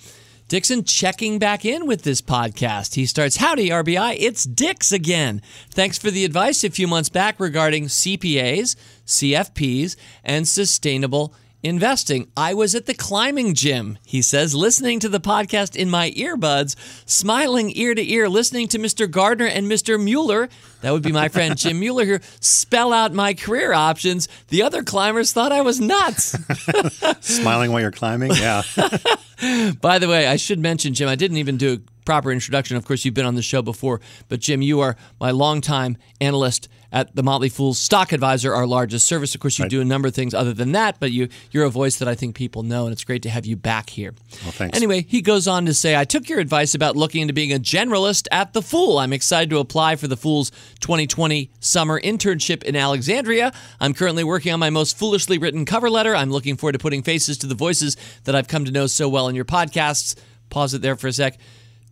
Dixon 0.48 0.82
checking 0.82 1.38
back 1.38 1.64
in 1.64 1.86
with 1.86 2.02
this 2.02 2.20
podcast. 2.20 2.96
He 2.96 3.06
starts, 3.06 3.36
Howdy, 3.36 3.68
RBI. 3.68 4.16
It's 4.18 4.42
Dix 4.42 4.90
again. 4.90 5.42
Thanks 5.70 5.96
for 5.96 6.10
the 6.10 6.24
advice 6.24 6.64
a 6.64 6.70
few 6.70 6.88
months 6.88 7.08
back 7.08 7.38
regarding 7.38 7.84
CPAs, 7.84 8.74
CFPs, 9.06 9.94
and 10.24 10.48
sustainable 10.48 11.32
investing. 11.62 12.30
I 12.36 12.54
was 12.54 12.74
at 12.74 12.86
the 12.86 12.94
climbing 12.94 13.54
gym, 13.54 13.98
he 14.04 14.22
says, 14.22 14.54
listening 14.54 15.00
to 15.00 15.08
the 15.08 15.20
podcast 15.20 15.76
in 15.76 15.90
my 15.90 16.10
earbuds, 16.12 16.76
smiling 17.08 17.72
ear 17.76 17.94
to 17.94 18.10
ear, 18.10 18.28
listening 18.28 18.68
to 18.68 18.78
Mr. 18.78 19.10
Gardner 19.10 19.46
and 19.46 19.66
Mr. 19.66 20.02
Mueller, 20.02 20.48
that 20.80 20.92
would 20.92 21.02
be 21.02 21.12
my 21.12 21.28
friend 21.28 21.56
Jim 21.56 21.80
Mueller 21.80 22.04
here, 22.04 22.20
spell 22.40 22.92
out 22.92 23.12
my 23.12 23.34
career 23.34 23.72
options. 23.72 24.28
The 24.48 24.62
other 24.62 24.82
climbers 24.82 25.32
thought 25.32 25.52
I 25.52 25.62
was 25.62 25.80
nuts. 25.80 26.36
smiling 27.20 27.72
while 27.72 27.80
you're 27.80 27.90
climbing? 27.90 28.32
Yeah. 28.32 28.62
By 29.80 29.98
the 29.98 30.08
way, 30.08 30.26
I 30.26 30.36
should 30.36 30.58
mention, 30.58 30.94
Jim, 30.94 31.08
I 31.08 31.14
didn't 31.14 31.36
even 31.38 31.56
do 31.56 31.74
a 31.74 31.78
proper 32.08 32.32
introduction. 32.32 32.74
Of 32.78 32.86
course, 32.86 33.04
you've 33.04 33.12
been 33.12 33.26
on 33.26 33.34
the 33.34 33.42
show 33.42 33.60
before, 33.60 34.00
but 34.30 34.40
Jim, 34.40 34.62
you 34.62 34.80
are 34.80 34.96
my 35.20 35.30
longtime 35.30 35.98
analyst 36.22 36.66
at 36.90 37.14
the 37.14 37.22
Motley 37.22 37.50
Fool's 37.50 37.78
Stock 37.78 38.12
Advisor, 38.12 38.54
our 38.54 38.66
largest 38.66 39.06
service. 39.06 39.34
Of 39.34 39.42
course, 39.42 39.58
you 39.58 39.64
right. 39.64 39.70
do 39.70 39.82
a 39.82 39.84
number 39.84 40.08
of 40.08 40.14
things 40.14 40.32
other 40.32 40.54
than 40.54 40.72
that, 40.72 40.98
but 41.00 41.12
you 41.12 41.28
you're 41.50 41.66
a 41.66 41.70
voice 41.70 41.96
that 41.96 42.08
I 42.08 42.14
think 42.14 42.34
people 42.34 42.62
know, 42.62 42.84
and 42.84 42.94
it's 42.94 43.04
great 43.04 43.20
to 43.24 43.28
have 43.28 43.44
you 43.44 43.56
back 43.56 43.90
here. 43.90 44.14
Well, 44.42 44.52
thanks. 44.52 44.74
Anyway, 44.74 45.04
he 45.06 45.20
goes 45.20 45.46
on 45.46 45.66
to 45.66 45.74
say, 45.74 45.96
"I 45.96 46.06
took 46.06 46.30
your 46.30 46.38
advice 46.38 46.74
about 46.74 46.96
looking 46.96 47.20
into 47.20 47.34
being 47.34 47.52
a 47.52 47.58
generalist 47.58 48.26
at 48.32 48.54
the 48.54 48.62
Fool. 48.62 48.96
I'm 48.96 49.12
excited 49.12 49.50
to 49.50 49.58
apply 49.58 49.96
for 49.96 50.08
the 50.08 50.16
Fool's 50.16 50.50
2020 50.80 51.50
summer 51.60 52.00
internship 52.00 52.62
in 52.62 52.74
Alexandria. 52.74 53.52
I'm 53.80 53.92
currently 53.92 54.24
working 54.24 54.54
on 54.54 54.60
my 54.60 54.70
most 54.70 54.96
foolishly 54.96 55.36
written 55.36 55.66
cover 55.66 55.90
letter. 55.90 56.16
I'm 56.16 56.30
looking 56.30 56.56
forward 56.56 56.72
to 56.72 56.78
putting 56.78 57.02
faces 57.02 57.36
to 57.36 57.46
the 57.46 57.54
voices 57.54 57.98
that 58.24 58.34
I've 58.34 58.48
come 58.48 58.64
to 58.64 58.70
know 58.70 58.86
so 58.86 59.10
well 59.10 59.28
in 59.28 59.34
your 59.34 59.44
podcasts." 59.44 60.14
Pause 60.48 60.74
it 60.74 60.82
there 60.82 60.96
for 60.96 61.08
a 61.08 61.12
sec. 61.12 61.38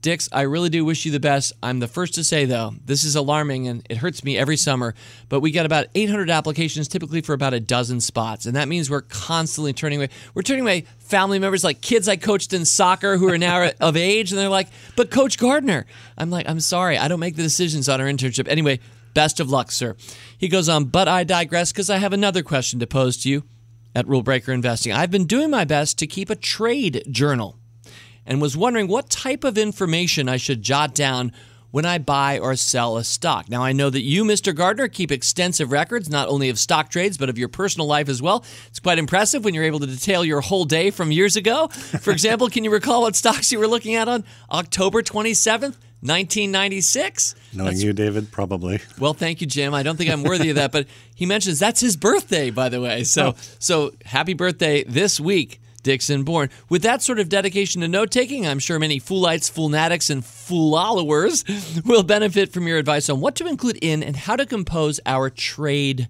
Dix, 0.07 0.29
I 0.31 0.43
really 0.43 0.69
do 0.69 0.85
wish 0.85 1.05
you 1.05 1.11
the 1.11 1.19
best. 1.19 1.53
I'm 1.65 1.81
the 1.81 1.89
first 1.89 2.15
to 2.15 2.23
say, 2.23 2.45
though, 2.45 2.75
this 2.85 3.03
is 3.03 3.17
alarming 3.17 3.67
and 3.67 3.85
it 3.91 3.97
hurts 3.97 4.23
me 4.23 4.39
every 4.39 4.57
summer, 4.57 4.95
but 5.29 5.41
we 5.41 5.51
get 5.51 5.67
about 5.67 5.87
800 5.97 6.31
applications 6.31 6.87
typically 6.87 7.23
for 7.23 7.33
about 7.33 7.55
a 7.55 7.59
dozen 7.59 8.01
spots. 8.01 8.47
And 8.47 8.55
that 8.55 8.69
means 8.69 8.89
we're 8.89 9.01
constantly 9.01 9.73
turning 9.73 9.99
away. 9.99 10.11
We're 10.33 10.43
turning 10.43 10.63
away 10.63 10.85
family 11.01 11.41
members 11.41 11.65
like 11.65 11.81
kids 11.81 12.07
I 12.07 12.15
coached 12.15 12.53
in 12.53 12.65
soccer 12.65 13.17
who 13.17 13.29
are 13.29 13.37
now 13.37 13.73
of 13.81 13.97
age, 13.97 14.31
and 14.31 14.39
they're 14.39 14.49
like, 14.49 14.69
but 14.95 15.11
Coach 15.11 15.39
Gardner. 15.39 15.87
I'm 16.17 16.31
like, 16.31 16.49
I'm 16.49 16.61
sorry, 16.61 16.97
I 16.97 17.09
don't 17.09 17.19
make 17.19 17.35
the 17.35 17.43
decisions 17.43 17.89
on 17.89 18.01
our 18.01 18.07
internship. 18.07 18.47
Anyway, 18.47 18.79
best 19.13 19.41
of 19.41 19.51
luck, 19.51 19.73
sir. 19.73 19.97
He 20.39 20.47
goes 20.47 20.69
on, 20.69 20.85
but 20.85 21.09
I 21.09 21.25
digress 21.25 21.73
because 21.73 21.91
I 21.91 21.97
have 21.97 22.13
another 22.13 22.45
question 22.45 22.79
to 22.79 22.87
pose 22.87 23.17
to 23.25 23.29
you 23.29 23.43
at 23.93 24.07
Rule 24.07 24.23
Breaker 24.23 24.53
Investing. 24.53 24.93
I've 24.93 25.11
been 25.11 25.27
doing 25.27 25.51
my 25.51 25.65
best 25.65 25.99
to 25.99 26.07
keep 26.07 26.31
a 26.31 26.37
trade 26.37 27.03
journal 27.11 27.59
and 28.27 28.41
was 28.41 28.57
wondering 28.57 28.89
what 28.89 29.09
type 29.09 29.45
of 29.45 29.57
information 29.57 30.29
I 30.29 30.37
should 30.37 30.63
jot 30.63 30.95
down 30.95 31.33
when 31.71 31.85
I 31.85 31.99
buy 31.99 32.39
or 32.39 32.57
sell 32.57 32.97
a 32.97 33.05
stock. 33.05 33.51
Now, 33.51 33.63
I 33.63 33.73
know 33.73 33.91
that 33.91 34.01
you, 34.01 34.25
Mr. 34.25 34.55
Gardner, 34.55 34.89
keep 34.89 35.13
extensive 35.13 35.73
records 35.73 36.09
not 36.09 36.29
only 36.29 36.49
of 36.49 36.59
stock 36.59 36.91
trades, 36.91 37.19
but 37.19 37.29
of 37.29 37.37
your 37.37 37.49
personal 37.49 37.87
life 37.87 38.09
as 38.09 38.23
well. 38.23 38.45
It's 38.69 38.81
quite 38.81 38.99
impressive 38.99 39.45
when 39.45 39.53
you're 39.53 39.65
able 39.65 39.81
to 39.81 39.87
detail 39.87 40.25
your 40.25 40.41
whole 40.41 40.65
day 40.65 40.91
from 40.91 41.13
years 41.13 41.37
ago. 41.37 41.69
For 41.69 42.11
example, 42.13 42.49
can 42.49 42.65
you 42.65 42.71
recall 42.71 43.03
what 43.03 43.15
stocks 43.15 43.53
you 43.53 43.59
were 43.59 43.69
looking 43.69 43.95
at 43.95 44.09
on 44.09 44.25
October 44.51 45.03
27th? 45.03 45.77
1996. 46.01 47.35
Knowing 47.55 47.71
that's, 47.71 47.83
you, 47.83 47.93
David, 47.93 48.31
probably. 48.31 48.81
Well, 48.99 49.15
thank 49.15 49.41
you, 49.41 49.47
Jim. 49.47 49.75
I 49.75 49.83
don't 49.83 49.97
think 49.97 50.11
I'm 50.11 50.23
worthy 50.23 50.51
of 50.51 50.57
that, 50.57 50.71
but 50.71 50.87
he 51.15 51.27
mentions 51.27 51.59
that's 51.59 51.81
his 51.81 51.97
birthday, 51.97 52.51
by 52.51 52.69
the 52.69 52.81
way. 52.81 53.03
So, 53.03 53.29
oh. 53.37 53.41
so 53.59 53.93
happy 54.05 54.35
birthday 54.35 54.85
this 54.85 55.19
week 55.19 55.59
Dixon 55.87 56.25
Bourne. 56.25 56.51
With 56.69 56.83
that 56.83 57.01
sort 57.01 57.21
of 57.21 57.29
dedication 57.29 57.81
to 57.81 57.87
note 57.87 58.11
taking, 58.11 58.45
I'm 58.45 58.59
sure 58.59 58.77
many 58.81 58.99
Foolites, 58.99 59.49
Foolnatics, 59.49 60.11
and 60.11 60.21
Foolfollowers 60.21 61.87
will 61.87 62.03
benefit 62.03 62.53
from 62.53 62.67
your 62.67 62.79
advice 62.79 63.09
on 63.09 63.21
what 63.21 63.37
to 63.37 63.47
include 63.47 63.79
in 63.81 64.03
and 64.03 64.17
how 64.17 64.35
to 64.35 64.45
compose 64.45 64.99
our 65.07 65.31
trade 65.31 66.09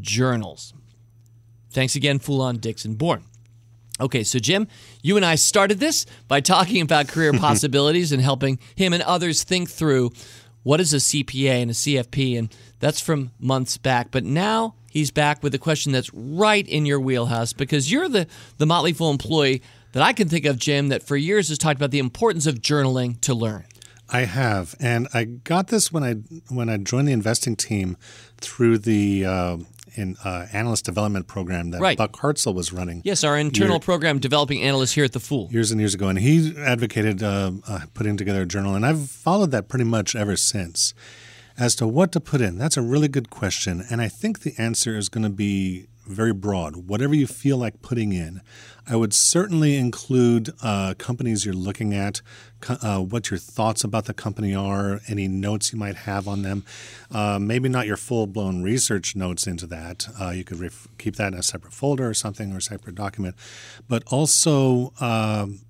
journals. 0.00 0.72
Thanks 1.70 1.96
again, 1.96 2.20
Fool 2.20 2.40
on 2.40 2.58
Dixon 2.58 2.94
Bourne. 2.94 3.24
Okay, 4.00 4.22
so 4.22 4.38
Jim, 4.38 4.68
you 5.02 5.16
and 5.16 5.26
I 5.26 5.34
started 5.34 5.80
this 5.80 6.06
by 6.28 6.40
talking 6.40 6.80
about 6.80 7.08
career 7.08 7.32
possibilities 7.40 8.12
and 8.12 8.22
helping 8.22 8.60
him 8.76 8.92
and 8.92 9.02
others 9.02 9.42
think 9.42 9.68
through 9.68 10.12
what 10.62 10.80
is 10.80 10.94
a 10.94 10.98
CPA 10.98 11.62
and 11.62 11.72
a 11.72 11.74
CFP, 11.74 12.38
and 12.38 12.54
that's 12.78 13.00
from 13.00 13.32
months 13.40 13.78
back. 13.78 14.12
But 14.12 14.22
now 14.22 14.76
he's 14.96 15.10
back 15.10 15.42
with 15.42 15.54
a 15.54 15.58
question 15.58 15.92
that's 15.92 16.10
right 16.14 16.66
in 16.66 16.86
your 16.86 16.98
wheelhouse 16.98 17.52
because 17.52 17.92
you're 17.92 18.08
the, 18.08 18.26
the 18.56 18.64
Motley 18.64 18.94
Fool 18.94 19.10
employee 19.10 19.62
that 19.92 20.02
I 20.02 20.14
can 20.14 20.26
think 20.26 20.46
of, 20.46 20.58
Jim, 20.58 20.88
that 20.88 21.02
for 21.02 21.18
years 21.18 21.50
has 21.50 21.58
talked 21.58 21.76
about 21.76 21.90
the 21.90 21.98
importance 21.98 22.46
of 22.46 22.56
journaling 22.56 23.20
to 23.20 23.34
learn. 23.34 23.64
I 24.08 24.20
have, 24.20 24.74
and 24.80 25.06
I 25.12 25.24
got 25.24 25.66
this 25.66 25.92
when 25.92 26.02
I 26.04 26.14
when 26.48 26.68
I 26.68 26.76
joined 26.76 27.08
the 27.08 27.12
investing 27.12 27.56
team 27.56 27.96
through 28.38 28.78
the 28.78 29.26
uh, 29.26 29.56
in 29.96 30.16
uh, 30.24 30.46
analyst 30.52 30.84
development 30.84 31.26
program 31.26 31.72
that 31.72 31.80
right. 31.80 31.98
Buck 31.98 32.12
Hartzell 32.12 32.54
was 32.54 32.72
running. 32.72 33.02
Yes, 33.04 33.24
our 33.24 33.36
internal 33.36 33.74
year, 33.74 33.80
program 33.80 34.20
developing 34.20 34.62
analysts 34.62 34.92
here 34.92 35.04
at 35.04 35.12
the 35.12 35.18
Fool 35.18 35.48
years 35.50 35.72
and 35.72 35.80
years 35.80 35.94
ago, 35.94 36.06
and 36.06 36.20
he 36.20 36.54
advocated 36.56 37.22
uh, 37.22 37.50
uh, 37.68 37.80
putting 37.94 38.16
together 38.16 38.42
a 38.42 38.46
journal, 38.46 38.76
and 38.76 38.86
I've 38.86 39.10
followed 39.10 39.50
that 39.50 39.68
pretty 39.68 39.84
much 39.84 40.14
ever 40.14 40.36
since 40.36 40.94
as 41.58 41.74
to 41.76 41.86
what 41.86 42.12
to 42.12 42.20
put 42.20 42.40
in? 42.40 42.58
That's 42.58 42.76
a 42.76 42.82
really 42.82 43.08
good 43.08 43.30
question. 43.30 43.84
And 43.90 44.00
I 44.00 44.08
think 44.08 44.40
the 44.40 44.54
answer 44.58 44.96
is 44.96 45.08
going 45.08 45.24
to 45.24 45.30
be 45.30 45.86
very 46.06 46.32
broad. 46.32 46.88
Whatever 46.88 47.14
you 47.14 47.26
feel 47.26 47.58
like 47.58 47.82
putting 47.82 48.12
in. 48.12 48.40
I 48.88 48.94
would 48.94 49.12
certainly 49.12 49.76
include 49.76 50.50
uh, 50.62 50.94
companies 50.96 51.44
you're 51.44 51.54
looking 51.54 51.92
at, 51.92 52.22
uh, 52.68 53.00
what 53.00 53.30
your 53.30 53.38
thoughts 53.38 53.82
about 53.82 54.04
the 54.04 54.14
company 54.14 54.54
are, 54.54 55.00
any 55.08 55.26
notes 55.26 55.72
you 55.72 55.78
might 55.78 55.96
have 55.96 56.28
on 56.28 56.42
them. 56.42 56.64
Uh, 57.10 57.40
maybe 57.40 57.68
not 57.68 57.86
your 57.86 57.96
full 57.96 58.28
blown 58.28 58.62
research 58.62 59.16
notes 59.16 59.48
into 59.48 59.66
that. 59.66 60.06
Uh, 60.20 60.30
you 60.30 60.44
could 60.44 60.60
ref- 60.60 60.86
keep 60.98 61.16
that 61.16 61.32
in 61.32 61.38
a 61.38 61.42
separate 61.42 61.72
folder 61.72 62.08
or 62.08 62.14
something 62.14 62.52
or 62.52 62.58
a 62.58 62.62
separate 62.62 62.94
document. 62.94 63.34
But 63.88 64.04
also, 64.06 64.92
um, 65.00 65.60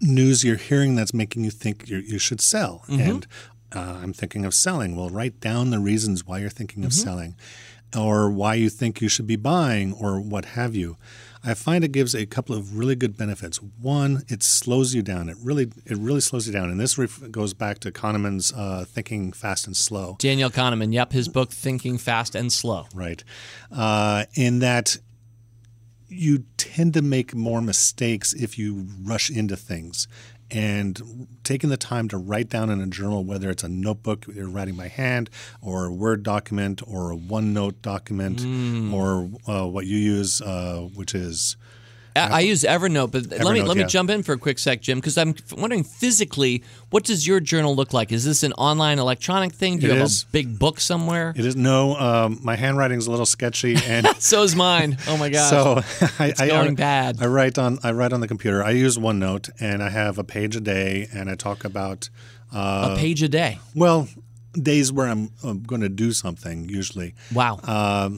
news 0.00 0.44
you're 0.44 0.56
hearing 0.56 0.96
that's 0.96 1.14
making 1.14 1.44
you 1.44 1.50
think 1.50 1.88
you 1.88 2.18
should 2.18 2.40
sell. 2.40 2.82
Mm-hmm. 2.88 3.00
And 3.00 3.26
uh, 3.74 3.98
I'm 4.02 4.12
thinking 4.12 4.44
of 4.44 4.54
selling. 4.54 4.96
Well, 4.96 5.08
write 5.10 5.40
down 5.40 5.70
the 5.70 5.78
reasons 5.78 6.26
why 6.26 6.38
you're 6.38 6.50
thinking 6.50 6.84
of 6.84 6.92
mm-hmm. 6.92 7.08
selling 7.08 7.36
or 7.96 8.30
why 8.30 8.54
you 8.54 8.68
think 8.68 9.00
you 9.00 9.08
should 9.08 9.26
be 9.26 9.36
buying 9.36 9.92
or 9.92 10.20
what 10.20 10.44
have 10.46 10.74
you. 10.74 10.96
I 11.44 11.54
find 11.54 11.82
it 11.82 11.90
gives 11.90 12.14
a 12.14 12.24
couple 12.24 12.54
of 12.54 12.78
really 12.78 12.94
good 12.94 13.16
benefits. 13.16 13.58
One, 13.60 14.22
it 14.28 14.44
slows 14.44 14.94
you 14.94 15.02
down. 15.02 15.28
It 15.28 15.36
really, 15.42 15.72
it 15.86 15.96
really 15.96 16.20
slows 16.20 16.46
you 16.46 16.52
down. 16.52 16.70
And 16.70 16.78
this 16.78 16.96
ref- 16.96 17.30
goes 17.32 17.52
back 17.52 17.80
to 17.80 17.90
Kahneman's 17.90 18.52
uh, 18.52 18.84
"Thinking 18.86 19.32
Fast 19.32 19.66
and 19.66 19.76
Slow." 19.76 20.16
Daniel 20.20 20.50
Kahneman, 20.50 20.92
yep, 20.92 21.12
his 21.12 21.28
book 21.28 21.50
"Thinking 21.50 21.98
Fast 21.98 22.36
and 22.36 22.52
Slow." 22.52 22.86
Right, 22.94 23.24
uh, 23.72 24.26
in 24.34 24.60
that 24.60 24.98
you 26.08 26.44
tend 26.58 26.94
to 26.94 27.02
make 27.02 27.34
more 27.34 27.60
mistakes 27.60 28.34
if 28.34 28.58
you 28.58 28.86
rush 29.02 29.30
into 29.30 29.56
things 29.56 30.06
and 30.52 31.26
taking 31.44 31.70
the 31.70 31.76
time 31.76 32.08
to 32.08 32.18
write 32.18 32.48
down 32.48 32.70
in 32.70 32.80
a 32.80 32.86
journal, 32.86 33.24
whether 33.24 33.50
it's 33.50 33.64
a 33.64 33.68
notebook 33.68 34.26
you're 34.32 34.48
writing 34.48 34.76
by 34.76 34.88
hand, 34.88 35.30
or 35.60 35.86
a 35.86 35.92
Word 35.92 36.22
document, 36.22 36.82
or 36.86 37.10
a 37.10 37.16
OneNote 37.16 37.80
document, 37.82 38.40
mm. 38.40 38.92
or 38.92 39.30
uh, 39.50 39.66
what 39.66 39.86
you 39.86 39.96
use, 39.96 40.42
uh, 40.42 40.88
which 40.94 41.14
is 41.14 41.56
I, 42.14 42.28
I 42.28 42.40
use 42.40 42.62
Evernote, 42.62 43.10
but 43.10 43.26
let 43.44 43.54
me 43.54 43.62
let 43.62 43.76
me 43.76 43.82
yeah. 43.82 43.86
jump 43.86 44.10
in 44.10 44.22
for 44.22 44.32
a 44.32 44.38
quick 44.38 44.58
sec, 44.58 44.80
Jim, 44.80 44.98
because 44.98 45.16
I'm 45.16 45.34
wondering 45.56 45.84
physically, 45.84 46.62
what 46.90 47.04
does 47.04 47.26
your 47.26 47.40
journal 47.40 47.74
look 47.74 47.92
like? 47.92 48.12
Is 48.12 48.24
this 48.24 48.42
an 48.42 48.52
online 48.54 48.98
electronic 48.98 49.52
thing? 49.52 49.78
Do 49.78 49.86
you 49.86 49.92
It 49.92 49.96
have 49.96 50.06
is. 50.06 50.22
a 50.24 50.26
big 50.26 50.58
book 50.58 50.80
somewhere? 50.80 51.32
It 51.36 51.44
is 51.46 51.56
no. 51.56 51.96
Um, 51.96 52.38
my 52.42 52.56
handwriting's 52.56 53.06
a 53.06 53.10
little 53.10 53.26
sketchy, 53.26 53.76
and 53.86 54.06
So 54.18 54.42
is 54.42 54.54
mine. 54.54 54.98
Oh 55.08 55.16
my 55.16 55.28
gosh. 55.28 55.50
so 55.50 55.80
I, 56.18 56.34
I, 56.38 56.48
going 56.48 56.70
I, 56.70 56.74
bad. 56.74 57.22
I 57.22 57.26
write 57.26 57.58
on 57.58 57.78
I 57.82 57.92
write 57.92 58.12
on 58.12 58.20
the 58.20 58.28
computer. 58.28 58.62
I 58.62 58.70
use 58.70 58.98
OneNote, 58.98 59.50
and 59.60 59.82
I 59.82 59.90
have 59.90 60.18
a 60.18 60.24
page 60.24 60.56
a 60.56 60.60
day, 60.60 61.08
and 61.14 61.30
I 61.30 61.34
talk 61.34 61.64
about 61.64 62.10
a 62.52 62.96
page 62.98 63.22
a 63.22 63.28
day. 63.28 63.58
well 63.74 64.08
days 64.60 64.92
where 64.92 65.06
I'm, 65.06 65.30
I'm 65.42 65.62
going 65.62 65.80
to 65.80 65.88
do 65.88 66.12
something. 66.12 66.68
Usually, 66.68 67.14
Wow. 67.32 67.58
Uh, 67.64 68.10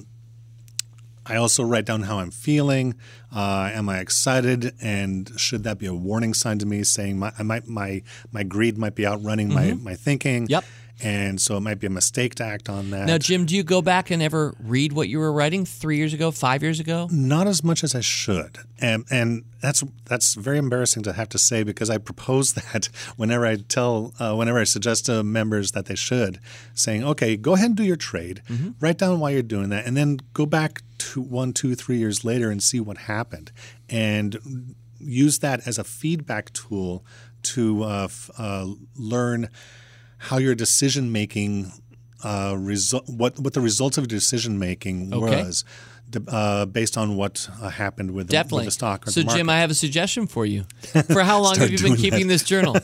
I 1.26 1.36
also 1.36 1.62
write 1.64 1.86
down 1.86 2.02
how 2.02 2.18
I'm 2.18 2.30
feeling. 2.30 2.94
Uh, 3.34 3.70
am 3.72 3.88
I 3.88 3.98
excited? 3.98 4.74
And 4.82 5.30
should 5.38 5.64
that 5.64 5.78
be 5.78 5.86
a 5.86 5.94
warning 5.94 6.34
sign 6.34 6.58
to 6.58 6.66
me, 6.66 6.84
saying 6.84 7.18
my 7.18 7.32
I 7.38 7.42
might 7.42 7.66
my 7.66 8.02
my 8.30 8.42
greed 8.42 8.76
might 8.78 8.94
be 8.94 9.06
outrunning 9.06 9.52
my 9.52 9.72
my 9.74 9.94
thinking? 9.94 10.44
Mm-hmm. 10.44 10.52
Yep. 10.52 10.64
And 11.02 11.40
so 11.40 11.56
it 11.56 11.60
might 11.60 11.80
be 11.80 11.88
a 11.88 11.90
mistake 11.90 12.36
to 12.36 12.44
act 12.44 12.68
on 12.68 12.90
that. 12.90 13.06
now, 13.06 13.18
Jim, 13.18 13.46
do 13.46 13.56
you 13.56 13.64
go 13.64 13.82
back 13.82 14.10
and 14.12 14.22
ever 14.22 14.54
read 14.60 14.92
what 14.92 15.08
you 15.08 15.18
were 15.18 15.32
writing 15.32 15.64
three 15.64 15.96
years 15.96 16.14
ago, 16.14 16.30
five 16.30 16.62
years 16.62 16.78
ago? 16.78 17.08
not 17.10 17.46
as 17.48 17.64
much 17.64 17.82
as 17.82 17.94
I 17.96 18.00
should, 18.00 18.58
and 18.80 19.04
and 19.10 19.44
that's 19.60 19.82
that's 20.04 20.34
very 20.34 20.56
embarrassing 20.58 21.02
to 21.02 21.12
have 21.12 21.28
to 21.30 21.38
say 21.38 21.64
because 21.64 21.90
I 21.90 21.98
propose 21.98 22.52
that 22.72 22.88
whenever 23.16 23.44
I 23.44 23.56
tell, 23.56 24.14
uh, 24.20 24.34
whenever 24.36 24.60
I 24.60 24.64
suggest 24.64 25.06
to 25.06 25.24
members 25.24 25.72
that 25.72 25.86
they 25.86 25.96
should, 25.96 26.38
saying, 26.74 27.02
okay, 27.04 27.36
go 27.36 27.54
ahead 27.54 27.70
and 27.70 27.76
do 27.76 27.84
your 27.84 27.96
trade, 27.96 28.40
write 28.80 28.98
down 28.98 29.18
why 29.18 29.30
you're 29.30 29.42
doing 29.42 29.70
that, 29.70 29.86
and 29.86 29.96
then 29.96 30.20
go 30.32 30.46
back 30.46 30.80
to 30.98 31.20
one, 31.20 31.52
two, 31.52 31.74
three 31.74 31.98
years 31.98 32.24
later 32.24 32.50
and 32.50 32.62
see 32.62 32.78
what 32.78 32.98
happened, 32.98 33.50
and 33.90 34.74
use 35.00 35.40
that 35.40 35.66
as 35.66 35.76
a 35.76 35.84
feedback 35.84 36.52
tool 36.52 37.04
to 37.42 37.82
uh, 37.82 38.04
f- 38.04 38.30
uh, 38.38 38.66
learn 38.96 39.48
how 40.24 40.38
your 40.38 40.54
decision 40.54 41.12
making 41.12 41.72
uh, 42.22 42.54
result 42.58 43.04
what 43.08 43.38
what 43.38 43.52
the 43.52 43.60
results 43.60 43.98
of 43.98 44.04
your 44.04 44.18
decision 44.18 44.58
making 44.58 45.12
Okay. 45.12 45.42
was 45.44 45.64
uh, 46.28 46.64
based 46.66 46.96
on 46.96 47.16
what 47.16 47.48
uh, 47.60 47.68
happened 47.68 48.10
with 48.12 48.28
the, 48.28 48.46
with 48.50 48.64
the 48.66 48.70
stock 48.70 49.06
or 49.06 49.10
so. 49.10 49.22
Jim, 49.22 49.48
I 49.50 49.58
have 49.58 49.70
a 49.70 49.74
suggestion 49.74 50.26
for 50.26 50.46
you. 50.46 50.64
For 51.12 51.22
how 51.22 51.40
long 51.40 51.56
have 51.56 51.70
you 51.70 51.78
been 51.78 51.96
keeping 51.96 52.28
that. 52.28 52.34
this 52.34 52.44
journal? 52.44 52.76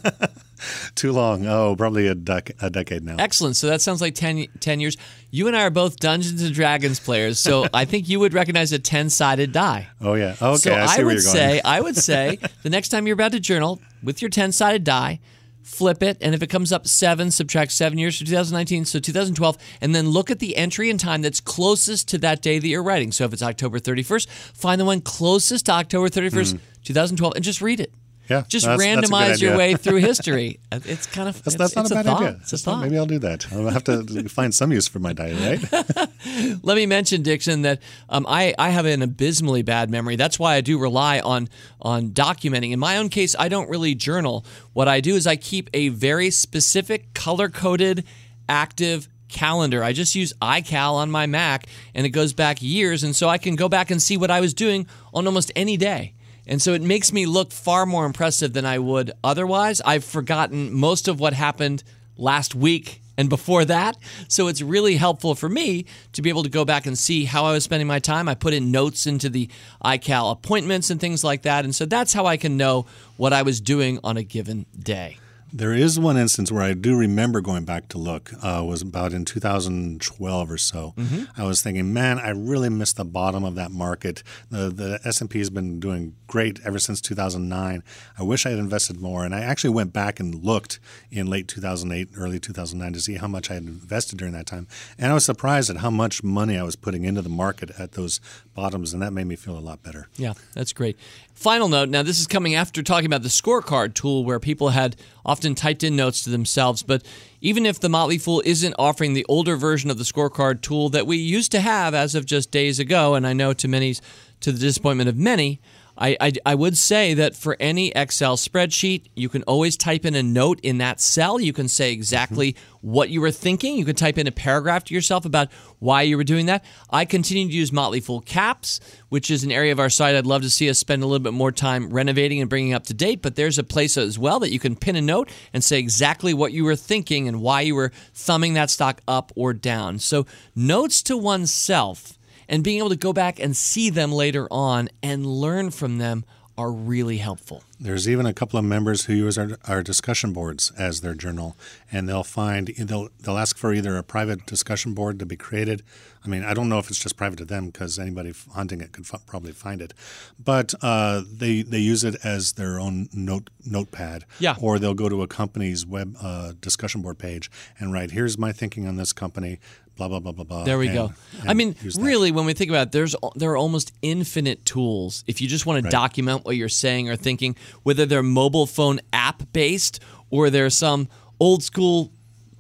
Too 0.95 1.12
long. 1.12 1.47
Oh, 1.47 1.74
probably 1.76 2.07
a, 2.09 2.14
dec- 2.14 2.61
a 2.61 2.68
decade 2.70 3.05
now. 3.05 3.16
Excellent. 3.18 3.57
So 3.57 3.68
that 3.68 3.80
sounds 3.80 4.01
like 4.01 4.14
10, 4.14 4.47
10 4.59 4.80
years. 4.80 4.97
You 5.30 5.47
and 5.47 5.57
I 5.57 5.62
are 5.62 5.70
both 5.70 5.97
Dungeons 5.99 6.43
and 6.43 6.53
Dragons 6.53 6.99
players, 7.01 7.38
so 7.38 7.66
I 7.74 7.84
think 7.84 8.09
you 8.09 8.18
would 8.20 8.34
recognize 8.34 8.72
a 8.72 8.78
ten-sided 8.78 9.53
die. 9.53 9.88
Oh 10.01 10.14
yeah. 10.14 10.34
Okay, 10.43 10.57
so 10.57 10.74
I 10.74 10.86
see 10.86 11.05
would 11.05 11.07
where 11.07 11.14
you're 11.14 11.22
going. 11.22 11.34
say, 11.36 11.61
I 11.64 11.80
would 11.80 11.97
say, 11.97 12.38
the 12.64 12.70
next 12.70 12.88
time 12.88 13.07
you're 13.07 13.14
about 13.14 13.32
to 13.32 13.41
journal 13.41 13.80
with 14.03 14.20
your 14.20 14.28
ten-sided 14.28 14.82
die, 14.82 15.20
flip 15.62 16.02
it, 16.02 16.18
and 16.20 16.34
if 16.34 16.42
it 16.42 16.48
comes 16.48 16.72
up 16.72 16.86
seven, 16.86 17.30
subtract 17.30 17.72
seven 17.72 17.98
years 17.98 18.18
from 18.18 18.26
2019, 18.26 18.84
so 18.84 18.98
2012, 18.98 19.56
and 19.80 19.94
then 19.94 20.08
look 20.08 20.30
at 20.30 20.38
the 20.38 20.56
entry 20.56 20.90
in 20.90 20.98
time 20.98 21.22
that's 21.22 21.40
closest 21.40 22.08
to 22.08 22.18
that 22.18 22.42
day 22.42 22.58
that 22.58 22.68
you're 22.68 22.82
writing. 22.82 23.12
So 23.12 23.24
if 23.24 23.32
it's 23.32 23.42
October 23.42 23.78
31st, 23.78 24.28
find 24.28 24.80
the 24.80 24.84
one 24.84 25.00
closest 25.00 25.66
to 25.66 25.72
October 25.72 26.08
31st, 26.08 26.52
hmm. 26.52 26.58
2012, 26.84 27.34
and 27.36 27.44
just 27.44 27.61
read 27.61 27.80
it. 27.80 27.92
Yeah, 28.31 28.45
Just 28.49 28.64
that's- 28.66 28.78
that's 28.97 29.11
a 29.11 29.12
randomize 29.12 29.41
your 29.43 29.51
idea. 29.55 29.59
way 29.59 29.74
through 29.74 29.97
history. 30.12 30.61
It's 30.70 31.07
kind 31.07 31.28
of 31.28 31.43
That's, 31.43 31.57
that's 31.57 31.74
not 31.74 31.83
it's 31.87 31.91
a 31.91 31.95
bad 31.97 32.05
thought. 32.07 32.22
idea. 32.22 32.39
It's 32.41 32.49
a 32.49 32.51
That's 32.53 32.62
thought. 32.62 32.83
maybe 32.83 32.97
I'll 32.97 33.07
do 33.07 33.18
that. 33.18 33.47
I'll 33.53 33.68
have 33.68 33.85
to 33.85 34.28
find 34.28 34.55
some 34.55 34.70
use 34.72 34.87
for 34.89 35.01
my 35.01 35.12
diet, 35.12 35.62
right? 35.72 36.09
Let 36.62 36.76
me 36.76 36.87
mention, 36.87 37.22
Dixon, 37.22 37.62
that 37.62 37.81
um, 38.09 38.24
I, 38.28 38.55
I 38.59 38.70
have 38.70 38.87
an 38.87 39.03
abysmally 39.03 39.62
bad 39.62 39.91
memory. 39.91 40.14
That's 40.16 40.39
why 40.39 40.55
I 40.55 40.61
do 40.61 40.78
rely 40.78 41.18
on 41.20 41.49
on 41.83 42.11
documenting. 42.11 42.72
In 42.72 42.78
my 42.78 42.97
own 42.99 43.09
case, 43.09 43.35
I 43.39 43.49
don't 43.49 43.68
really 43.68 43.95
journal. 43.97 44.45
What 44.74 44.87
I 44.87 45.01
do 45.01 45.16
is 45.16 45.26
I 45.26 45.37
keep 45.37 45.68
a 45.74 45.89
very 45.89 46.31
specific 46.31 47.12
color 47.14 47.49
coded 47.49 48.05
active 48.49 49.09
calendar. 49.28 49.83
I 49.83 49.93
just 49.93 50.14
use 50.14 50.33
iCal 50.43 50.95
on 50.95 51.11
my 51.11 51.26
Mac 51.26 51.66
and 51.95 52.05
it 52.05 52.11
goes 52.11 52.33
back 52.33 52.61
years 52.61 53.03
and 53.05 53.14
so 53.14 53.28
I 53.28 53.39
can 53.39 53.55
go 53.57 53.68
back 53.68 53.91
and 53.91 54.03
see 54.03 54.16
what 54.16 54.31
I 54.31 54.41
was 54.41 54.55
doing 54.55 54.87
on 55.14 55.26
almost 55.26 55.53
any 55.57 55.76
day. 55.76 56.14
And 56.47 56.61
so 56.61 56.72
it 56.72 56.82
makes 56.82 57.12
me 57.12 57.26
look 57.26 57.53
far 57.53 57.86
more 57.86 58.07
impressive 58.07 58.53
than 58.53 58.66
I 58.66 58.78
would 58.78 59.12
otherwise. 59.22 59.80
I've 59.82 60.05
forgotten 60.05 60.72
most 60.72 61.09
of 61.09 61.20
what 61.20 61.32
happened 61.32 61.82
last 62.16 62.55
week 62.55 63.01
and 63.16 63.28
before 63.28 63.64
that. 63.66 63.97
So 64.28 64.49
it's 64.49 64.62
really 64.62 64.97
helpful 64.97 65.34
for 65.34 65.49
me 65.49 65.84
to 66.12 66.22
be 66.22 66.30
able 66.30 66.43
to 66.43 66.49
go 66.49 66.64
back 66.64 66.86
and 66.86 66.99
see 66.99 67.24
how 67.24 67.45
I 67.45 67.53
was 67.53 67.64
spending 67.64 67.86
my 67.86 67.99
time. 67.99 68.28
I 68.28 68.34
put 68.34 68.55
in 68.55 68.70
notes 68.70 69.07
into 69.07 69.28
the 69.28 69.49
iCal 69.84 70.32
appointments 70.32 70.91
and 70.91 70.99
things 70.99 71.22
like 71.22 71.43
that. 71.43 71.64
And 71.64 71.74
so 71.74 71.84
that's 71.84 72.12
how 72.12 72.26
I 72.26 72.36
can 72.36 72.57
know 72.57 72.86
what 73.16 73.32
I 73.32 73.43
was 73.43 73.61
doing 73.61 73.99
on 74.03 74.16
a 74.16 74.22
given 74.22 74.66
day. 74.78 75.18
There 75.53 75.72
is 75.72 75.98
one 75.98 76.16
instance 76.16 76.53
where 76.53 76.62
I 76.62 76.74
do 76.74 76.96
remember 76.96 77.40
going 77.40 77.64
back 77.64 77.88
to 77.88 77.98
look. 77.98 78.30
Uh, 78.42 78.62
was 78.64 78.82
about 78.82 79.12
in 79.12 79.24
2012 79.24 80.51
or 80.51 80.59
so. 80.59 80.94
Mm-hmm. 80.96 81.40
I 81.40 81.44
was 81.44 81.61
thinking, 81.61 81.92
man, 81.92 82.18
I 82.18 82.30
really 82.30 82.68
missed 82.68 82.96
the 82.96 83.05
bottom 83.05 83.42
of 83.42 83.57
that 83.57 83.72
market. 83.72 84.22
The 84.51 84.70
the 84.70 85.01
S 85.05 85.20
and 85.20 85.28
P 85.28 85.38
has 85.38 85.51
been 85.51 85.80
doing 85.80 86.14
great 86.28 86.61
ever 86.64 86.78
since 86.78 87.01
2009. 87.01 87.82
I 88.18 88.22
wish 88.22 88.46
I 88.46 88.51
had 88.51 88.59
invested 88.59 89.01
more. 89.01 89.24
And 89.24 89.34
I 89.34 89.40
actually 89.40 89.70
went 89.70 89.92
back 89.92 90.20
and 90.20 90.34
looked 90.34 90.78
in 91.11 91.26
late 91.26 91.48
2008, 91.48 92.11
early 92.16 92.38
2009 92.38 92.92
to 92.92 93.01
see 93.01 93.14
how 93.16 93.26
much 93.26 93.51
I 93.51 93.55
had 93.55 93.64
invested 93.64 94.18
during 94.18 94.34
that 94.34 94.46
time. 94.46 94.68
And 94.98 95.11
I 95.11 95.14
was 95.14 95.24
surprised 95.24 95.70
at 95.70 95.78
how 95.78 95.90
much 95.90 96.22
money 96.22 96.57
I 96.57 96.62
was 96.62 96.76
putting 96.76 97.05
into 97.05 97.22
the 97.22 97.28
market 97.28 97.70
at 97.78 97.92
those 97.92 98.20
bottoms, 98.61 98.92
and 98.92 99.00
that 99.00 99.12
made 99.12 99.26
me 99.26 99.36
feel 99.36 99.56
a 99.56 99.58
lot 99.58 99.82
better. 99.82 100.06
Yeah, 100.16 100.34
that's 100.54 100.74
great. 100.74 100.98
Final 101.32 101.68
note 101.68 101.88
now, 101.88 102.02
this 102.02 102.20
is 102.20 102.26
coming 102.26 102.54
after 102.54 102.82
talking 102.82 103.06
about 103.06 103.22
the 103.22 103.30
scorecard 103.30 103.94
tool 103.94 104.22
where 104.22 104.38
people 104.38 104.68
had 104.68 104.96
often 105.24 105.54
typed 105.54 105.82
in 105.82 105.96
notes 105.96 106.22
to 106.24 106.30
themselves. 106.30 106.82
But 106.82 107.02
even 107.40 107.64
if 107.64 107.80
the 107.80 107.88
Motley 107.88 108.18
Fool 108.18 108.42
isn't 108.44 108.74
offering 108.78 109.14
the 109.14 109.24
older 109.30 109.56
version 109.56 109.90
of 109.90 109.96
the 109.96 110.04
scorecard 110.04 110.61
tool 110.61 110.90
that 110.90 111.06
we 111.06 111.16
used 111.16 111.50
to 111.52 111.61
have 111.61 111.94
as 111.94 112.14
of 112.14 112.26
just 112.26 112.50
days 112.50 112.78
ago, 112.78 113.14
and 113.14 113.26
I 113.26 113.32
know 113.32 113.54
to 113.54 113.66
many's 113.66 114.02
to 114.40 114.52
the 114.52 114.58
disappointment 114.58 115.08
of 115.08 115.16
many, 115.16 115.61
I, 116.01 116.16
I, 116.18 116.32
I 116.46 116.55
would 116.55 116.78
say 116.78 117.12
that 117.14 117.36
for 117.36 117.57
any 117.61 117.88
Excel 117.88 118.36
spreadsheet, 118.38 119.09
you 119.14 119.28
can 119.28 119.42
always 119.42 119.76
type 119.76 120.07
in 120.07 120.14
a 120.14 120.22
note 120.22 120.59
in 120.62 120.78
that 120.78 120.98
cell. 120.98 121.38
You 121.38 121.53
can 121.53 121.68
say 121.68 121.92
exactly 121.92 122.57
what 122.80 123.11
you 123.11 123.20
were 123.20 123.30
thinking. 123.30 123.76
You 123.76 123.84
can 123.84 123.96
type 123.96 124.16
in 124.16 124.26
a 124.26 124.32
paragraph 124.32 124.84
to 124.84 124.94
yourself 124.94 125.26
about 125.26 125.53
why 125.78 126.03
you 126.03 126.16
were 126.16 126.24
doing 126.24 126.46
that. 126.46 126.64
I 126.88 127.05
continue 127.05 127.46
to 127.46 127.53
use 127.53 127.70
Motley 127.70 128.01
Fool 128.01 128.22
Caps, 128.22 128.80
which 129.11 129.30
is 129.30 129.44
an 129.44 129.53
area 129.53 129.72
of 129.72 129.78
our 129.78 129.90
site 129.90 130.14
I'd 130.14 130.26
love 130.26 130.42
to 130.42 130.51
see 130.51 130.70
us 130.70 130.78
spend 130.78 131.03
a 131.03 131.07
little 131.07 131.22
bit 131.22 131.34
more 131.34 131.53
time 131.53 131.90
renovating 131.90 132.40
and 132.40 132.48
bringing 132.48 132.72
up 132.72 132.84
to 132.84 132.94
date. 132.94 133.20
But 133.20 133.36
there's 133.36 133.59
a 133.59 133.64
place 133.64 133.98
as 133.98 134.18
well 134.18 134.40
that 134.40 134.53
you 134.53 134.59
can 134.59 134.76
pin 134.76 134.96
a 134.96 135.03
note 135.03 135.28
and 135.53 135.62
say 135.62 135.78
exactly 135.78 136.32
what 136.32 136.53
you 136.53 136.64
were 136.64 136.76
thinking 136.76 137.28
and 137.28 137.42
why 137.42 137.61
you 137.61 137.74
were 137.74 137.92
thumbing 138.14 138.55
that 138.55 138.70
stock 138.70 139.03
up 139.07 139.32
or 139.36 139.53
down. 139.53 139.98
So, 139.98 140.26
notes 140.57 141.03
to 141.03 141.16
oneself 141.18 142.18
and 142.51 142.62
being 142.62 142.78
able 142.78 142.90
to 142.90 142.96
go 142.96 143.14
back 143.14 143.40
and 143.40 143.57
see 143.57 143.88
them 143.88 144.12
later 144.12 144.46
on 144.51 144.90
and 145.03 145.24
learn 145.24 145.70
from 145.70 145.96
them 145.96 146.24
are 146.59 146.70
really 146.70 147.16
helpful. 147.16 147.62
There's 147.78 148.07
even 148.07 148.26
a 148.26 148.34
couple 148.34 148.59
of 148.59 148.64
members 148.66 149.07
who 149.07 149.14
use 149.14 149.38
our, 149.38 149.57
our 149.66 149.82
discussion 149.82 150.34
boards 150.34 150.70
as 150.76 151.01
their 151.01 151.14
journal, 151.14 151.57
and 151.90 152.07
they'll 152.07 152.22
find 152.22 152.66
they'll 152.76 153.09
they'll 153.20 153.38
ask 153.38 153.57
for 153.57 153.72
either 153.72 153.96
a 153.96 154.03
private 154.03 154.44
discussion 154.44 154.92
board 154.92 155.18
to 155.20 155.24
be 155.24 155.36
created. 155.36 155.82
I 156.22 156.28
mean, 156.28 156.44
I 156.44 156.53
don't 156.53 156.68
know 156.68 156.78
if 156.78 156.90
it's 156.90 156.98
just 156.98 157.16
private 157.16 157.38
to 157.38 157.46
them 157.46 157.66
because 157.66 157.98
anybody 157.98 158.34
hunting 158.53 158.82
it 158.82 158.92
could 158.92 159.07
f- 159.11 159.24
probably 159.24 159.53
find 159.53 159.80
it, 159.80 159.94
but 160.38 160.74
uh, 160.82 161.22
they 161.32 161.62
they 161.62 161.78
use 161.78 162.05
it 162.05 162.16
as 162.22 162.53
their 162.53 162.78
own 162.78 163.09
note 163.14 163.48
notepad. 163.64 164.26
Yeah. 164.38 164.57
Or 164.61 164.78
they'll 164.78 164.92
go 164.92 165.09
to 165.09 165.22
a 165.22 165.26
company's 165.26 165.86
web 165.86 166.16
uh, 166.20 166.53
discussion 166.61 167.01
board 167.01 167.18
page 167.18 167.51
and 167.78 167.90
write, 167.90 168.11
"Here's 168.11 168.36
my 168.36 168.53
thinking 168.53 168.86
on 168.86 168.96
this 168.96 169.14
company." 169.14 169.61
Blah 169.97 170.09
blah 170.09 170.20
blah 170.20 170.32
blah 170.32 170.45
blah. 170.45 170.64
There 170.64 170.78
we 170.78 170.88
and- 170.88 170.95
go. 170.95 171.12
I 171.47 171.55
mean, 171.55 171.76
really, 171.99 172.32
when 172.32 172.47
we 172.47 172.55
think 172.55 172.70
about 172.70 172.88
it, 172.88 172.93
there's 172.93 173.14
there 173.36 173.51
are 173.51 173.57
almost 173.57 173.93
infinite 174.03 174.64
tools. 174.64 175.24
If 175.26 175.41
you 175.41 175.49
just 175.49 175.66
want 175.66 175.84
to 175.84 175.91
document 175.91 176.45
what 176.45 176.57
you're 176.57 176.68
saying 176.68 177.11
or 177.11 177.16
thinking, 177.16 177.57
whether 177.82 178.07
they're 178.07 178.22
mobile 178.22 178.66
phone 178.66 179.01
app 179.12 179.53
based 179.53 180.01
or 180.30 180.49
they're 180.49 180.70
some 180.70 181.09
old 181.38 181.62
school 181.62 182.12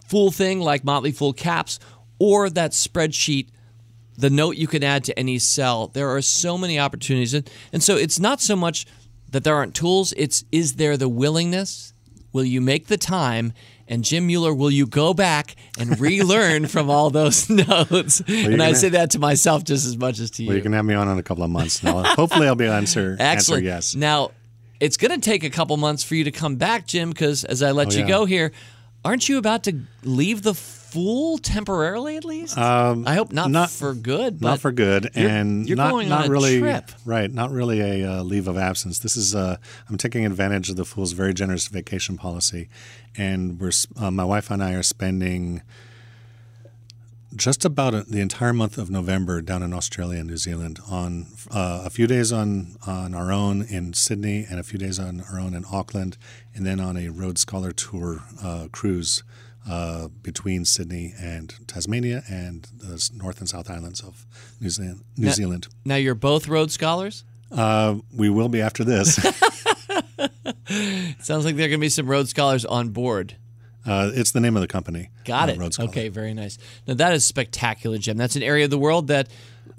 fool 0.06 0.30
thing 0.30 0.60
like 0.60 0.84
Motley 0.84 1.12
Fool 1.12 1.32
Caps 1.32 1.78
or 2.18 2.50
that 2.50 2.72
spreadsheet, 2.72 3.48
the 4.18 4.28
note 4.28 4.56
you 4.56 4.66
can 4.66 4.84
add 4.84 5.04
to 5.04 5.18
any 5.18 5.38
cell. 5.38 5.88
There 5.88 6.10
are 6.10 6.20
so 6.20 6.58
many 6.58 6.78
opportunities, 6.78 7.32
and, 7.32 7.48
and 7.72 7.82
so 7.82 7.96
it's 7.96 8.18
not 8.18 8.40
so 8.40 8.54
much 8.54 8.86
that 9.30 9.44
there 9.44 9.54
aren't 9.54 9.74
tools. 9.74 10.12
It's 10.16 10.44
is 10.52 10.74
there 10.74 10.96
the 10.96 11.08
willingness? 11.08 11.94
Will 12.32 12.44
you 12.44 12.60
make 12.60 12.86
the 12.86 12.98
time? 12.98 13.52
And 13.90 14.04
Jim 14.04 14.26
Mueller, 14.28 14.54
will 14.54 14.70
you 14.70 14.86
go 14.86 15.12
back 15.12 15.56
and 15.78 15.98
relearn 16.00 16.66
from 16.68 16.88
all 16.88 17.10
those 17.10 17.50
notes? 17.50 18.22
and 18.28 18.62
I 18.62 18.72
say 18.72 18.88
that 18.90 19.10
to 19.10 19.18
myself 19.18 19.64
just 19.64 19.84
as 19.84 19.96
much 19.98 20.20
as 20.20 20.30
to 20.32 20.44
Well, 20.44 20.52
you. 20.52 20.56
you 20.58 20.62
can 20.62 20.72
have 20.72 20.84
me 20.84 20.94
on 20.94 21.08
in 21.08 21.18
a 21.18 21.22
couple 21.24 21.42
of 21.44 21.50
months. 21.50 21.82
Now, 21.82 22.04
hopefully, 22.04 22.46
I'll 22.46 22.54
be 22.54 22.66
answer 22.66 23.16
answer 23.20 23.60
yes. 23.60 23.94
Now, 23.96 24.30
it's 24.78 24.96
going 24.96 25.10
to 25.20 25.20
take 25.20 25.42
a 25.44 25.50
couple 25.50 25.76
months 25.76 26.04
for 26.04 26.14
you 26.14 26.24
to 26.24 26.30
come 26.30 26.54
back, 26.56 26.86
Jim, 26.86 27.10
because 27.10 27.42
as 27.44 27.62
I 27.62 27.72
let 27.72 27.88
Oh, 27.88 27.90
you 27.98 28.00
yeah. 28.02 28.08
go 28.08 28.24
here, 28.26 28.52
aren't 29.04 29.28
you 29.28 29.36
about 29.38 29.64
to 29.64 29.80
leave 30.04 30.42
the 30.42 30.54
fool 30.92 31.38
temporarily 31.38 32.16
at 32.16 32.24
least? 32.24 32.56
I 32.58 33.14
hope 33.14 33.32
not, 33.32 33.46
Um, 33.46 33.52
not- 33.52 33.70
for 33.70 33.94
good. 33.94 34.40
not 34.40 34.60
for 34.60 34.72
good, 34.72 35.10
you're- 35.14 35.30
and 35.30 35.66
you're 35.68 35.76
not 35.76 35.90
going 35.92 36.08
not 36.08 36.28
really 36.28 36.58
trip. 36.60 36.90
right. 37.04 37.32
Not 37.32 37.50
really 37.52 37.80
a 37.80 38.10
uh, 38.18 38.22
leave 38.22 38.48
of 38.48 38.56
absence. 38.56 38.98
This 38.98 39.16
is 39.16 39.34
uh, 39.34 39.56
I'm 39.88 39.96
taking 39.96 40.24
advantage 40.26 40.68
of 40.70 40.76
the 40.76 40.84
Fool's 40.84 41.12
very 41.12 41.34
generous 41.34 41.68
vacation 41.68 42.16
policy, 42.16 42.68
and 43.16 43.60
we're 43.60 43.72
uh, 43.96 44.10
my 44.10 44.24
wife 44.24 44.50
and 44.50 44.62
I 44.62 44.72
are 44.74 44.82
spending 44.82 45.62
just 47.36 47.64
about 47.64 47.94
a, 47.94 48.02
the 48.02 48.20
entire 48.20 48.52
month 48.52 48.76
of 48.76 48.90
November 48.90 49.40
down 49.40 49.62
in 49.62 49.72
Australia 49.72 50.18
and 50.18 50.28
New 50.28 50.36
Zealand 50.36 50.80
on 50.90 51.26
uh, 51.52 51.82
a 51.84 51.90
few 51.90 52.08
days 52.08 52.32
on 52.32 52.76
on 52.86 53.14
our 53.14 53.30
own 53.30 53.62
in 53.62 53.92
Sydney 53.94 54.44
and 54.50 54.58
a 54.58 54.64
few 54.64 54.78
days 54.80 54.98
on 54.98 55.22
our 55.30 55.38
own 55.38 55.54
in 55.54 55.64
Auckland, 55.70 56.16
and 56.54 56.66
then 56.66 56.80
on 56.80 56.96
a 56.96 57.08
Road 57.08 57.38
Scholar 57.38 57.70
Tour 57.70 58.22
uh, 58.42 58.66
cruise 58.72 59.22
uh, 59.68 60.08
between 60.22 60.64
Sydney 60.64 61.12
and 61.20 61.54
Tasmania 61.66 62.22
and 62.30 62.66
the 62.76 63.10
North 63.14 63.40
and 63.40 63.48
South 63.48 63.70
Islands 63.70 64.00
of 64.00 64.26
New 64.60 64.70
Zealand. 64.70 65.02
New 65.16 65.26
Now- 65.26 65.32
Zealand. 65.32 65.68
now 65.84 65.96
you're 65.96 66.14
both 66.14 66.48
Rhodes 66.48 66.74
scholars. 66.74 67.24
Uh, 67.52 67.96
we 68.14 68.30
will 68.30 68.48
be 68.48 68.60
after 68.60 68.84
this. 68.84 69.16
Sounds 71.20 71.44
like 71.44 71.56
there 71.56 71.66
are 71.66 71.68
going 71.68 71.72
to 71.72 71.78
be 71.78 71.88
some 71.88 72.06
Rhodes 72.06 72.30
scholars 72.30 72.64
on 72.64 72.90
board. 72.90 73.36
uh, 73.86 74.10
it's 74.14 74.32
the 74.32 74.40
name 74.40 74.56
of 74.56 74.62
the 74.62 74.68
company. 74.68 75.10
Got 75.24 75.48
uh, 75.48 75.52
it. 75.52 75.80
Okay, 75.80 76.08
very 76.08 76.34
nice. 76.34 76.58
Now 76.86 76.94
that 76.94 77.14
is 77.14 77.24
spectacular, 77.24 77.98
Jim. 77.98 78.16
That's 78.16 78.36
an 78.36 78.42
area 78.42 78.64
of 78.64 78.70
the 78.70 78.78
world 78.78 79.08
that 79.08 79.28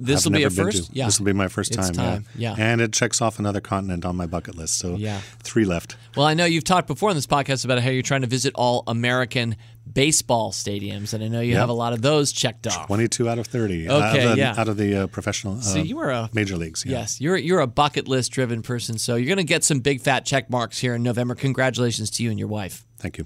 this 0.02 0.26
will 0.26 0.32
be 0.32 0.44
a 0.44 0.50
first. 0.50 0.88
to. 0.92 0.94
Yeah, 0.98 1.06
This 1.06 1.20
will 1.20 1.26
be 1.28 1.34
my 1.34 1.48
first 1.48 1.74
time. 1.74 1.94
time, 1.94 2.26
yeah. 2.36 2.56
And 2.58 2.82
it 2.82 2.92
checks 2.94 3.22
off 3.22 3.40
another 3.40 3.62
continent 3.62 4.04
on 4.06 4.16
my 4.16 4.26
bucket 4.26 4.56
list. 4.56 4.78
So 4.78 4.96
Yeah. 4.96 5.22
three 5.44 5.66
left. 5.66 5.96
Well, 6.16 6.26
I 6.26 6.34
know 6.34 6.46
you've 6.46 6.64
talked 6.64 6.88
before 6.88 7.10
in 7.12 7.16
this 7.16 7.28
podcast 7.28 7.64
about 7.66 7.80
how 7.82 7.90
you're 7.90 8.02
trying 8.02 8.22
to 8.22 8.28
visit 8.28 8.54
all 8.56 8.84
American 8.88 9.56
baseball 9.92 10.52
stadiums, 10.52 11.14
and 11.14 11.24
I 11.24 11.28
know 11.28 11.42
you 11.42 11.56
have 11.56 11.70
a 11.70 11.74
lot 11.74 11.94
of 11.94 12.02
those 12.02 12.32
checked 12.32 12.68
off. 12.68 12.88
22 12.88 13.28
out 13.30 13.40
of 13.40 13.48
30. 13.48 13.90
out 13.90 14.14
Okay, 14.16 14.24
of 14.26 14.32
the, 14.32 14.38
yeah. 14.38 14.54
Out 14.58 14.68
of 14.68 14.78
the 14.78 14.96
uh, 15.04 15.08
professional 15.08 15.58
uh, 15.58 15.62
So 15.62 15.80
you 15.80 15.96
were 15.96 16.12
a 16.12 16.30
major 16.34 16.56
leagues. 16.58 16.84
Yeah. 16.86 17.00
Yes, 17.00 17.20
you're 17.20 17.38
you're 17.38 17.60
a 17.62 17.68
bucket 17.68 18.08
list 18.08 18.32
driven 18.32 18.62
person, 18.62 18.98
so 18.98 19.16
you're 19.16 19.26
going 19.28 19.38
to 19.38 19.44
get 19.44 19.64
some 19.64 19.80
big 19.80 20.02
fat 20.02 20.26
check 20.26 20.50
marks 20.50 20.80
here 20.80 20.96
in 20.96 21.04
November. 21.04 21.36
Congratulations 21.36 22.10
to 22.12 22.24
you 22.24 22.30
and 22.30 22.38
your 22.40 22.48
wife. 22.48 22.86
Thank 23.00 23.18
you. 23.18 23.26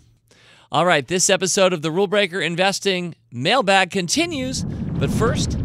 All 0.71 0.85
right, 0.85 1.07
this 1.07 1.29
episode 1.29 1.73
of 1.73 1.81
the 1.83 1.91
Rule 1.91 2.07
Breaker 2.07 2.41
Investing 2.41 3.15
Mailbag 3.31 3.91
continues, 3.91 4.63
but 4.63 5.09
first, 5.11 5.57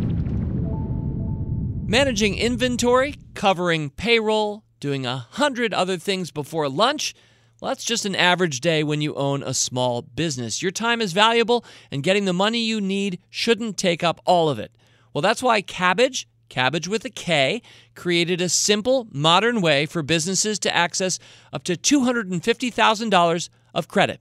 managing 1.90 2.38
inventory, 2.38 3.16
covering 3.34 3.90
payroll, 3.90 4.62
doing 4.78 5.04
a 5.04 5.16
hundred 5.16 5.74
other 5.74 5.96
things 5.96 6.30
before 6.30 6.68
lunch. 6.68 7.16
Well, 7.60 7.72
that's 7.72 7.82
just 7.82 8.06
an 8.06 8.14
average 8.14 8.60
day 8.60 8.84
when 8.84 9.00
you 9.00 9.16
own 9.16 9.42
a 9.42 9.52
small 9.52 10.00
business. 10.00 10.62
Your 10.62 10.70
time 10.70 11.00
is 11.00 11.12
valuable, 11.12 11.64
and 11.90 12.04
getting 12.04 12.26
the 12.26 12.32
money 12.32 12.60
you 12.60 12.80
need 12.80 13.18
shouldn't 13.28 13.76
take 13.76 14.04
up 14.04 14.20
all 14.24 14.48
of 14.48 14.60
it. 14.60 14.70
Well, 15.12 15.20
that's 15.20 15.42
why 15.42 15.62
Kabbage, 15.62 16.26
Kabbage 16.48 16.86
with 16.86 17.04
a 17.04 17.10
K, 17.10 17.60
created 17.96 18.40
a 18.40 18.48
simple, 18.48 19.08
modern 19.10 19.60
way 19.60 19.84
for 19.84 20.04
businesses 20.04 20.60
to 20.60 20.74
access 20.74 21.18
up 21.52 21.64
to 21.64 21.74
$250,000 21.74 23.48
of 23.74 23.88
credit. 23.88 24.20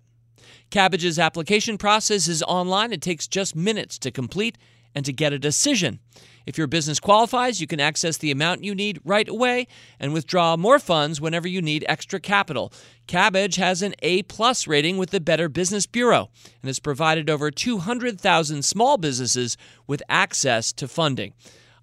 Kabbage's 0.72 1.20
application 1.20 1.78
process 1.78 2.28
is 2.28 2.41
online. 2.41 2.91
It 2.91 3.03
takes 3.03 3.28
just 3.28 3.55
minutes 3.55 3.99
to 3.99 4.09
complete 4.09 4.57
and 4.96 5.06
to 5.06 5.14
get 5.14 5.34
a 5.34 5.40
decision. 5.40 6.00
If 6.46 6.58
your 6.58 6.68
business 6.68 7.00
qualifies, 7.00 7.62
you 7.62 7.68
can 7.68 7.80
access 7.80 8.18
the 8.18 8.32
amount 8.32 8.64
you 8.64 8.74
need 8.74 9.00
right 9.04 9.30
away 9.30 9.68
and 10.00 10.14
withdraw 10.14 10.58
more 10.58 10.80
funds 10.80 11.22
whenever 11.22 11.48
you 11.48 11.62
need 11.62 11.86
extra 11.88 12.20
capital. 12.20 12.74
Kabbage 13.08 13.58
has 13.58 13.82
an 13.82 13.94
A 14.02 14.24
plus 14.24 14.66
rating 14.66 14.98
with 14.98 15.12
the 15.12 15.20
Better 15.20 15.48
Business 15.48 15.86
Bureau 15.86 16.30
and 16.62 16.68
has 16.70 16.80
provided 16.80 17.30
over 17.30 17.52
200,000 17.52 18.66
small 18.66 18.98
businesses 18.98 19.58
with 19.86 20.02
access 20.10 20.74
to 20.74 20.88
funding. 20.88 21.34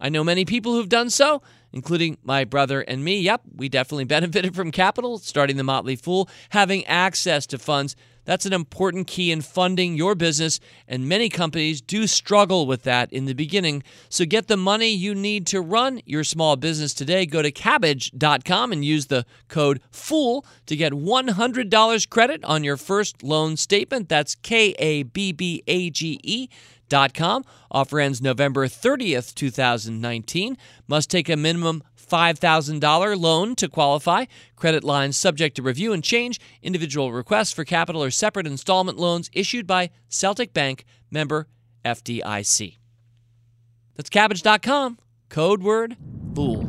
I 0.00 0.08
know 0.08 0.24
many 0.24 0.44
people 0.44 0.72
who've 0.74 0.88
done 0.88 1.10
so, 1.10 1.42
including 1.72 2.18
my 2.22 2.44
brother 2.44 2.80
and 2.80 3.04
me. 3.04 3.20
Yep, 3.20 3.42
we 3.54 3.68
definitely 3.68 4.04
benefited 4.16 4.54
from 4.54 4.70
capital, 4.70 5.18
starting 5.18 5.56
the 5.56 5.62
Motley 5.62 5.96
Fool, 5.96 6.28
having 6.50 6.84
access 6.86 7.46
to 7.46 7.58
funds. 7.58 7.94
That's 8.26 8.44
an 8.44 8.52
important 8.52 9.06
key 9.06 9.30
in 9.30 9.40
funding 9.40 9.96
your 9.96 10.14
business, 10.14 10.60
and 10.86 11.08
many 11.08 11.30
companies 11.30 11.80
do 11.80 12.06
struggle 12.06 12.66
with 12.66 12.82
that 12.82 13.10
in 13.12 13.24
the 13.24 13.32
beginning. 13.32 13.82
So 14.10 14.26
get 14.26 14.48
the 14.48 14.58
money 14.58 14.88
you 14.88 15.14
need 15.14 15.46
to 15.46 15.60
run 15.62 16.02
your 16.04 16.24
small 16.24 16.56
business 16.56 16.92
today. 16.92 17.24
Go 17.24 17.40
to 17.40 17.50
Kabbage.com 17.50 18.72
and 18.72 18.84
use 18.84 19.06
the 19.06 19.24
code 19.48 19.80
FOOL 19.90 20.44
to 20.66 20.76
get 20.76 20.92
$100 20.92 22.10
credit 22.10 22.44
on 22.44 22.64
your 22.64 22.76
first 22.76 23.22
loan 23.22 23.56
statement. 23.56 24.08
That's 24.10 24.34
K 24.34 24.74
A 24.78 25.04
B 25.04 25.32
B 25.32 25.62
A 25.66 25.88
G 25.88 26.20
E 26.22 26.48
dot 26.88 27.14
com. 27.14 27.44
Offer 27.70 28.00
ends 28.00 28.22
November 28.22 28.66
30th, 28.66 29.34
2019. 29.34 30.56
Must 30.86 31.10
take 31.10 31.28
a 31.28 31.36
minimum 31.36 31.82
$5,000 32.08 33.20
loan 33.20 33.54
to 33.56 33.68
qualify. 33.68 34.24
Credit 34.54 34.84
lines 34.84 35.16
subject 35.16 35.56
to 35.56 35.62
review 35.62 35.92
and 35.92 36.02
change. 36.02 36.40
Individual 36.62 37.12
requests 37.12 37.52
for 37.52 37.64
capital 37.64 38.02
or 38.02 38.10
separate 38.10 38.46
installment 38.46 38.98
loans 38.98 39.30
issued 39.32 39.66
by 39.66 39.90
Celtic 40.08 40.52
Bank, 40.52 40.84
member 41.10 41.48
FDIC. 41.84 42.78
That's 43.96 44.10
Kabbage.com. 44.10 44.98
Code 45.28 45.62
word 45.62 45.96
fool. 46.34 46.66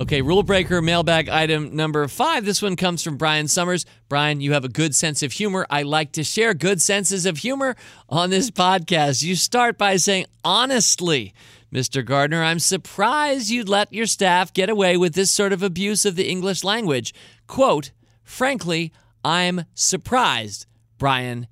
Okay, 0.00 0.22
rule 0.22 0.44
breaker 0.44 0.80
mailbag 0.80 1.28
item 1.28 1.74
number 1.74 2.06
five. 2.06 2.44
This 2.44 2.62
one 2.62 2.76
comes 2.76 3.02
from 3.02 3.16
Brian 3.16 3.48
Summers. 3.48 3.84
Brian, 4.08 4.40
you 4.40 4.52
have 4.52 4.64
a 4.64 4.68
good 4.68 4.94
sense 4.94 5.24
of 5.24 5.32
humor. 5.32 5.66
I 5.70 5.82
like 5.82 6.12
to 6.12 6.22
share 6.22 6.54
good 6.54 6.80
senses 6.80 7.26
of 7.26 7.38
humor 7.38 7.74
on 8.08 8.30
this 8.30 8.48
podcast. 8.48 9.24
You 9.24 9.34
start 9.34 9.76
by 9.76 9.96
saying, 9.96 10.26
honestly, 10.44 11.34
Mr. 11.72 12.04
Gardner, 12.04 12.42
I'm 12.42 12.58
surprised 12.58 13.50
you'd 13.50 13.68
let 13.68 13.92
your 13.92 14.06
staff 14.06 14.52
get 14.52 14.70
away 14.70 14.96
with 14.96 15.14
this 15.14 15.30
sort 15.30 15.52
of 15.52 15.62
abuse 15.62 16.04
of 16.04 16.16
the 16.16 16.28
English 16.28 16.64
language. 16.64 17.12
Quote, 17.46 17.92
frankly, 18.22 18.92
I'm 19.22 19.64
surprised, 19.74 20.66
Brian, 20.96 21.46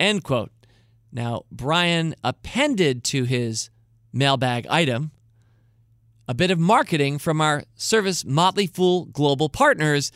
end 0.00 0.24
quote. 0.24 0.50
Now, 1.12 1.42
Brian 1.52 2.14
appended 2.24 3.04
to 3.04 3.24
his 3.24 3.70
mailbag 4.12 4.66
item 4.68 5.12
a 6.26 6.34
bit 6.34 6.50
of 6.50 6.58
marketing 6.58 7.18
from 7.18 7.40
our 7.40 7.64
service 7.74 8.24
Motley 8.24 8.66
Fool 8.66 9.06
Global 9.06 9.48
Partners 9.48 10.10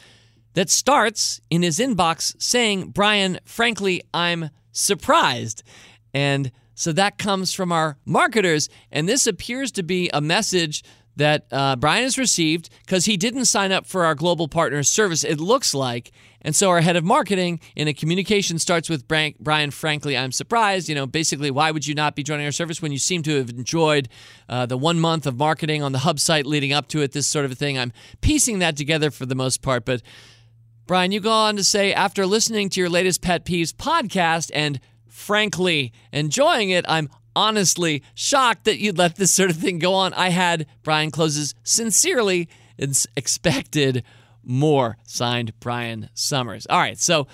that 0.54 0.70
starts 0.70 1.40
in 1.50 1.62
his 1.62 1.78
inbox 1.78 2.34
saying, 2.40 2.90
Brian, 2.90 3.38
frankly, 3.44 4.02
I'm 4.14 4.50
surprised. 4.72 5.62
And 6.14 6.50
so 6.76 6.92
that 6.92 7.18
comes 7.18 7.52
from 7.52 7.72
our 7.72 7.96
marketers. 8.04 8.68
And 8.92 9.08
this 9.08 9.26
appears 9.26 9.72
to 9.72 9.82
be 9.82 10.10
a 10.14 10.20
message 10.20 10.84
that 11.16 11.46
uh, 11.50 11.74
Brian 11.76 12.02
has 12.02 12.18
received 12.18 12.68
because 12.84 13.06
he 13.06 13.16
didn't 13.16 13.46
sign 13.46 13.72
up 13.72 13.86
for 13.86 14.04
our 14.04 14.14
global 14.14 14.46
partners 14.46 14.90
service, 14.90 15.24
it 15.24 15.40
looks 15.40 15.74
like. 15.74 16.12
And 16.42 16.54
so 16.54 16.68
our 16.68 16.82
head 16.82 16.94
of 16.94 17.02
marketing 17.02 17.60
in 17.74 17.88
a 17.88 17.94
communication 17.94 18.58
starts 18.58 18.90
with 18.90 19.08
Brian, 19.08 19.70
frankly, 19.70 20.16
I'm 20.16 20.30
surprised. 20.30 20.88
You 20.88 20.94
know, 20.94 21.06
basically, 21.06 21.50
why 21.50 21.70
would 21.70 21.86
you 21.86 21.94
not 21.94 22.14
be 22.14 22.22
joining 22.22 22.44
our 22.44 22.52
service 22.52 22.82
when 22.82 22.92
you 22.92 22.98
seem 22.98 23.22
to 23.22 23.38
have 23.38 23.48
enjoyed 23.48 24.08
uh, 24.48 24.66
the 24.66 24.76
one 24.76 25.00
month 25.00 25.26
of 25.26 25.38
marketing 25.38 25.82
on 25.82 25.92
the 25.92 26.00
hub 26.00 26.20
site 26.20 26.46
leading 26.46 26.72
up 26.74 26.88
to 26.88 27.00
it, 27.00 27.12
this 27.12 27.26
sort 27.26 27.46
of 27.46 27.52
a 27.52 27.56
thing? 27.56 27.78
I'm 27.78 27.92
piecing 28.20 28.58
that 28.58 28.76
together 28.76 29.10
for 29.10 29.24
the 29.24 29.34
most 29.34 29.62
part. 29.62 29.86
But 29.86 30.02
Brian, 30.86 31.10
you 31.10 31.18
go 31.18 31.32
on 31.32 31.56
to 31.56 31.64
say, 31.64 31.92
after 31.94 32.26
listening 32.26 32.68
to 32.68 32.80
your 32.80 32.90
latest 32.90 33.22
Pet 33.22 33.44
Peeves 33.44 33.72
podcast 33.72 34.52
and 34.54 34.78
frankly 35.16 35.92
enjoying 36.12 36.68
it, 36.68 36.84
I'm 36.86 37.08
honestly 37.34 38.02
shocked 38.14 38.64
that 38.64 38.78
you'd 38.78 38.98
let 38.98 39.16
this 39.16 39.32
sort 39.32 39.50
of 39.50 39.56
thing 39.56 39.78
go 39.78 39.94
on. 39.94 40.12
I 40.12 40.28
had, 40.28 40.66
Brian 40.82 41.10
closes, 41.10 41.54
sincerely 41.64 42.48
it's 42.76 43.06
expected 43.16 44.04
more. 44.44 44.98
Signed, 45.04 45.58
Brian 45.58 46.10
Summers. 46.12 46.66
All 46.68 46.78
right, 46.78 46.98
so 46.98 47.26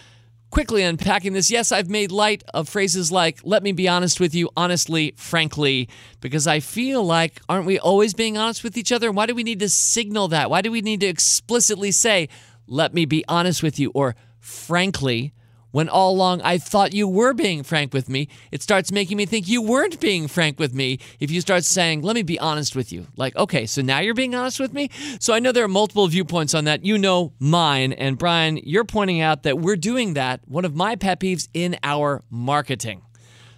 quickly 0.51 0.85
unpacking 0.85 1.33
this, 1.33 1.51
yes, 1.51 1.72
I've 1.72 1.91
made 1.91 2.12
light 2.12 2.45
of 2.55 2.68
phrases 2.68 3.11
like, 3.11 3.41
let 3.43 3.64
me 3.64 3.72
be 3.72 3.89
honest 3.89 4.20
with 4.20 4.33
you, 4.33 4.49
honestly, 4.57 5.14
frankly, 5.16 5.89
because 6.20 6.47
I 6.47 6.61
feel 6.61 7.03
like, 7.03 7.41
aren't 7.49 7.66
we 7.66 7.80
always 7.80 8.14
being 8.14 8.39
honest 8.39 8.62
with 8.62 8.76
each 8.78 8.93
other? 8.93 9.11
Why 9.11 9.26
do 9.26 9.35
we 9.35 9.43
need 9.43 9.59
to 9.59 9.68
signal 9.68 10.28
that? 10.28 10.51
Why 10.51 10.62
do 10.62 10.70
we 10.70 10.83
need 10.83 11.01
to 11.01 11.07
explicitly 11.07 11.91
say, 11.91 12.28
let 12.68 12.95
me 12.95 13.07
be 13.07 13.24
honest 13.26 13.61
with 13.62 13.80
you, 13.80 13.91
or 13.93 14.14
frankly, 14.39 15.35
when 15.73 15.89
all 15.89 16.12
along 16.12 16.41
I 16.43 16.59
thought 16.59 16.95
you 16.95 17.09
were 17.09 17.35
being 17.35 17.64
frank 17.64 17.93
with 17.93 18.09
me, 18.09 18.29
it 18.53 18.62
starts 18.62 18.93
making 18.93 19.16
me 19.16 19.27
think 19.27 19.49
you 19.49 19.61
weren't 19.61 19.99
being 19.99 20.29
frank 20.29 20.59
with 20.59 20.73
me 20.73 21.01
if 21.18 21.31
you 21.31 21.41
start 21.41 21.64
saying, 21.64 22.03
let 22.03 22.14
me 22.14 22.23
be 22.23 22.39
honest 22.39 22.77
with 22.77 22.93
you. 22.93 23.09
Like, 23.16 23.35
okay, 23.35 23.66
so 23.66 23.83
now 23.83 23.99
you're 23.99 24.14
being 24.14 24.35
honest 24.35 24.61
with 24.61 24.73
me? 24.73 24.91
So 25.18 25.35
I 25.35 25.41
know 25.41 25.51
there 25.51 25.64
are 25.64 25.68
multiple 25.68 26.07
viewpoints 26.07 26.55
on 26.55 26.64
that. 26.64 26.85
You 26.85 26.97
know 26.97 27.33
mine. 27.41 27.93
And 27.93 28.16
Brian, 28.16 28.59
you're 28.59 28.85
pointing 28.85 29.20
out 29.20 29.43
that 29.43 29.59
we're 29.59 29.77
doing 29.77 30.14
that, 30.14 30.41
one 30.47 30.64
of 30.64 30.75
my 30.77 30.95
pet 30.95 31.18
peeves 31.20 31.49
in 31.53 31.77
our 31.83 32.23
marketing. 32.31 33.03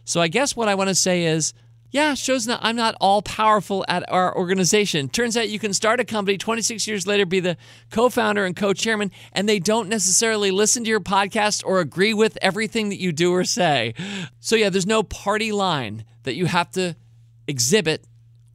So 0.05 0.21
I 0.21 0.29
guess 0.29 0.55
what 0.55 0.69
I 0.69 0.75
want 0.75 0.89
to 0.89 0.95
say 0.95 1.25
is, 1.25 1.53
yeah, 1.95 2.15
shows 2.15 2.47
that 2.47 2.59
I'm 2.61 2.75
not 2.75 2.97
all 3.01 3.23
powerful 3.23 3.85
at 3.87 4.03
our 4.11 4.37
organization. 4.37 5.09
Turns 5.09 5.37
out 5.37 5.49
you 5.49 5.61
can 5.61 5.73
start 5.73 6.01
a 6.01 6.05
company 6.05 6.37
26 6.37 6.89
years 6.89 7.07
later, 7.07 7.25
be 7.25 7.39
the 7.39 7.57
co 7.93 8.09
founder 8.09 8.45
and 8.45 8.57
co 8.57 8.73
chairman, 8.73 9.13
and 9.33 9.49
they 9.49 9.61
don't 9.61 9.89
necessarily 9.89 10.51
listen 10.51 10.83
to 10.83 10.91
your 10.91 10.99
podcast 10.99 11.63
or 11.65 11.79
agree 11.79 12.13
with 12.13 12.37
everything 12.43 12.89
that 12.89 12.99
you 12.99 13.13
do 13.13 13.33
or 13.33 13.45
say. 13.45 13.95
So, 14.41 14.57
yeah, 14.57 14.71
there's 14.71 14.89
no 14.89 15.05
party 15.05 15.53
line 15.53 16.05
that 16.25 16.35
you 16.35 16.47
have 16.47 16.73
to 16.73 16.97
exhibit 17.47 18.05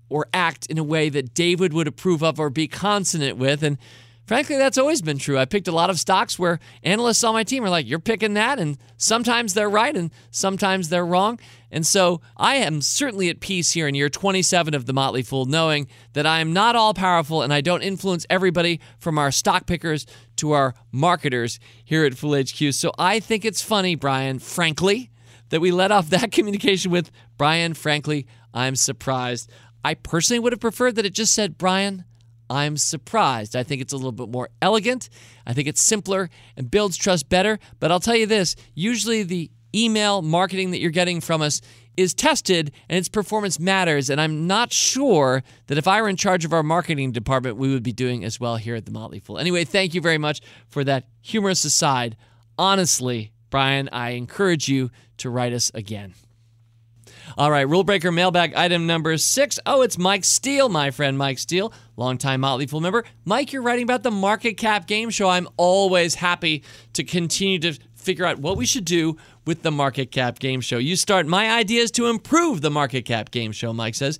or 0.09 0.27
act 0.33 0.65
in 0.65 0.77
a 0.77 0.83
way 0.83 1.07
that 1.07 1.33
David 1.33 1.71
would 1.71 1.87
approve 1.87 2.21
of 2.21 2.41
or 2.41 2.49
be 2.49 2.67
consonant 2.67 3.37
with. 3.37 3.63
And 3.63 3.77
frankly, 4.25 4.57
that's 4.57 4.77
always 4.77 5.01
been 5.01 5.17
true. 5.17 5.37
I 5.37 5.45
picked 5.45 5.69
a 5.69 5.71
lot 5.71 5.89
of 5.89 5.97
stocks 5.97 6.37
where 6.37 6.59
analysts 6.83 7.23
on 7.23 7.35
my 7.35 7.45
team 7.45 7.63
are 7.63 7.69
like, 7.69 7.87
you're 7.87 7.99
picking 7.99 8.33
that. 8.33 8.59
And 8.59 8.77
sometimes 8.97 9.53
they're 9.53 9.69
right 9.69 9.95
and 9.95 10.11
sometimes 10.29 10.89
they're 10.89 11.05
wrong. 11.05 11.39
And 11.71 11.85
so 11.85 12.21
I 12.35 12.55
am 12.55 12.81
certainly 12.81 13.29
at 13.29 13.39
peace 13.39 13.71
here 13.71 13.87
in 13.87 13.95
year 13.95 14.09
27 14.09 14.73
of 14.73 14.85
The 14.85 14.93
Motley 14.93 15.21
Fool, 15.21 15.45
knowing 15.45 15.87
that 16.13 16.25
I 16.25 16.39
am 16.39 16.53
not 16.53 16.75
all 16.75 16.93
powerful 16.93 17.41
and 17.41 17.53
I 17.53 17.61
don't 17.61 17.81
influence 17.81 18.25
everybody 18.29 18.79
from 18.97 19.17
our 19.17 19.31
stock 19.31 19.65
pickers 19.65 20.05
to 20.37 20.51
our 20.51 20.73
marketers 20.91 21.59
here 21.83 22.05
at 22.05 22.15
Fool 22.15 22.35
HQ. 22.35 22.73
So 22.73 22.91
I 22.97 23.19
think 23.19 23.45
it's 23.45 23.61
funny, 23.61 23.95
Brian, 23.95 24.39
frankly, 24.39 25.11
that 25.49 25.61
we 25.61 25.71
let 25.71 25.91
off 25.91 26.09
that 26.09 26.31
communication 26.31 26.91
with 26.91 27.11
Brian, 27.37 27.73
frankly, 27.73 28.25
I'm 28.53 28.75
surprised. 28.75 29.49
I 29.83 29.93
personally 29.93 30.39
would 30.39 30.53
have 30.53 30.59
preferred 30.59 30.95
that 30.95 31.05
it 31.05 31.13
just 31.13 31.33
said, 31.33 31.57
Brian, 31.57 32.03
I'm 32.49 32.77
surprised. 32.77 33.55
I 33.55 33.63
think 33.63 33.81
it's 33.81 33.93
a 33.93 33.95
little 33.95 34.11
bit 34.11 34.29
more 34.29 34.49
elegant. 34.61 35.09
I 35.45 35.53
think 35.53 35.67
it's 35.67 35.81
simpler 35.81 36.29
and 36.57 36.71
builds 36.71 36.97
trust 36.97 37.29
better. 37.29 37.59
But 37.79 37.91
I'll 37.91 37.99
tell 37.99 38.15
you 38.15 38.25
this 38.25 38.55
usually 38.73 39.23
the 39.23 39.51
email 39.73 40.21
marketing 40.21 40.71
that 40.71 40.79
you're 40.79 40.91
getting 40.91 41.21
from 41.21 41.41
us 41.41 41.61
is 41.97 42.13
tested 42.13 42.71
and 42.87 42.97
its 42.97 43.09
performance 43.09 43.59
matters. 43.59 44.09
And 44.09 44.21
I'm 44.21 44.47
not 44.47 44.71
sure 44.71 45.43
that 45.67 45.77
if 45.77 45.87
I 45.87 46.01
were 46.01 46.09
in 46.09 46.15
charge 46.15 46.45
of 46.45 46.53
our 46.53 46.63
marketing 46.63 47.11
department, 47.11 47.57
we 47.57 47.73
would 47.73 47.83
be 47.83 47.91
doing 47.91 48.23
as 48.23 48.39
well 48.39 48.55
here 48.55 48.75
at 48.75 48.85
The 48.85 48.91
Motley 48.91 49.19
Fool. 49.19 49.37
Anyway, 49.37 49.65
thank 49.65 49.93
you 49.93 50.01
very 50.01 50.17
much 50.17 50.41
for 50.67 50.83
that 50.85 51.07
humorous 51.21 51.65
aside. 51.65 52.15
Honestly, 52.57 53.31
Brian, 53.49 53.89
I 53.91 54.11
encourage 54.11 54.69
you 54.69 54.91
to 55.17 55.29
write 55.29 55.53
us 55.53 55.71
again. 55.73 56.13
All 57.37 57.51
right, 57.51 57.67
rule 57.67 57.83
breaker 57.83 58.11
mailbag 58.11 58.55
item 58.55 58.87
number 58.87 59.15
six. 59.17 59.59
Oh, 59.65 59.81
it's 59.81 59.97
Mike 59.97 60.25
Steele, 60.25 60.67
my 60.67 60.91
friend 60.91 61.17
Mike 61.17 61.37
Steele, 61.37 61.71
longtime 61.95 62.41
Motley 62.41 62.65
Fool 62.65 62.81
member. 62.81 63.03
Mike, 63.23 63.53
you're 63.53 63.61
writing 63.61 63.83
about 63.83 64.03
the 64.03 64.11
Market 64.11 64.53
Cap 64.53 64.87
Game 64.87 65.09
Show. 65.09 65.29
I'm 65.29 65.47
always 65.55 66.15
happy 66.15 66.63
to 66.93 67.03
continue 67.03 67.59
to 67.59 67.77
figure 67.99 68.25
out 68.25 68.39
what 68.39 68.57
we 68.57 68.65
should 68.65 68.85
do 68.85 69.17
with 69.45 69.61
the 69.61 69.71
Market 69.71 70.11
Cap 70.11 70.39
Game 70.39 70.61
Show. 70.61 70.77
You 70.77 70.95
start 70.95 71.27
my 71.27 71.51
ideas 71.51 71.91
to 71.91 72.07
improve 72.07 72.61
the 72.61 72.71
Market 72.71 73.05
Cap 73.05 73.31
Game 73.31 73.51
Show, 73.51 73.73
Mike 73.73 73.95
says. 73.95 74.19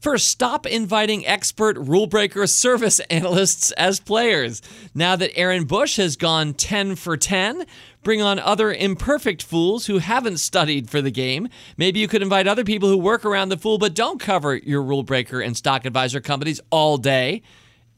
First, 0.00 0.28
stop 0.28 0.66
inviting 0.66 1.26
expert 1.26 1.76
rule 1.78 2.06
breaker 2.06 2.46
service 2.46 3.00
analysts 3.10 3.72
as 3.72 3.98
players. 3.98 4.62
Now 4.94 5.16
that 5.16 5.36
Aaron 5.36 5.64
Bush 5.64 5.96
has 5.96 6.16
gone 6.16 6.54
10 6.54 6.96
for 6.96 7.16
10, 7.16 7.64
bring 8.02 8.22
on 8.22 8.38
other 8.38 8.72
imperfect 8.72 9.42
fools 9.42 9.86
who 9.86 9.98
haven't 9.98 10.38
studied 10.38 10.90
for 10.90 11.00
the 11.00 11.10
game. 11.10 11.48
Maybe 11.76 11.98
you 11.98 12.08
could 12.08 12.22
invite 12.22 12.46
other 12.46 12.62
people 12.62 12.88
who 12.88 12.98
work 12.98 13.24
around 13.24 13.48
the 13.48 13.56
fool 13.56 13.78
but 13.78 13.94
don't 13.94 14.20
cover 14.20 14.54
your 14.56 14.82
rule 14.82 15.02
breaker 15.02 15.40
and 15.40 15.56
stock 15.56 15.84
advisor 15.84 16.20
companies 16.20 16.60
all 16.70 16.98
day, 16.98 17.42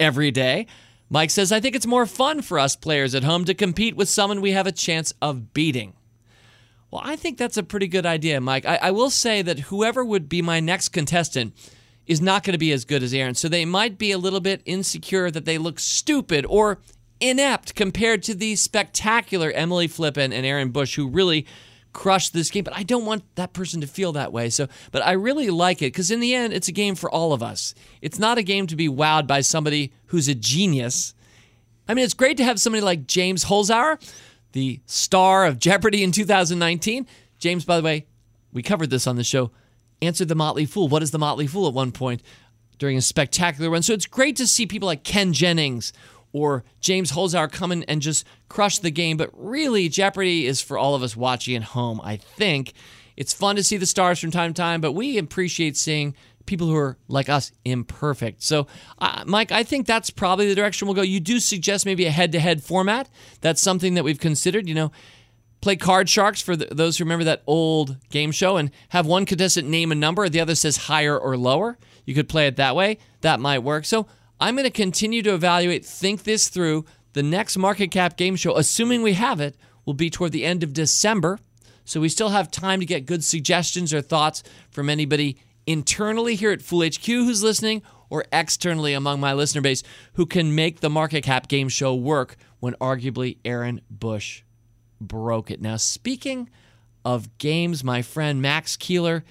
every 0.01 0.31
day. 0.31 0.67
Mike 1.11 1.31
says, 1.31 1.53
I 1.53 1.61
think 1.61 1.75
it's 1.75 1.87
more 1.87 2.07
fun 2.07 2.43
for 2.43 2.59
us 2.59 2.77
players 2.77 3.15
at 3.15 3.25
home 3.25 3.45
to 3.47 3.55
compete 3.55 3.97
with 3.97 4.09
someone 4.09 4.41
we 4.41 4.53
have 4.53 4.67
a 4.67 4.73
chance 4.73 5.15
of 5.23 5.53
beating. 5.55 5.95
Well, 6.91 7.03
I 7.05 7.17
think 7.17 7.39
that's 7.39 7.57
a 7.57 7.63
pretty 7.63 7.87
good 7.87 8.07
idea, 8.07 8.41
Mike. 8.41 8.67
I, 8.67 8.77
I 8.83 8.91
will 8.91 9.11
say 9.11 9.43
that 9.43 9.59
whoever 9.59 10.05
would 10.05 10.29
be 10.29 10.43
my 10.43 10.61
next 10.61 10.91
contestant 10.91 11.55
is 12.07 12.21
not 12.21 12.43
going 12.43 12.53
to 12.55 12.59
be 12.59 12.73
as 12.73 12.87
good 12.87 13.03
as 13.03 13.13
Aaron. 13.13 13.35
So 13.35 13.49
they 13.49 13.65
might 13.65 13.99
be 13.99 14.11
a 14.13 14.19
little 14.19 14.41
bit 14.41 14.63
insecure 14.65 15.31
that 15.31 15.45
they 15.45 15.59
look 15.59 15.79
stupid 15.79 16.47
or 16.49 16.79
inept 17.21 17.75
compared 17.75 18.23
to 18.25 18.35
the 18.35 18.57
spectacular 18.57 19.51
Emily 19.51 19.89
Flippen 19.89 20.33
and 20.33 20.47
Aaron 20.47 20.71
Bush, 20.71 20.97
who 20.97 21.09
really 21.09 21.47
crushed 21.99 22.33
this 22.33 22.49
game. 22.49 22.63
But 22.63 22.77
I 22.77 22.85
don't 22.85 23.05
want 23.05 23.25
that 23.35 23.53
person 23.53 23.81
to 23.81 23.89
feel 23.89 24.13
that 24.13 24.33
way. 24.33 24.51
So, 24.51 24.69
but 24.93 25.05
I 25.05 25.13
really 25.13 25.51
like 25.51 25.83
it 25.83 25.93
because 25.93 26.13
in 26.13 26.21
the 26.21 26.33
end, 26.33 26.53
it's 26.53 26.69
a 26.69 26.73
game 26.73 26.95
for 26.95 27.11
all 27.11 27.33
of 27.33 27.43
us. 27.43 27.75
It's 28.01 28.21
not 28.21 28.39
a 28.39 28.45
game 28.45 28.69
to 28.69 28.77
be 28.77 28.89
wowed 28.89 29.27
by 29.27 29.41
somebody 29.41 29.93
who's 30.07 30.29
a 30.29 30.35
genius. 30.35 31.13
I 31.89 31.95
mean, 31.95 32.05
it's 32.05 32.15
great 32.15 32.37
to 32.37 32.45
have 32.45 32.61
somebody 32.61 32.83
like 32.83 33.09
James 33.09 33.47
Holzhauer, 33.47 34.01
the 34.53 34.81
star 34.87 35.45
of 35.45 35.59
Jeopardy 35.59 36.05
in 36.05 36.13
2019. 36.13 37.05
James, 37.41 37.65
by 37.65 37.77
the 37.77 37.83
way, 37.83 38.07
we 38.53 38.63
covered 38.63 38.91
this 38.91 39.09
on 39.09 39.17
the 39.17 39.25
show 39.25 39.51
answered 40.01 40.29
the 40.29 40.35
Motley 40.35 40.67
Fool. 40.67 40.89
What 40.89 41.03
is 41.03 41.11
the 41.11 41.19
Motley 41.19 41.47
Fool 41.47 41.67
at 41.69 41.75
one 41.75 41.93
point 41.93 42.23
during 42.79 42.97
a 42.97 43.03
spectacular 43.03 43.71
run? 43.71 43.83
So 43.83 43.93
it's 43.93 44.07
great 44.07 44.37
to 44.37 44.47
see 44.47 44.67
people 44.67 44.87
like 44.87 45.05
Ken 45.05 45.33
Jennings 45.33 45.93
or 46.33 46.65
James 46.81 47.13
Holzhauer 47.13 47.51
coming 47.51 47.85
and 47.85 48.03
just 48.03 48.27
crush 48.49 48.79
the 48.79 48.91
game. 48.91 49.17
But 49.17 49.31
really, 49.33 49.89
Jeopardy 49.89 50.47
is 50.47 50.61
for 50.61 50.79
all 50.79 50.95
of 50.95 51.03
us 51.03 51.17
watching 51.17 51.57
at 51.57 51.63
home, 51.63 52.01
I 52.03 52.17
think. 52.17 52.73
It's 53.17 53.33
fun 53.33 53.57
to 53.57 53.65
see 53.65 53.77
the 53.77 53.87
stars 53.87 54.21
from 54.21 54.31
time 54.31 54.55
to 54.55 54.63
time, 54.63 54.81
but 54.81 54.93
we 54.93 55.19
appreciate 55.19 55.77
seeing 55.77 56.15
people 56.47 56.67
who 56.67 56.77
are 56.77 56.97
like 57.09 57.29
us 57.29 57.53
imperfect. 57.65 58.43
So, 58.43 58.67
uh, 58.99 59.25
Mike, 59.27 59.53
I 59.53 59.65
think 59.65 59.87
that's 59.87 60.11
probably 60.11 60.49
the 60.49 60.55
direction 60.55 60.87
we'll 60.87 60.95
go. 60.95 61.03
You 61.03 61.21
do 61.21 61.41
suggest 61.41 61.85
maybe 61.85 62.07
a 62.07 62.11
head 62.11 62.33
to 62.33 62.41
head 62.41 62.63
format. 62.63 63.09
That's 63.41 63.61
something 63.61 63.95
that 63.95 64.05
we've 64.05 64.21
considered. 64.21 64.69
You 64.69 64.75
know, 64.75 64.93
play 65.61 65.77
card 65.77 66.09
sharks 66.09 66.41
for 66.41 66.57
the, 66.57 66.67
those 66.67 66.99
who 66.99 67.05
remember 67.05 67.25
that 67.25 67.43
old 67.47 67.97
game 68.11 68.31
show 68.31 68.57
and 68.57 68.71
have 68.91 69.07
one 69.07 69.27
contestant 69.27 69.69
name 69.69 69.93
a 69.93 69.95
number 69.95 70.29
the 70.29 70.41
other 70.41 70.55
says 70.55 70.77
higher 70.77 71.19
or 71.19 71.37
lower 71.37 71.79
you 72.05 72.15
could 72.15 72.29
play 72.29 72.47
it 72.47 72.57
that 72.57 72.77
way 72.77 72.99
that 73.23 73.41
might 73.41 73.59
work 73.59 73.85
so 73.85 74.07
i'm 74.41 74.55
going 74.55 74.65
to 74.65 74.71
continue 74.71 75.23
to 75.23 75.35
evaluate 75.35 75.85
think 75.85 76.25
this 76.25 76.49
through 76.49 76.85
the 77.13 77.23
next 77.23 77.57
market 77.57 77.91
cap 77.91 78.17
game 78.17 78.37
show 78.37 78.57
assuming 78.57 79.03
we 79.03 79.15
have 79.15 79.41
it 79.41 79.57
will 79.85 79.95
be 79.95 80.11
toward 80.11 80.33
the 80.33 80.45
end 80.45 80.63
of 80.63 80.73
december 80.73 81.39
so 81.85 82.01
we 82.01 82.09
still 82.09 82.31
have 82.31 82.51
time 82.51 82.81
to 82.81 82.87
get 82.87 83.07
good 83.07 83.25
suggestions 83.25 83.95
or 83.95 84.01
thoughts 84.01 84.43
from 84.71 84.91
anybody 84.91 85.39
internally 85.67 86.35
here 86.35 86.53
at 86.53 86.63
fool 86.63 86.81
hq 86.81 87.07
who's 87.07 87.43
listening 87.43 87.83
or 88.11 88.25
externally 88.33 88.95
among 88.95 89.21
my 89.21 89.33
listener 89.33 89.61
base 89.61 89.83
who 90.15 90.25
can 90.25 90.55
make 90.55 90.81
the 90.81 90.91
market 90.91 91.23
cap 91.23 91.49
game 91.49 91.69
show 91.69 91.95
work 91.95 92.37
when 92.61 92.75
arguably 92.75 93.39
aaron 93.45 93.81
bush 93.91 94.43
broke 95.01 95.51
it. 95.51 95.61
Now, 95.61 95.77
speaking 95.77 96.49
of 97.05 97.39
games, 97.39 97.85
my 97.85 98.03
friend 98.03 98.43
Max 98.43 98.77
Keeler 98.77 99.25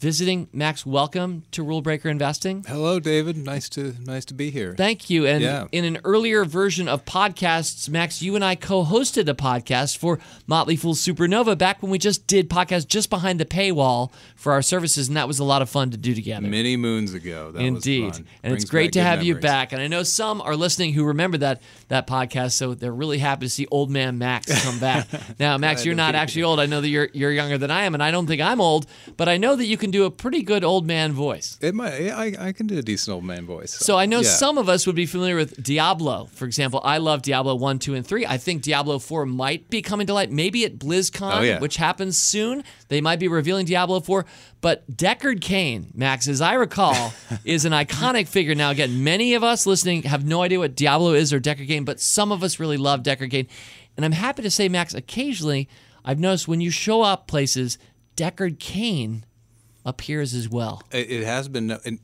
visiting. 0.00 0.48
Max, 0.52 0.84
welcome 0.84 1.44
to 1.52 1.62
Rule 1.62 1.80
Breaker 1.80 2.08
Investing. 2.10 2.64
Hello, 2.68 3.00
David. 3.00 3.36
Nice 3.38 3.68
to 3.70 3.94
nice 4.04 4.24
to 4.26 4.34
be 4.34 4.50
here. 4.50 4.74
Thank 4.76 5.08
you. 5.08 5.26
And 5.26 5.42
Yeah. 5.42 5.66
in 5.72 5.84
an 5.84 5.98
earlier 6.04 6.44
version 6.44 6.88
of 6.88 7.04
podcasts, 7.06 7.88
Max, 7.88 8.20
you 8.20 8.34
and 8.34 8.44
I 8.44 8.54
co-hosted 8.54 9.28
a 9.28 9.34
podcast 9.34 9.96
for 9.96 10.18
Motley 10.46 10.76
Fool 10.76 10.94
Supernova 10.94 11.56
back 11.56 11.82
when 11.82 11.90
we 11.90 11.98
just 11.98 12.26
did 12.26 12.50
podcasts 12.50 12.86
just 12.86 13.08
behind 13.08 13.40
the 13.40 13.44
paywall 13.46 14.10
for 14.36 14.52
our 14.52 14.60
services, 14.62 15.08
and 15.08 15.16
that 15.16 15.26
was 15.26 15.38
a 15.38 15.44
lot 15.44 15.62
of 15.62 15.70
fun 15.70 15.90
to 15.90 15.96
do 15.96 16.14
together. 16.14 16.46
Many 16.46 16.76
moons 16.76 17.14
ago. 17.14 17.50
That 17.52 17.62
Indeed. 17.62 18.04
was 18.04 18.16
fun. 18.18 18.26
And 18.42 18.52
it's 18.54 18.64
great 18.66 18.92
to 18.94 19.02
have 19.02 19.22
you 19.22 19.36
back. 19.36 19.72
And 19.72 19.80
I 19.80 19.86
know 19.86 20.02
some 20.02 20.40
are 20.42 20.56
listening 20.56 20.92
who 20.92 21.04
remember 21.04 21.38
that 21.38 21.62
that 21.88 22.06
podcast, 22.06 22.52
so 22.52 22.74
they're 22.74 22.92
really 22.92 23.18
happy 23.18 23.46
to 23.46 23.50
see 23.50 23.66
old 23.70 23.90
man 23.90 24.18
Max 24.18 24.62
come 24.64 24.78
back. 24.78 25.06
now, 25.38 25.56
Max, 25.56 25.84
you're 25.86 25.94
not 25.94 26.14
actually 26.14 26.42
old. 26.42 26.60
I 26.60 26.66
know 26.66 26.80
that 26.82 26.88
you're 26.88 27.08
you're 27.14 27.32
younger 27.32 27.56
than 27.56 27.70
I 27.70 27.84
am, 27.84 27.94
and 27.94 28.02
I 28.02 28.10
don't 28.10 28.26
think 28.26 28.42
I'm 28.42 28.60
old, 28.60 28.86
but 29.16 29.28
I 29.28 29.36
know 29.38 29.56
that 29.56 29.64
you 29.66 29.76
can 29.78 29.83
do 29.90 30.04
a 30.04 30.10
pretty 30.10 30.42
good 30.42 30.64
old 30.64 30.86
man 30.86 31.12
voice. 31.12 31.58
It 31.60 31.74
might, 31.74 31.98
yeah, 32.00 32.16
I, 32.16 32.34
I 32.38 32.52
can 32.52 32.66
do 32.66 32.78
a 32.78 32.82
decent 32.82 33.14
old 33.14 33.24
man 33.24 33.46
voice. 33.46 33.72
So 33.72 33.96
I 33.96 34.06
know 34.06 34.20
yeah. 34.20 34.28
some 34.28 34.58
of 34.58 34.68
us 34.68 34.86
would 34.86 34.96
be 34.96 35.06
familiar 35.06 35.36
with 35.36 35.62
Diablo. 35.62 36.26
For 36.32 36.44
example, 36.44 36.80
I 36.84 36.98
love 36.98 37.22
Diablo 37.22 37.54
1, 37.54 37.78
2, 37.78 37.94
and 37.94 38.06
3. 38.06 38.26
I 38.26 38.38
think 38.38 38.62
Diablo 38.62 38.98
4 38.98 39.26
might 39.26 39.70
be 39.70 39.82
coming 39.82 40.06
to 40.06 40.14
light 40.14 40.30
maybe 40.30 40.64
at 40.64 40.78
BlizzCon, 40.78 41.38
Oh, 41.38 41.42
yeah. 41.42 41.58
which 41.58 41.76
happens 41.76 42.16
soon. 42.16 42.64
They 42.88 43.00
might 43.00 43.18
be 43.18 43.28
revealing 43.28 43.66
Diablo 43.66 44.00
4. 44.00 44.24
But 44.60 44.90
Deckard 44.96 45.40
Cain, 45.40 45.90
Max, 45.94 46.26
as 46.28 46.40
I 46.40 46.54
recall, 46.54 47.12
is 47.44 47.64
an 47.64 47.72
iconic 47.72 48.28
figure. 48.28 48.54
Now, 48.54 48.70
again, 48.70 49.04
many 49.04 49.34
of 49.34 49.44
us 49.44 49.66
listening 49.66 50.04
have 50.04 50.24
no 50.24 50.42
idea 50.42 50.58
what 50.58 50.74
Diablo 50.74 51.12
is 51.12 51.32
or 51.32 51.40
Deckard 51.40 51.68
Cain, 51.68 51.84
but 51.84 52.00
some 52.00 52.32
of 52.32 52.42
us 52.42 52.58
really 52.58 52.76
love 52.76 53.02
Deckard 53.02 53.30
Cain. 53.30 53.46
And 53.96 54.04
I'm 54.04 54.12
happy 54.12 54.42
to 54.42 54.50
say, 54.50 54.68
Max, 54.68 54.94
occasionally 54.94 55.68
I've 56.04 56.18
noticed 56.20 56.48
when 56.48 56.60
you 56.60 56.70
show 56.70 57.02
up 57.02 57.26
places, 57.26 57.78
Deckard 58.16 58.58
Cain 58.58 59.24
appears 59.84 60.34
as 60.34 60.48
well. 60.48 60.82
It, 60.90 61.24
has 61.24 61.48
been. 61.48 61.70
And, 61.84 61.98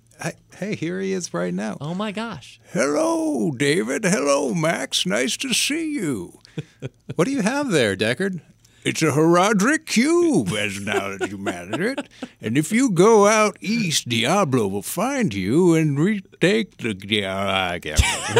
hey, 0.57 0.77
here 0.77 1.01
he 1.01 1.13
is 1.13 1.33
right 1.33 1.55
now. 1.55 1.77
Oh 1.81 1.95
my 1.95 2.13
gosh. 2.13 2.61
Hello, 2.73 3.51
David. 3.53 4.05
Hello, 4.05 4.55
Max. 4.55 5.07
Nice 5.07 5.37
to 5.39 5.53
see 5.53 5.93
you. 5.95 6.41
what 7.15 7.25
do 7.25 7.31
you 7.31 7.43
have 7.43 7.71
there, 7.71 7.97
Deckard? 7.97 8.41
It's 8.83 9.03
a 9.03 9.07
Horadric 9.13 9.85
cube, 9.87 10.49
as 10.53 10.81
now 10.81 11.15
that 11.17 11.29
you 11.31 11.37
manage 11.37 11.81
it. 11.81 12.09
And 12.41 12.57
if 12.57 12.73
you 12.73 12.91
go 12.91 13.27
out 13.27 13.59
east, 13.61 14.09
Diablo 14.09 14.67
will 14.69 14.81
find 14.83 15.35
you 15.35 15.75
and 15.75 15.99
retake 15.99 16.79
the. 16.79 16.97
Yeah, 17.07 17.71
I 17.73 17.79
can't 17.79 17.99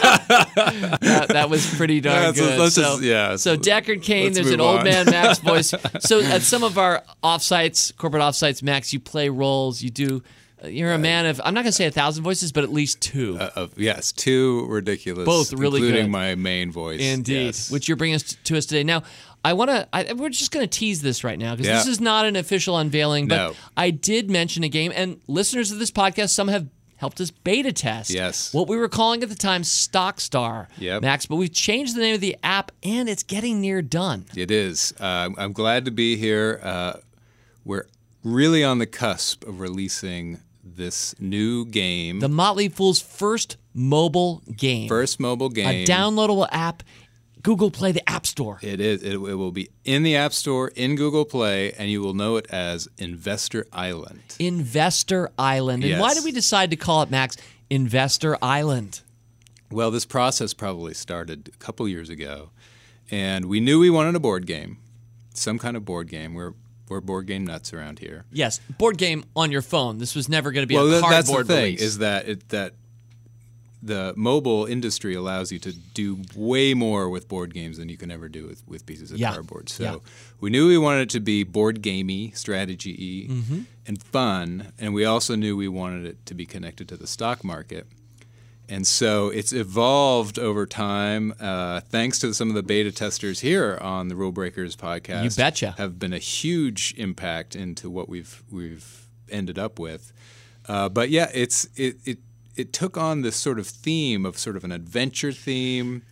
that, 0.00 1.26
that 1.28 1.50
was 1.50 1.72
pretty 1.76 2.00
darn 2.00 2.22
Yeah, 2.22 2.32
so 2.32 2.42
good. 2.48 2.58
let's 2.58 2.74
so, 2.74 2.82
just- 2.82 3.02
yeah, 3.02 3.36
so 3.36 3.56
Deckard 3.56 4.02
Cain, 4.02 4.32
there's 4.32 4.50
an 4.50 4.58
move 4.58 4.66
old 4.66 4.84
man 4.84 5.06
Max 5.06 5.38
voice. 5.40 5.72
So 6.00 6.20
at 6.20 6.42
some 6.42 6.62
of 6.64 6.78
our 6.78 7.02
offsites, 7.22 7.96
corporate 7.96 8.22
offsites, 8.22 8.62
Max, 8.62 8.92
you 8.92 9.00
play 9.00 9.28
roles. 9.28 9.82
You 9.82 9.90
do. 9.90 10.22
uh, 10.64 10.68
You're 10.68 10.92
a 10.92 10.98
man 10.98 11.26
of. 11.26 11.40
I'm 11.44 11.54
not 11.54 11.62
gonna 11.62 11.72
say 11.72 11.86
a 11.86 11.90
thousand 11.90 12.24
voices, 12.24 12.50
but 12.52 12.64
at 12.64 12.72
least 12.72 13.00
two. 13.00 13.38
Uh, 13.38 13.50
of- 13.56 13.78
yes, 13.78 14.12
two 14.12 14.66
ridiculous. 14.68 15.24
Both 15.26 15.52
really 15.52 15.78
including 15.80 16.06
good. 16.06 16.10
my 16.12 16.34
main 16.34 16.72
voice. 16.72 17.00
Indeed, 17.00 17.46
yes. 17.46 17.70
which 17.70 17.88
you're 17.88 17.96
bringing 17.96 18.16
us 18.16 18.22
to 18.44 18.56
us 18.58 18.66
today. 18.66 18.82
Now, 18.84 19.02
I 19.46 19.52
want 19.52 19.70
to. 19.70 20.14
We're 20.14 20.28
just 20.30 20.50
going 20.50 20.66
to 20.68 20.78
tease 20.78 21.02
this 21.02 21.22
right 21.24 21.38
now 21.38 21.54
because 21.54 21.68
Yeah. 21.68 21.78
this 21.78 21.86
is 21.86 22.00
not 22.00 22.26
an 22.26 22.36
official 22.36 22.76
unveiling. 22.78 23.28
But 23.28 23.36
No. 23.36 23.54
I 23.76 23.90
did 23.90 24.30
mention 24.30 24.64
a 24.64 24.68
game, 24.68 24.92
and 24.94 25.20
listeners 25.28 25.70
of 25.70 25.78
this 25.78 25.90
podcast, 25.90 26.30
some 26.30 26.48
have 26.48 26.66
helped 26.96 27.20
us 27.20 27.30
beta 27.30 27.72
test. 27.72 28.10
Yes. 28.10 28.52
What 28.54 28.68
we 28.68 28.76
were 28.76 28.88
calling 28.88 29.22
at 29.22 29.28
the 29.28 29.34
time 29.34 29.62
Stockstar. 29.62 30.66
Yep. 30.78 31.02
Max, 31.02 31.26
but 31.26 31.36
we've 31.36 31.52
changed 31.52 31.94
the 31.94 32.00
name 32.00 32.14
of 32.14 32.20
the 32.20 32.36
app, 32.42 32.72
and 32.82 33.08
it's 33.08 33.22
getting 33.22 33.60
near 33.60 33.82
done. 33.82 34.24
It 34.34 34.50
is. 34.50 34.92
Uh, 34.98 35.30
I'm 35.38 35.52
glad 35.52 35.84
to 35.84 35.90
be 35.90 36.16
here. 36.16 36.58
Uh, 36.62 36.94
we're 37.64 37.86
really 38.24 38.64
on 38.64 38.78
the 38.78 38.86
cusp 38.86 39.46
of 39.46 39.60
releasing 39.60 40.40
this 40.64 41.14
new 41.20 41.64
game. 41.66 42.18
The 42.20 42.28
Motley 42.28 42.68
Fool's 42.68 43.00
first 43.00 43.56
mobile 43.72 44.42
game. 44.56 44.88
first 44.88 45.20
mobile 45.20 45.48
game. 45.50 45.68
a 45.68 45.84
downloadable 45.86 46.48
app. 46.50 46.82
Google 47.46 47.70
Play, 47.70 47.92
the 47.92 48.08
App 48.10 48.26
Store. 48.26 48.58
It 48.60 48.80
is. 48.80 49.04
It, 49.04 49.12
it 49.12 49.36
will 49.36 49.52
be 49.52 49.70
in 49.84 50.02
the 50.02 50.16
App 50.16 50.32
Store, 50.32 50.66
in 50.74 50.96
Google 50.96 51.24
Play, 51.24 51.70
and 51.74 51.88
you 51.88 52.00
will 52.00 52.12
know 52.12 52.34
it 52.34 52.46
as 52.50 52.88
Investor 52.98 53.68
Island. 53.72 54.34
Investor 54.40 55.30
Island. 55.38 55.84
And 55.84 56.00
why 56.00 56.12
did 56.14 56.24
we 56.24 56.32
decide 56.32 56.70
to 56.70 56.76
call 56.76 57.02
it, 57.02 57.10
Max, 57.12 57.36
Investor 57.70 58.36
Island? 58.42 59.00
Well, 59.70 59.92
this 59.92 60.04
process 60.04 60.54
probably 60.54 60.92
started 60.92 61.48
a 61.54 61.56
couple 61.58 61.86
years 61.86 62.10
ago, 62.10 62.50
and 63.12 63.44
we 63.44 63.60
knew 63.60 63.78
we 63.78 63.90
wanted 63.90 64.16
a 64.16 64.20
board 64.20 64.44
game, 64.48 64.78
some 65.32 65.60
kind 65.60 65.76
of 65.76 65.84
board 65.84 66.08
game. 66.08 66.34
We're 66.34 66.54
we're 66.88 67.00
board 67.00 67.28
game 67.28 67.46
nuts 67.46 67.72
around 67.72 68.00
here. 68.00 68.24
Yes, 68.32 68.58
board 68.76 68.98
game 68.98 69.22
on 69.36 69.52
your 69.52 69.62
phone. 69.62 69.98
This 69.98 70.16
was 70.16 70.28
never 70.28 70.50
going 70.50 70.64
to 70.64 70.66
be 70.66 70.74
well, 70.74 70.88
a 70.88 71.00
th- 71.00 71.10
that's 71.10 71.30
the 71.30 71.44
thing 71.44 71.56
release. 71.58 71.80
is 71.80 71.98
that 71.98 72.28
it, 72.28 72.48
that 72.48 72.74
the 73.86 74.12
mobile 74.16 74.66
industry 74.66 75.14
allows 75.14 75.50
you 75.52 75.58
to 75.60 75.72
do 75.72 76.22
way 76.34 76.74
more 76.74 77.08
with 77.08 77.28
board 77.28 77.54
games 77.54 77.78
than 77.78 77.88
you 77.88 77.96
can 77.96 78.10
ever 78.10 78.28
do 78.28 78.46
with, 78.46 78.62
with 78.66 78.84
pieces 78.86 79.10
of 79.12 79.18
Yeah. 79.18 79.32
cardboard. 79.32 79.68
So 79.68 79.82
Yeah. 79.84 79.96
we 80.40 80.50
knew 80.50 80.68
we 80.68 80.78
wanted 80.78 81.02
it 81.02 81.10
to 81.10 81.20
be 81.20 81.42
board 81.44 81.82
gamey, 81.82 82.32
strategy 82.34 83.26
y, 83.28 83.34
Mm-hmm. 83.34 83.60
and 83.86 84.02
fun, 84.02 84.72
and 84.78 84.92
we 84.94 85.04
also 85.04 85.36
knew 85.36 85.56
we 85.56 85.68
wanted 85.68 86.04
it 86.06 86.26
to 86.26 86.34
be 86.34 86.46
connected 86.46 86.88
to 86.88 86.96
the 86.96 87.06
stock 87.06 87.42
market. 87.44 87.86
And 88.68 88.84
so 88.84 89.28
it's 89.28 89.52
evolved 89.52 90.38
over 90.40 90.66
time, 90.66 91.32
uh, 91.38 91.82
thanks 91.82 92.18
to 92.18 92.34
some 92.34 92.48
of 92.48 92.56
the 92.56 92.64
beta 92.64 92.90
testers 92.90 93.38
here 93.40 93.78
on 93.80 94.08
the 94.08 94.16
Rule 94.16 94.32
Breakers 94.32 94.74
podcast. 94.74 95.22
You 95.22 95.30
betcha. 95.30 95.74
Have 95.78 96.00
been 96.00 96.12
a 96.12 96.18
huge 96.18 96.92
impact 96.98 97.54
into 97.54 97.88
what 97.88 98.08
we've 98.08 98.42
we've 98.50 99.06
ended 99.30 99.56
up 99.56 99.78
with. 99.78 100.12
Uh, 100.68 100.88
but 100.88 101.10
yeah, 101.10 101.30
it's 101.32 101.68
it, 101.76 101.98
it 102.04 102.18
it 102.56 102.72
took 102.72 102.96
on 102.96 103.22
this 103.22 103.36
sort 103.36 103.58
of 103.58 103.66
theme 103.66 104.26
of 104.26 104.38
sort 104.38 104.56
of 104.56 104.64
an 104.64 104.72
adventure 104.72 105.32
theme, 105.32 106.02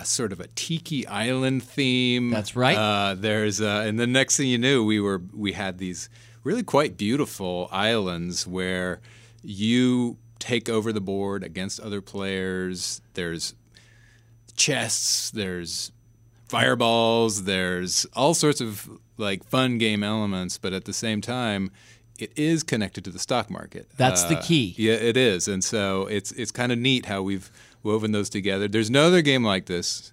a 0.00 0.04
sort 0.04 0.32
of 0.32 0.40
a 0.40 0.48
tiki 0.48 1.06
island 1.06 1.62
theme. 1.62 2.30
That's 2.30 2.56
right. 2.56 2.76
Uh, 2.76 3.14
there's 3.14 3.60
uh, 3.60 3.84
and 3.86 3.98
the 3.98 4.06
next 4.06 4.36
thing 4.36 4.48
you 4.48 4.58
knew, 4.58 4.84
we 4.84 5.00
were 5.00 5.22
we 5.34 5.52
had 5.52 5.78
these 5.78 6.08
really 6.44 6.62
quite 6.62 6.96
beautiful 6.96 7.68
islands 7.72 8.46
where 8.46 9.00
you 9.42 10.16
take 10.38 10.68
over 10.68 10.92
the 10.92 11.00
board 11.00 11.42
against 11.42 11.80
other 11.80 12.00
players. 12.00 13.00
There's 13.14 13.54
chests. 14.56 15.30
There's 15.30 15.92
fireballs. 16.48 17.44
There's 17.44 18.06
all 18.14 18.34
sorts 18.34 18.60
of 18.60 18.88
like 19.16 19.44
fun 19.44 19.78
game 19.78 20.02
elements, 20.02 20.58
but 20.58 20.72
at 20.72 20.84
the 20.84 20.92
same 20.92 21.20
time, 21.20 21.70
it 22.18 22.32
is 22.36 22.62
connected 22.62 23.04
to 23.04 23.10
the 23.10 23.18
stock 23.18 23.50
market. 23.50 23.88
That's 23.96 24.24
the 24.24 24.38
Uh, 24.38 24.42
key. 24.42 24.74
Yeah, 24.78 24.94
it 24.94 25.16
is, 25.16 25.48
and 25.48 25.62
so 25.62 26.06
it's 26.06 26.32
it's 26.32 26.50
kind 26.50 26.72
of 26.72 26.78
neat 26.78 27.06
how 27.06 27.22
we've 27.22 27.50
woven 27.82 28.12
those 28.12 28.28
together. 28.28 28.68
There's 28.68 28.90
no 28.90 29.06
other 29.06 29.22
game 29.22 29.44
like 29.44 29.66
this, 29.66 30.12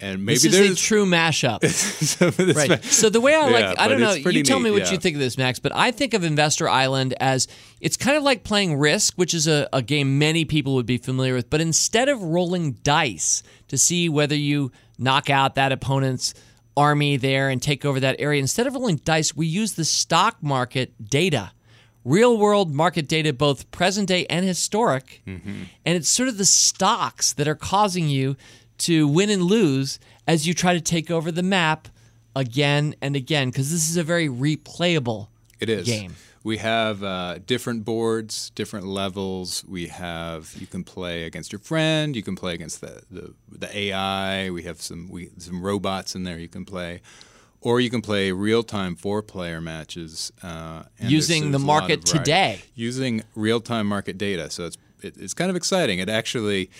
and 0.00 0.24
maybe 0.24 0.34
this 0.36 0.44
is 0.46 0.52
there's 0.52 0.70
a 0.70 0.76
true 0.76 1.04
mashup. 1.04 1.64
some 1.68 2.28
of 2.28 2.36
this 2.36 2.56
Right. 2.56 2.82
So 2.84 3.10
the 3.10 3.20
way 3.20 3.34
I 3.34 3.48
like, 3.50 3.60
Yeah, 3.60 3.74
I 3.76 3.88
don't 3.88 4.00
know. 4.00 4.12
You 4.12 4.42
tell 4.42 4.58
neat, 4.58 4.64
me 4.64 4.70
what 4.70 4.82
yeah. 4.86 4.92
you 4.92 4.98
think 4.98 5.14
of 5.16 5.20
this, 5.20 5.36
Max. 5.36 5.58
But 5.58 5.74
I 5.74 5.90
think 5.90 6.14
of 6.14 6.24
Investor 6.24 6.68
Island 6.68 7.14
as 7.20 7.48
it's 7.80 7.96
kind 7.98 8.16
of 8.16 8.22
like 8.22 8.42
playing 8.44 8.76
Risk, 8.76 9.14
which 9.16 9.34
is 9.34 9.46
a, 9.46 9.68
a 9.72 9.82
game 9.82 10.18
many 10.18 10.44
people 10.44 10.74
would 10.76 10.86
be 10.86 10.96
familiar 10.98 11.34
with. 11.34 11.50
But 11.50 11.60
instead 11.60 12.08
of 12.08 12.22
rolling 12.22 12.72
dice 12.82 13.42
to 13.68 13.76
see 13.76 14.08
whether 14.08 14.34
you 14.34 14.72
knock 14.98 15.28
out 15.28 15.54
that 15.56 15.70
opponent's 15.72 16.32
army 16.80 17.16
there 17.16 17.48
and 17.50 17.60
take 17.62 17.84
over 17.84 18.00
that 18.00 18.16
area, 18.18 18.40
instead 18.40 18.66
of 18.66 18.74
rolling 18.74 18.96
dice, 18.96 19.36
we 19.36 19.46
use 19.46 19.74
the 19.74 19.84
stock 19.84 20.42
market 20.42 20.92
data. 21.10 21.52
Real 22.04 22.38
world 22.38 22.74
market 22.74 23.06
data, 23.08 23.32
both 23.32 23.70
present 23.70 24.08
day 24.08 24.24
and 24.30 24.44
historic. 24.46 25.22
Mm-hmm. 25.26 25.64
And 25.84 25.96
it's 25.96 26.08
sort 26.08 26.28
of 26.30 26.38
the 26.38 26.46
stocks 26.46 27.32
that 27.34 27.46
are 27.46 27.54
causing 27.54 28.08
you 28.08 28.36
to 28.78 29.06
win 29.06 29.28
and 29.28 29.42
lose 29.42 29.98
as 30.26 30.46
you 30.46 30.54
try 30.54 30.72
to 30.72 30.80
take 30.80 31.10
over 31.10 31.30
the 31.30 31.42
map 31.42 31.88
again 32.34 32.94
and 33.02 33.14
again 33.16 33.50
because 33.50 33.70
this 33.70 33.90
is 33.90 33.96
a 33.98 34.02
very 34.04 34.28
replayable 34.28 35.28
It 35.58 35.68
is. 35.68 35.84
game. 35.86 36.14
We 36.42 36.56
have 36.56 37.02
uh, 37.02 37.38
different 37.44 37.84
boards, 37.84 38.50
different 38.54 38.86
levels. 38.86 39.62
We 39.68 39.88
have 39.88 40.54
you 40.58 40.66
can 40.66 40.84
play 40.84 41.24
against 41.24 41.52
your 41.52 41.58
friend. 41.58 42.16
You 42.16 42.22
can 42.22 42.34
play 42.34 42.54
against 42.54 42.80
the, 42.80 43.02
the, 43.10 43.34
the 43.50 43.76
AI. 43.78 44.48
We 44.50 44.62
have 44.62 44.80
some 44.80 45.08
we, 45.10 45.30
some 45.38 45.62
robots 45.62 46.14
in 46.14 46.24
there 46.24 46.38
you 46.38 46.48
can 46.48 46.64
play, 46.64 47.02
or 47.60 47.78
you 47.78 47.90
can 47.90 48.00
play 48.00 48.32
real 48.32 48.62
time 48.62 48.96
four 48.96 49.22
player 49.22 49.60
matches 49.60 50.32
uh, 50.42 50.84
Using 50.98 51.42
there's- 51.42 51.52
the 51.52 51.58
there's 51.58 51.62
lot 51.64 51.80
market 51.82 52.06
today. 52.06 52.60
Using 52.74 53.22
real 53.34 53.60
time 53.60 53.86
market 53.86 54.16
data, 54.16 54.48
so 54.50 54.64
it's 54.64 54.78
it, 55.02 55.16
it's 55.18 55.34
kind 55.34 55.50
of 55.50 55.56
exciting. 55.56 55.98
It 55.98 56.08
actually 56.08 56.70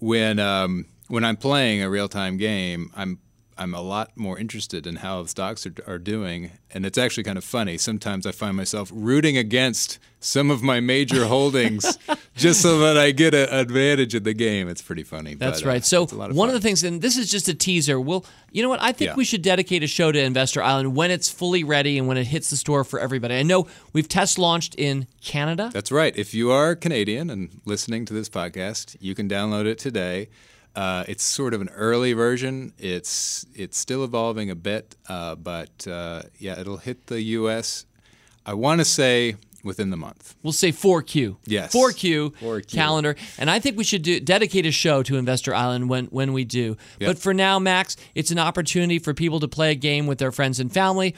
when 0.00 0.38
um, 0.38 0.86
when 1.08 1.24
I'm 1.24 1.36
playing 1.36 1.82
a 1.82 1.90
real 1.90 2.08
time 2.08 2.38
game, 2.38 2.90
I'm 2.96 3.18
I'm 3.56 3.74
a 3.74 3.80
lot 3.80 4.16
more 4.16 4.38
interested 4.38 4.86
in 4.86 4.96
how 4.96 5.24
stocks 5.26 5.66
are, 5.66 5.74
are 5.86 5.98
doing, 5.98 6.50
and 6.72 6.84
it's 6.84 6.98
actually 6.98 7.24
kind 7.24 7.38
of 7.38 7.44
funny. 7.44 7.78
Sometimes 7.78 8.26
I 8.26 8.32
find 8.32 8.56
myself 8.56 8.90
rooting 8.92 9.36
against 9.36 9.98
some 10.20 10.50
of 10.50 10.62
my 10.62 10.80
major 10.80 11.26
holdings 11.34 11.98
just 12.34 12.62
so 12.62 12.78
that 12.80 12.96
I 12.96 13.10
get 13.12 13.34
an 13.34 13.48
advantage 13.50 14.14
in 14.14 14.22
the 14.22 14.32
game. 14.34 14.68
It's 14.68 14.82
pretty 14.82 15.02
funny. 15.02 15.34
That's 15.34 15.60
but, 15.60 15.66
uh, 15.66 15.70
right. 15.70 15.84
So 15.84 16.02
a 16.10 16.14
lot 16.14 16.30
of 16.30 16.36
one 16.36 16.48
fun. 16.48 16.56
of 16.56 16.62
the 16.62 16.66
things, 16.66 16.82
and 16.82 17.00
this 17.02 17.16
is 17.16 17.30
just 17.30 17.48
a 17.48 17.54
teaser. 17.54 18.00
We'll, 18.00 18.24
you 18.50 18.62
know 18.62 18.68
what? 18.68 18.80
I 18.82 18.92
think 18.92 19.10
Yeah. 19.10 19.14
we 19.16 19.24
should 19.24 19.42
dedicate 19.42 19.82
a 19.82 19.86
show 19.86 20.10
to 20.10 20.18
Investor 20.20 20.62
Island 20.62 20.96
when 20.96 21.10
it's 21.10 21.28
fully 21.30 21.62
ready 21.64 21.98
and 21.98 22.08
when 22.08 22.16
it 22.16 22.26
hits 22.26 22.50
the 22.50 22.56
store 22.56 22.84
for 22.84 22.98
everybody. 22.98 23.34
I 23.36 23.42
know 23.42 23.66
we've 23.92 24.08
test 24.08 24.38
launched 24.38 24.74
in 24.76 25.06
Canada. 25.22 25.70
That's 25.72 25.92
right. 25.92 26.16
If 26.16 26.34
you 26.34 26.50
are 26.50 26.74
Canadian 26.74 27.30
and 27.30 27.60
listening 27.64 28.04
to 28.06 28.14
this 28.14 28.28
podcast, 28.28 28.96
you 29.00 29.14
can 29.14 29.28
download 29.28 29.66
it 29.66 29.78
today. 29.78 30.28
Uh, 30.74 31.04
it's 31.06 31.22
sort 31.22 31.54
of 31.54 31.60
an 31.60 31.68
early 31.70 32.12
version. 32.12 32.72
It's 32.78 33.46
it's 33.54 33.78
still 33.78 34.02
evolving 34.02 34.50
a 34.50 34.56
bit, 34.56 34.96
uh, 35.08 35.36
but 35.36 35.86
uh, 35.86 36.22
yeah, 36.38 36.58
it'll 36.58 36.78
hit 36.78 37.06
the 37.06 37.22
U.S. 37.22 37.86
I 38.44 38.54
want 38.54 38.80
to 38.80 38.84
say 38.84 39.36
within 39.64 39.90
the 39.90 39.96
month. 39.96 40.36
We'll 40.42 40.52
say 40.52 40.70
4Q. 40.70 41.36
Yes. 41.46 41.74
4Q, 41.74 42.30
4Q. 42.36 42.68
calendar. 42.68 43.16
And 43.38 43.50
I 43.50 43.58
think 43.58 43.76
we 43.76 43.84
should 43.84 44.02
do, 44.02 44.20
dedicate 44.20 44.66
a 44.66 44.70
show 44.70 45.02
to 45.02 45.16
Investor 45.16 45.54
Island 45.54 45.88
when, 45.88 46.06
when 46.06 46.32
we 46.32 46.44
do. 46.44 46.76
But 47.00 47.18
for 47.18 47.34
now, 47.34 47.58
Max, 47.58 47.96
it's 48.14 48.30
an 48.30 48.38
opportunity 48.38 48.98
for 48.98 49.14
people 49.14 49.40
to 49.40 49.48
play 49.48 49.72
a 49.72 49.74
game 49.74 50.06
with 50.06 50.18
their 50.18 50.32
friends 50.32 50.60
and 50.60 50.72
family, 50.72 51.14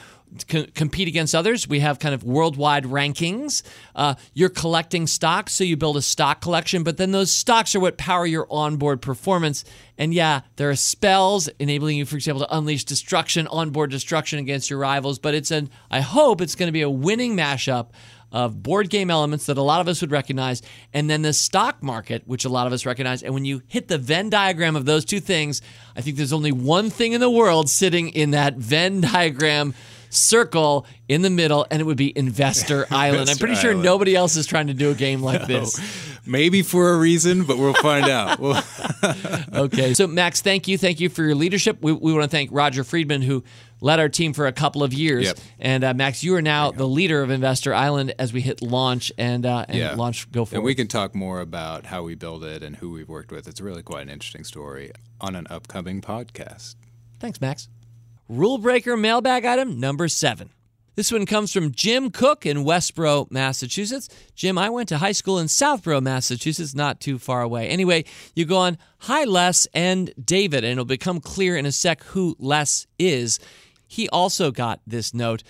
co- 0.47 0.65
compete 0.73 1.07
against 1.07 1.35
others. 1.35 1.67
We 1.67 1.79
have 1.81 1.99
kind 1.99 2.15
of 2.15 2.23
worldwide 2.23 2.85
rankings. 2.85 3.63
Uh, 3.95 4.15
you're 4.33 4.49
collecting 4.49 5.07
stocks, 5.07 5.53
so 5.53 5.63
you 5.63 5.77
build 5.77 5.97
a 5.97 6.01
stock 6.01 6.41
collection, 6.41 6.83
but 6.83 6.97
then 6.97 7.11
those 7.11 7.31
stocks 7.31 7.75
are 7.75 7.79
what 7.79 7.97
power 7.97 8.25
your 8.25 8.47
onboard 8.49 9.01
performance. 9.01 9.63
And 9.97 10.13
yeah, 10.13 10.41
there 10.57 10.69
are 10.69 10.75
spells 10.75 11.47
enabling 11.59 11.97
you, 11.97 12.05
for 12.05 12.15
example, 12.15 12.45
to 12.45 12.55
unleash 12.55 12.83
destruction, 12.85 13.47
onboard 13.47 13.89
destruction 13.89 14.39
against 14.39 14.69
your 14.69 14.79
rivals. 14.79 15.17
But 15.19 15.33
it's 15.33 15.51
an, 15.51 15.69
I 15.89 16.01
hope 16.01 16.39
it's 16.41 16.55
going 16.55 16.67
to 16.67 16.71
be 16.73 16.81
a 16.83 16.89
winning 16.89 17.35
mashup 17.35 17.87
of 18.31 18.61
board 18.61 18.89
game 18.89 19.09
elements 19.09 19.45
that 19.45 19.57
a 19.57 19.61
lot 19.61 19.81
of 19.81 19.87
us 19.87 20.01
would 20.01 20.11
recognize, 20.11 20.61
and 20.93 21.09
then 21.09 21.21
the 21.21 21.33
stock 21.33 21.81
market, 21.81 22.23
which 22.25 22.43
a 22.45 22.49
lot 22.49 22.67
of 22.67 22.73
us 22.73 22.85
recognize. 22.85 23.23
And 23.23 23.33
when 23.33 23.45
you 23.45 23.61
hit 23.67 23.87
the 23.87 23.97
Venn 23.97 24.29
diagram 24.29 24.75
of 24.75 24.85
those 24.85 25.05
two 25.05 25.19
things, 25.19 25.61
I 25.95 26.01
think 26.01 26.17
there's 26.17 26.33
only 26.33 26.51
one 26.51 26.89
thing 26.89 27.13
in 27.13 27.21
the 27.21 27.29
world 27.29 27.69
sitting 27.69 28.09
in 28.09 28.31
that 28.31 28.55
Venn 28.57 29.01
diagram 29.01 29.73
circle 30.09 30.85
in 31.09 31.21
the 31.21 31.29
middle, 31.29 31.65
and 31.69 31.81
it 31.81 31.85
would 31.85 31.97
be 31.97 32.17
Investor 32.17 32.85
Island. 32.91 33.29
I'm 33.29 33.37
pretty 33.37 33.55
sure 33.55 33.73
nobody 33.73 34.15
else 34.15 34.35
is 34.37 34.45
trying 34.45 34.67
to 34.67 34.73
do 34.73 34.89
a 34.91 34.93
game 34.95 35.21
like 35.21 35.47
this. 35.47 35.79
Maybe 36.25 36.61
for 36.61 36.91
a 36.91 36.97
reason, 36.97 37.43
but 37.43 37.57
we'll 37.57 37.73
find 37.73 38.07
out. 38.09 38.39
We'll- 38.39 38.61
Okay. 39.53 39.93
So, 39.93 40.07
Max, 40.07 40.41
thank 40.41 40.67
you. 40.67 40.77
Thank 40.77 40.99
you 40.99 41.09
for 41.09 41.23
your 41.23 41.35
leadership. 41.35 41.77
We, 41.81 41.91
we 41.91 42.13
want 42.13 42.23
to 42.23 42.29
thank 42.29 42.49
Roger 42.53 42.83
Friedman, 42.83 43.21
who 43.21 43.43
led 43.81 43.99
our 43.99 44.09
team 44.09 44.33
for 44.33 44.47
a 44.47 44.51
couple 44.51 44.83
of 44.83 44.93
years. 44.93 45.25
Yep. 45.25 45.37
And, 45.59 45.83
uh, 45.83 45.93
Max, 45.93 46.23
you 46.23 46.35
are 46.35 46.41
now 46.41 46.71
the 46.71 46.87
leader 46.87 47.21
of 47.21 47.29
Investor 47.29 47.73
Island 47.73 48.13
as 48.19 48.33
we 48.33 48.41
hit 48.41 48.61
launch 48.61 49.11
and, 49.17 49.45
uh, 49.45 49.65
and 49.67 49.97
launch 49.97 50.31
go 50.31 50.45
forward. 50.45 50.59
And 50.59 50.65
we 50.65 50.75
can 50.75 50.87
talk 50.87 51.13
more 51.15 51.39
about 51.41 51.85
how 51.85 52.03
we 52.03 52.15
build 52.15 52.43
it 52.43 52.63
and 52.63 52.75
who 52.75 52.91
we've 52.91 53.09
worked 53.09 53.31
with. 53.31 53.47
It's 53.47 53.61
really 53.61 53.83
quite 53.83 54.01
an 54.03 54.09
interesting 54.09 54.43
story 54.43 54.91
on 55.21 55.35
an 55.35 55.47
upcoming 55.49 56.01
podcast. 56.01 56.75
Thanks, 57.19 57.41
Max. 57.41 57.69
Rule 58.29 58.57
breaker 58.57 58.97
mailbag 58.97 59.45
item 59.45 59.79
number 59.79 60.07
seven. 60.07 60.49
This 60.97 61.11
one 61.11 61.27
comes 61.27 61.53
from 61.53 61.71
Jim 61.73 62.09
Cook 62.09 62.43
in 62.43 62.65
Westboro, 62.65 63.29
Massachusetts. 63.29 64.09
Jim, 64.33 64.57
I 64.57 64.71
went 64.71 64.89
to 64.89 64.97
high 64.97 65.11
school 65.11 65.37
in 65.37 65.47
Southborough, 65.47 66.01
Massachusetts, 66.01 66.73
not 66.73 66.99
too 66.99 67.19
far 67.19 67.43
away. 67.43 67.67
Anyway, 67.69 68.03
you 68.33 68.45
go 68.45 68.57
on, 68.57 68.79
Hi, 69.01 69.23
Les 69.23 69.67
and 69.75 70.11
David, 70.19 70.63
and 70.63 70.71
it'll 70.71 70.85
become 70.85 71.21
clear 71.21 71.55
in 71.55 71.67
a 71.67 71.71
sec 71.71 72.01
who 72.03 72.35
Les 72.39 72.87
is. 72.97 73.39
He 73.87 74.07
also 74.09 74.51
got 74.51 74.81
this 74.85 75.13
note. 75.13 75.43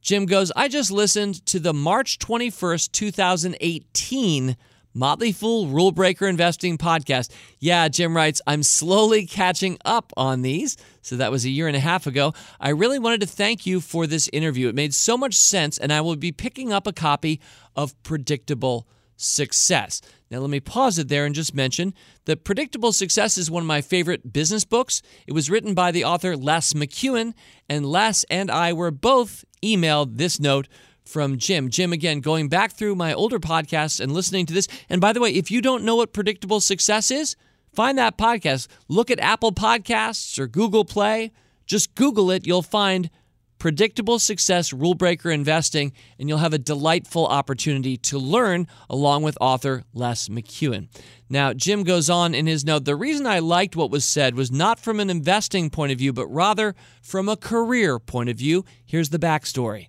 Jim 0.00 0.26
goes, 0.26 0.52
I 0.54 0.68
just 0.68 0.90
listened 0.90 1.44
to 1.46 1.58
the 1.58 1.74
March 1.74 2.18
21st, 2.18 2.92
2018 2.92 4.56
Motley 4.96 5.30
Fool 5.30 5.66
Rule 5.66 5.92
Breaker 5.92 6.26
Investing 6.26 6.78
podcast. 6.78 7.30
Yeah, 7.58 7.88
Jim 7.88 8.16
writes, 8.16 8.40
I'm 8.46 8.62
slowly 8.62 9.26
catching 9.26 9.78
up 9.84 10.12
on 10.16 10.40
these. 10.40 10.78
So 11.02 11.16
that 11.16 11.30
was 11.30 11.44
a 11.44 11.50
year 11.50 11.68
and 11.68 11.76
a 11.76 11.80
half 11.80 12.06
ago. 12.06 12.32
I 12.58 12.70
really 12.70 12.98
wanted 12.98 13.20
to 13.20 13.26
thank 13.26 13.66
you 13.66 13.80
for 13.80 14.06
this 14.06 14.30
interview. 14.32 14.68
It 14.68 14.74
made 14.74 14.94
so 14.94 15.18
much 15.18 15.34
sense, 15.34 15.76
and 15.76 15.92
I 15.92 16.00
will 16.00 16.16
be 16.16 16.32
picking 16.32 16.72
up 16.72 16.86
a 16.86 16.92
copy 16.94 17.40
of 17.74 18.00
Predictable 18.02 18.88
Success. 19.16 20.00
Now, 20.30 20.38
let 20.38 20.50
me 20.50 20.60
pause 20.60 20.98
it 20.98 21.08
there 21.08 21.24
and 21.24 21.34
just 21.34 21.54
mention 21.54 21.94
that 22.24 22.44
Predictable 22.44 22.92
Success 22.92 23.38
is 23.38 23.50
one 23.50 23.62
of 23.62 23.66
my 23.66 23.80
favorite 23.80 24.32
business 24.32 24.64
books. 24.64 25.02
It 25.26 25.32
was 25.32 25.48
written 25.48 25.72
by 25.72 25.92
the 25.92 26.04
author 26.04 26.36
Les 26.36 26.72
McKeown, 26.72 27.32
and 27.68 27.86
Les 27.86 28.24
and 28.24 28.50
I 28.50 28.72
were 28.72 28.90
both 28.90 29.44
emailed 29.62 30.16
this 30.16 30.40
note 30.40 30.68
from 31.04 31.38
Jim. 31.38 31.70
Jim, 31.70 31.92
again, 31.92 32.20
going 32.20 32.48
back 32.48 32.72
through 32.72 32.96
my 32.96 33.14
older 33.14 33.38
podcasts 33.38 34.00
and 34.00 34.12
listening 34.12 34.46
to 34.46 34.54
this. 34.54 34.68
And 34.90 35.00
by 35.00 35.12
the 35.12 35.20
way, 35.20 35.30
if 35.30 35.50
you 35.50 35.62
don't 35.62 35.84
know 35.84 35.96
what 35.96 36.12
predictable 36.12 36.60
success 36.60 37.10
is, 37.10 37.36
find 37.72 37.96
that 37.96 38.18
podcast. 38.18 38.66
Look 38.88 39.10
at 39.10 39.20
Apple 39.20 39.52
Podcasts 39.52 40.38
or 40.38 40.48
Google 40.48 40.84
Play. 40.84 41.32
Just 41.66 41.94
Google 41.94 42.30
it. 42.30 42.46
You'll 42.46 42.62
find 42.62 43.10
Predictable 43.58 44.18
Success 44.18 44.72
Rule 44.72 44.94
Breaker 44.94 45.30
Investing, 45.30 45.92
and 46.18 46.28
you'll 46.28 46.38
have 46.38 46.52
a 46.52 46.58
delightful 46.58 47.26
opportunity 47.26 47.96
to 47.98 48.18
learn 48.18 48.66
along 48.90 49.22
with 49.22 49.38
author 49.40 49.84
Les 49.94 50.28
McKeown. 50.28 50.88
Now, 51.28 51.52
Jim 51.52 51.82
goes 51.82 52.10
on 52.10 52.34
in 52.34 52.46
his 52.46 52.64
note 52.64 52.84
the 52.84 52.94
reason 52.94 53.26
I 53.26 53.38
liked 53.38 53.74
what 53.74 53.90
was 53.90 54.04
said 54.04 54.34
was 54.34 54.52
not 54.52 54.78
from 54.78 55.00
an 55.00 55.10
investing 55.10 55.70
point 55.70 55.92
of 55.92 55.98
view, 55.98 56.12
but 56.12 56.28
rather 56.28 56.74
from 57.02 57.28
a 57.28 57.36
career 57.36 57.98
point 57.98 58.28
of 58.28 58.36
view. 58.36 58.64
Here's 58.84 59.08
the 59.08 59.18
backstory. 59.18 59.88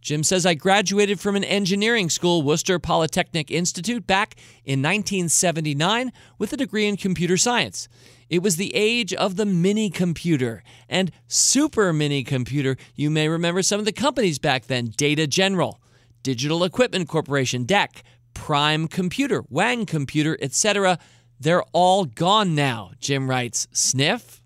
Jim 0.00 0.22
says, 0.22 0.46
I 0.46 0.54
graduated 0.54 1.18
from 1.18 1.36
an 1.36 1.44
engineering 1.44 2.10
school, 2.10 2.42
Worcester 2.42 2.78
Polytechnic 2.78 3.50
Institute, 3.50 4.06
back 4.06 4.36
in 4.64 4.80
1979 4.80 6.12
with 6.38 6.52
a 6.52 6.56
degree 6.56 6.86
in 6.86 6.96
computer 6.96 7.36
science. 7.36 7.88
It 8.28 8.42
was 8.42 8.56
the 8.56 8.74
age 8.74 9.14
of 9.14 9.36
the 9.36 9.46
mini 9.46 9.90
computer 9.90 10.62
and 10.88 11.12
super 11.28 11.92
mini 11.92 12.24
computer. 12.24 12.76
You 12.94 13.10
may 13.10 13.28
remember 13.28 13.62
some 13.62 13.78
of 13.78 13.84
the 13.84 13.92
companies 13.92 14.38
back 14.38 14.66
then 14.66 14.86
Data 14.96 15.26
General, 15.26 15.80
Digital 16.22 16.64
Equipment 16.64 17.08
Corporation, 17.08 17.64
DEC, 17.64 18.02
Prime 18.34 18.88
Computer, 18.88 19.44
Wang 19.48 19.86
Computer, 19.86 20.36
etc. 20.40 20.98
They're 21.38 21.64
all 21.72 22.04
gone 22.04 22.54
now, 22.54 22.92
Jim 23.00 23.30
writes. 23.30 23.68
Sniff? 23.72 24.42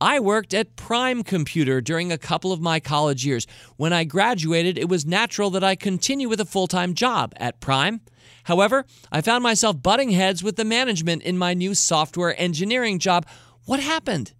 I 0.00 0.20
worked 0.20 0.54
at 0.54 0.76
Prime 0.76 1.24
Computer 1.24 1.80
during 1.80 2.12
a 2.12 2.18
couple 2.18 2.52
of 2.52 2.60
my 2.60 2.78
college 2.78 3.26
years. 3.26 3.46
When 3.76 3.92
I 3.92 4.04
graduated, 4.04 4.78
it 4.78 4.88
was 4.88 5.04
natural 5.04 5.50
that 5.50 5.64
I 5.64 5.74
continue 5.74 6.28
with 6.28 6.40
a 6.40 6.44
full 6.44 6.68
time 6.68 6.94
job 6.94 7.32
at 7.36 7.60
Prime. 7.60 8.00
However, 8.44 8.84
I 9.10 9.20
found 9.20 9.42
myself 9.42 9.82
butting 9.82 10.10
heads 10.10 10.42
with 10.42 10.56
the 10.56 10.64
management 10.64 11.22
in 11.22 11.36
my 11.36 11.52
new 11.52 11.74
software 11.74 12.40
engineering 12.40 12.98
job. 12.98 13.26
What 13.64 13.80
happened? 13.80 14.32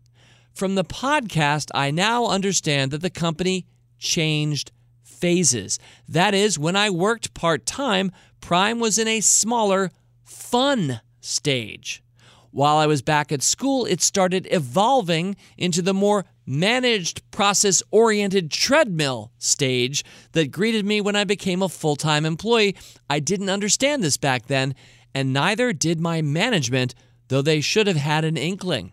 From 0.54 0.76
the 0.76 0.84
podcast, 0.84 1.70
I 1.74 1.90
now 1.90 2.26
understand 2.26 2.90
that 2.92 3.02
the 3.02 3.10
company 3.10 3.66
changed 3.98 4.72
phases. 5.02 5.78
That 6.08 6.34
is, 6.34 6.58
when 6.58 6.76
I 6.76 6.90
worked 6.90 7.34
part 7.34 7.66
time, 7.66 8.12
Prime 8.40 8.78
was 8.78 8.98
in 8.98 9.08
a 9.08 9.20
smaller, 9.20 9.90
fun 10.24 11.00
stage. 11.20 12.02
While 12.50 12.76
I 12.76 12.86
was 12.86 13.02
back 13.02 13.30
at 13.30 13.42
school, 13.42 13.84
it 13.84 14.00
started 14.00 14.48
evolving 14.50 15.36
into 15.56 15.82
the 15.82 15.94
more 15.94 16.24
managed, 16.46 17.30
process 17.30 17.82
oriented 17.90 18.50
treadmill 18.50 19.32
stage 19.38 20.02
that 20.32 20.50
greeted 20.50 20.86
me 20.86 21.00
when 21.00 21.16
I 21.16 21.24
became 21.24 21.62
a 21.62 21.68
full 21.68 21.96
time 21.96 22.24
employee. 22.24 22.76
I 23.10 23.20
didn't 23.20 23.50
understand 23.50 24.02
this 24.02 24.16
back 24.16 24.46
then, 24.46 24.74
and 25.14 25.32
neither 25.32 25.72
did 25.72 26.00
my 26.00 26.22
management, 26.22 26.94
though 27.28 27.42
they 27.42 27.60
should 27.60 27.86
have 27.86 27.96
had 27.96 28.24
an 28.24 28.36
inkling. 28.36 28.92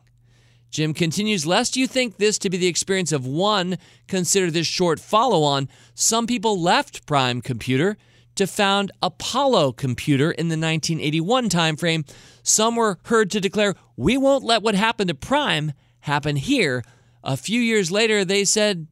Jim 0.69 0.93
continues, 0.93 1.45
lest 1.45 1.77
you 1.77 1.87
think 1.87 2.17
this 2.17 2.37
to 2.39 2.49
be 2.49 2.57
the 2.57 2.67
experience 2.67 3.13
of 3.13 3.25
one, 3.25 3.77
consider 4.09 4.51
this 4.51 4.67
short 4.67 4.99
follow 4.99 5.43
on. 5.43 5.69
Some 5.93 6.27
people 6.27 6.61
left 6.61 7.05
Prime 7.05 7.41
Computer 7.41 7.97
to 8.36 8.47
found 8.47 8.91
Apollo 9.01 9.73
Computer 9.73 10.31
in 10.31 10.49
the 10.49 10.53
1981 10.53 11.49
timeframe. 11.49 12.09
Some 12.43 12.75
were 12.75 12.99
heard 13.05 13.31
to 13.31 13.41
declare, 13.41 13.75
We 13.95 14.17
won't 14.17 14.43
let 14.43 14.61
what 14.61 14.75
happened 14.75 15.07
to 15.09 15.15
Prime 15.15 15.73
happen 16.01 16.36
here. 16.36 16.83
A 17.23 17.38
few 17.38 17.59
years 17.59 17.91
later, 17.91 18.23
they 18.23 18.45
said, 18.45 18.88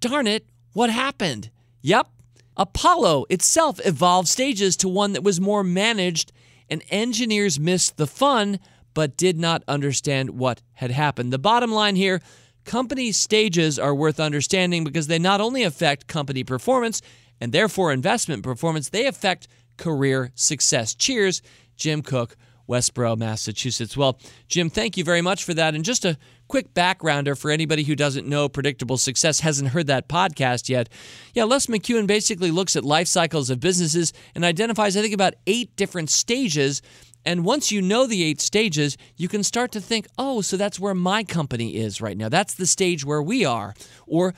Darn 0.00 0.26
it, 0.26 0.46
what 0.72 0.90
happened? 0.90 1.50
Yep, 1.82 2.08
Apollo 2.56 3.26
itself 3.30 3.80
evolved 3.84 4.28
stages 4.28 4.76
to 4.78 4.88
one 4.88 5.12
that 5.12 5.24
was 5.24 5.40
more 5.40 5.64
managed, 5.64 6.32
and 6.70 6.82
engineers 6.90 7.58
missed 7.58 7.96
the 7.96 8.06
fun 8.06 8.58
but 8.94 9.16
did 9.16 9.38
not 9.38 9.64
understand 9.66 10.30
what 10.30 10.62
had 10.74 10.92
happened. 10.92 11.32
The 11.32 11.38
bottom 11.38 11.72
line 11.72 11.96
here 11.96 12.22
company 12.64 13.12
stages 13.12 13.78
are 13.78 13.94
worth 13.94 14.18
understanding 14.18 14.84
because 14.84 15.06
they 15.06 15.18
not 15.18 15.40
only 15.40 15.62
affect 15.62 16.06
company 16.06 16.44
performance 16.44 17.02
and 17.40 17.52
therefore 17.52 17.92
investment 17.92 18.42
performance, 18.42 18.88
they 18.88 19.06
affect 19.06 19.48
career 19.76 20.30
success. 20.34 20.94
Cheers, 20.94 21.42
Jim 21.76 22.02
Cook, 22.02 22.36
Westboro, 22.68 23.16
Massachusetts. 23.16 23.96
Well, 23.96 24.18
Jim, 24.48 24.70
thank 24.70 24.96
you 24.96 25.04
very 25.04 25.20
much 25.20 25.44
for 25.44 25.54
that. 25.54 25.74
And 25.74 25.84
just 25.84 26.04
a 26.04 26.16
quick 26.48 26.72
backgrounder 26.74 27.38
for 27.38 27.50
anybody 27.50 27.82
who 27.84 27.94
doesn't 27.94 28.26
know 28.26 28.48
Predictable 28.48 28.96
Success, 28.96 29.40
hasn't 29.40 29.70
heard 29.70 29.86
that 29.88 30.08
podcast 30.08 30.68
yet. 30.68 30.88
Yeah, 31.34 31.44
Les 31.44 31.66
McKeown 31.66 32.06
basically 32.06 32.50
looks 32.50 32.76
at 32.76 32.84
life 32.84 33.08
cycles 33.08 33.50
of 33.50 33.60
businesses 33.60 34.12
and 34.34 34.44
identifies, 34.44 34.96
I 34.96 35.02
think, 35.02 35.14
about 35.14 35.34
eight 35.46 35.74
different 35.76 36.10
stages. 36.10 36.80
And 37.26 37.44
once 37.44 37.72
you 37.72 37.80
know 37.80 38.06
the 38.06 38.22
eight 38.22 38.40
stages, 38.40 38.96
you 39.16 39.28
can 39.28 39.42
start 39.42 39.72
to 39.72 39.80
think, 39.80 40.06
oh, 40.18 40.40
so 40.42 40.56
that's 40.56 40.78
where 40.78 40.94
my 40.94 41.24
company 41.24 41.76
is 41.76 42.00
right 42.00 42.16
now. 42.16 42.28
That's 42.28 42.54
the 42.54 42.66
stage 42.66 43.04
where 43.04 43.22
we 43.22 43.44
are. 43.44 43.74
Or 44.06 44.34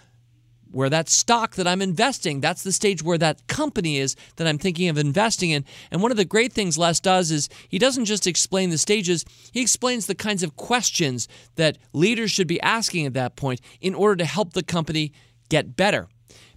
where 0.71 0.91
that 0.91 1.09
stock 1.09 1.55
that 1.55 1.67
I'm 1.67 1.83
investing, 1.83 2.41
that's 2.41 2.63
the 2.63 2.73
stage 2.73 3.03
where 3.03 3.19
that 3.19 3.47
company 3.47 3.99
is 3.99 4.17
that 4.37 4.47
I'm 4.47 4.59
thinking 4.59 4.89
of 4.89 4.99
investing 4.99 5.51
in. 5.51 5.65
And 5.91 6.03
one 6.03 6.11
of 6.11 6.17
the 6.17 6.25
great 6.25 6.53
things 6.53 6.79
Les 6.79 7.01
does 7.01 7.31
is 7.31 7.49
he 7.69 7.79
doesn't 7.79 8.05
just 8.05 8.27
explain 8.27 8.71
the 8.71 8.79
stages, 8.79 9.25
he 9.53 9.61
explains 9.61 10.07
the 10.07 10.15
kinds 10.15 10.43
of 10.43 10.57
questions 10.57 11.29
that 11.57 11.79
leaders 11.93 12.31
should 12.31 12.49
be 12.49 12.61
asking 12.61 13.07
at 13.07 13.15
that 13.15 13.37
point 13.37 13.61
in 13.81 13.95
order 13.95 14.17
to 14.17 14.25
help 14.25 14.53
the 14.53 14.63
company 14.63 15.13
get 15.49 15.77
better. 15.77 16.09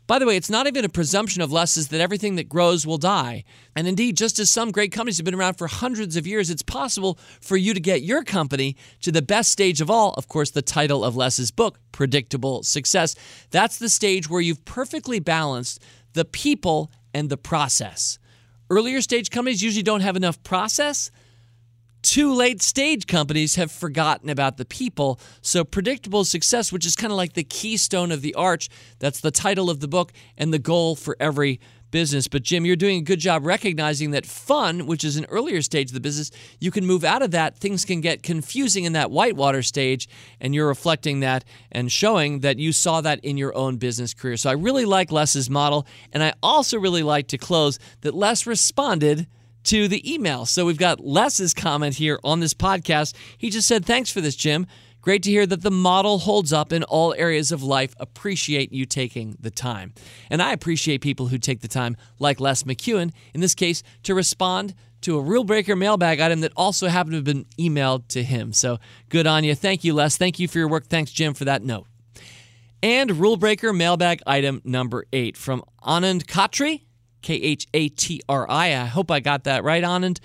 By 0.10 0.18
the 0.18 0.26
way, 0.26 0.36
it's 0.36 0.50
not 0.50 0.66
even 0.66 0.84
a 0.86 0.90
presumption 0.90 1.44
of 1.44 1.52
Les's 1.52 1.90
that 1.90 2.02
everything 2.02 2.36
that 2.38 2.50
grows 2.50 2.84
will 2.84 2.98
die. 2.98 3.44
And 3.76 3.88
indeed, 3.88 4.18
just 4.18 4.40
as 4.40 4.50
some 4.50 4.72
great 4.72 4.92
companies 4.92 5.18
have 5.18 5.26
been 5.26 5.36
around 5.36 5.60
for 5.60 5.68
hundreds 5.68 6.16
of 6.16 6.26
years, 6.26 6.50
it's 6.50 6.64
possible 6.64 7.20
for 7.42 7.58
you 7.58 7.76
to 7.76 7.80
get 7.80 8.02
your 8.02 8.24
company 8.24 8.76
to 9.02 9.12
the 9.12 9.22
best 9.22 9.52
stage 9.52 9.82
of 9.82 9.92
all. 9.92 10.16
Of 10.16 10.28
course, 10.28 10.50
the 10.50 10.64
title 10.64 11.06
of 11.06 11.16
Les's 11.16 11.52
book, 11.52 11.78
Predictable 11.92 12.64
Success. 12.64 13.14
That's 13.52 13.78
the 13.78 13.88
stage 13.88 14.28
where 14.28 14.42
you've 14.42 14.66
perfectly 14.66 15.20
balanced 15.20 15.80
the 16.14 16.26
people 16.26 16.92
and 17.14 17.30
the 17.30 17.38
process. 17.38 18.18
Earlier 18.72 19.02
stage 19.02 19.30
companies 19.30 19.62
usually 19.62 19.84
don't 19.84 20.02
have 20.02 20.16
enough 20.16 20.42
process. 20.42 21.12
Two 22.02 22.34
late 22.34 22.62
stage 22.62 23.08
companies 23.08 23.56
have 23.56 23.72
forgotten 23.72 24.30
about 24.30 24.56
the 24.56 24.64
people. 24.64 25.20
So, 25.42 25.66
predictable 25.66 26.24
success, 26.24 26.72
which 26.72 26.86
is 26.86 26.96
kind 26.96 27.12
of 27.12 27.18
like 27.18 27.34
the 27.34 27.44
keystone 27.44 28.12
of 28.12 28.22
the 28.22 28.34
arch, 28.36 28.70
that's 29.00 29.20
the 29.20 29.32
title 29.32 29.70
of 29.70 29.82
the 29.82 29.88
book 29.88 30.14
and 30.38 30.54
the 30.54 30.60
goal 30.60 30.96
for 30.96 31.18
every 31.20 31.60
business. 31.92 32.30
But, 32.30 32.44
Jim, 32.44 32.66
you're 32.66 32.78
doing 32.78 33.00
a 33.00 33.04
good 33.04 33.20
job 33.20 33.46
recognizing 33.46 34.12
that 34.12 34.26
fun, 34.26 34.88
which 34.88 35.04
is 35.04 35.18
an 35.18 35.26
earlier 35.26 35.62
stage 35.62 35.90
of 35.90 35.94
the 35.94 36.00
business, 36.00 36.32
you 36.60 36.72
can 36.72 36.86
move 36.86 37.04
out 37.04 37.22
of 37.22 37.32
that. 37.32 37.58
Things 37.58 37.84
can 37.84 38.00
get 38.00 38.24
confusing 38.24 38.86
in 38.86 38.94
that 38.94 39.12
whitewater 39.12 39.62
stage, 39.62 40.08
and 40.40 40.56
you're 40.56 40.68
reflecting 40.68 41.20
that 41.20 41.44
and 41.70 41.92
showing 41.92 42.40
that 42.40 42.60
you 42.60 42.72
saw 42.72 43.02
that 43.02 43.20
in 43.26 43.36
your 43.36 43.54
own 43.58 43.76
business 43.76 44.14
career. 44.14 44.38
So, 44.38 44.50
I 44.50 44.54
really 44.54 44.86
like 44.86 45.12
Les's 45.12 45.50
model, 45.50 45.86
and 46.14 46.24
I 46.24 46.34
also 46.42 46.80
really 46.80 47.04
like 47.04 47.28
to 47.28 47.38
close 47.38 47.78
that 48.02 48.16
Les 48.16 48.46
responded 48.48 49.28
to 49.70 49.88
the 49.88 50.12
email. 50.12 50.48
So 50.48 50.66
we've 50.66 50.80
got 50.80 51.00
Les's 51.00 51.54
comment 51.54 51.94
here 51.94 52.20
on 52.24 52.40
this 52.40 52.56
podcast. 52.56 53.16
He 53.38 53.52
just 53.52 53.68
said, 53.68 53.86
Thanks 53.86 54.10
for 54.10 54.20
this, 54.20 54.36
Jim. 54.36 54.66
Great 55.00 55.22
to 55.24 55.30
hear 55.30 55.46
that 55.46 55.62
the 55.62 55.70
model 55.70 56.18
holds 56.18 56.52
up 56.52 56.74
in 56.74 56.84
all 56.84 57.14
areas 57.14 57.52
of 57.52 57.62
life. 57.62 57.94
Appreciate 58.00 58.74
you 58.74 58.88
taking 58.88 59.38
the 59.40 59.52
time. 59.52 59.94
And 60.32 60.42
I 60.42 60.54
appreciate 60.54 61.02
people 61.02 61.28
who 61.28 61.38
take 61.38 61.62
the 61.62 61.68
time, 61.68 61.98
like 62.18 62.40
Les 62.40 62.64
McKeown, 62.64 63.14
in 63.36 63.42
this 63.42 63.54
case, 63.54 63.84
to 64.04 64.16
respond 64.16 64.74
to 65.02 65.20
a 65.20 65.22
Rule 65.22 65.44
Breaker 65.44 65.76
mailbag 65.76 66.20
item 66.20 66.42
that 66.42 66.52
also 66.58 66.88
happened 66.88 67.12
to 67.12 67.18
have 67.18 67.24
been 67.24 67.46
emailed 67.60 68.08
to 68.08 68.24
him. 68.24 68.52
So 68.52 68.80
good 69.10 69.28
on 69.28 69.44
you. 69.44 69.54
Thank 69.54 69.84
you, 69.84 69.94
Les. 69.94 70.18
Thank 70.18 70.40
you 70.40 70.48
for 70.48 70.58
your 70.58 70.68
work. 70.68 70.88
Thanks, 70.88 71.12
Jim, 71.12 71.36
for 71.36 71.46
that 71.46 71.64
note. 71.64 71.86
And 72.82 73.12
Rule 73.12 73.38
Breaker 73.38 73.72
mailbag 73.72 74.24
item 74.26 74.62
number 74.66 75.06
eight 75.14 75.38
from 75.38 75.64
Anand 75.84 76.26
Khatri, 76.26 76.82
K 77.22 77.36
H 77.36 77.68
A 77.74 77.90
T 77.90 78.22
R 78.28 78.50
I. 78.50 78.68
I 78.68 78.86
hope 78.86 79.12
I 79.12 79.20
got 79.20 79.44
that 79.44 79.64
right, 79.64 79.84
Anand. 79.84 80.20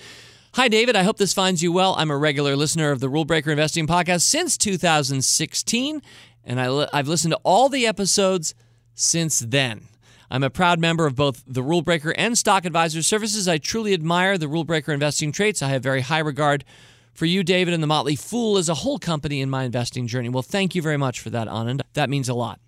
Hi, 0.55 0.69
David. 0.69 0.95
I 0.95 1.03
hope 1.03 1.17
this 1.17 1.33
finds 1.33 1.63
you 1.63 1.73
well. 1.73 1.97
I'm 1.99 2.11
a 2.11 2.17
regular 2.17 2.55
listener 2.55 2.93
of 2.93 3.01
the 3.01 3.09
Rule 3.09 3.25
Breaker 3.25 3.51
Investing 3.51 3.89
Podcast 3.89 4.23
since 4.23 4.57
2016, 4.57 6.01
and 6.45 6.61
I 6.61 6.97
have 6.97 7.09
listened 7.09 7.33
to 7.33 7.41
all 7.43 7.69
the 7.69 7.87
episodes 7.87 8.55
since 8.95 9.41
then. 9.41 9.89
I'm 10.31 10.43
a 10.43 10.51
proud 10.51 10.79
member 10.79 11.07
of 11.07 11.17
both 11.17 11.43
the 11.47 11.63
Rule 11.63 11.83
Breaker 11.83 12.15
and 12.17 12.39
Stock 12.39 12.65
Advisor 12.65 13.03
services. 13.03 13.49
I 13.49 13.59
truly 13.59 13.95
admire 13.95 14.39
the 14.39 14.49
Rule 14.49 14.65
Breaker 14.65 14.93
investing 14.93 15.33
traits. 15.33 15.63
I 15.63 15.69
have 15.69 15.83
very 15.83 16.03
high 16.03 16.21
regard 16.21 16.65
for 17.13 17.27
you, 17.27 17.43
David, 17.45 17.75
and 17.75 17.83
the 17.83 17.89
Motley 17.89 18.17
Fool 18.17 18.57
as 18.57 18.69
a 18.69 18.75
whole 18.75 18.99
company 18.99 19.41
in 19.41 19.51
my 19.51 19.65
investing 19.65 20.07
journey. 20.07 20.29
Well, 20.29 20.43
thank 20.43 20.75
you 20.75 20.83
very 20.83 20.97
much 20.97 21.21
for 21.21 21.31
that, 21.31 21.49
Anand. 21.49 21.83
That 21.95 22.11
means 22.11 22.29
a 22.29 22.35
lot. 22.35 22.61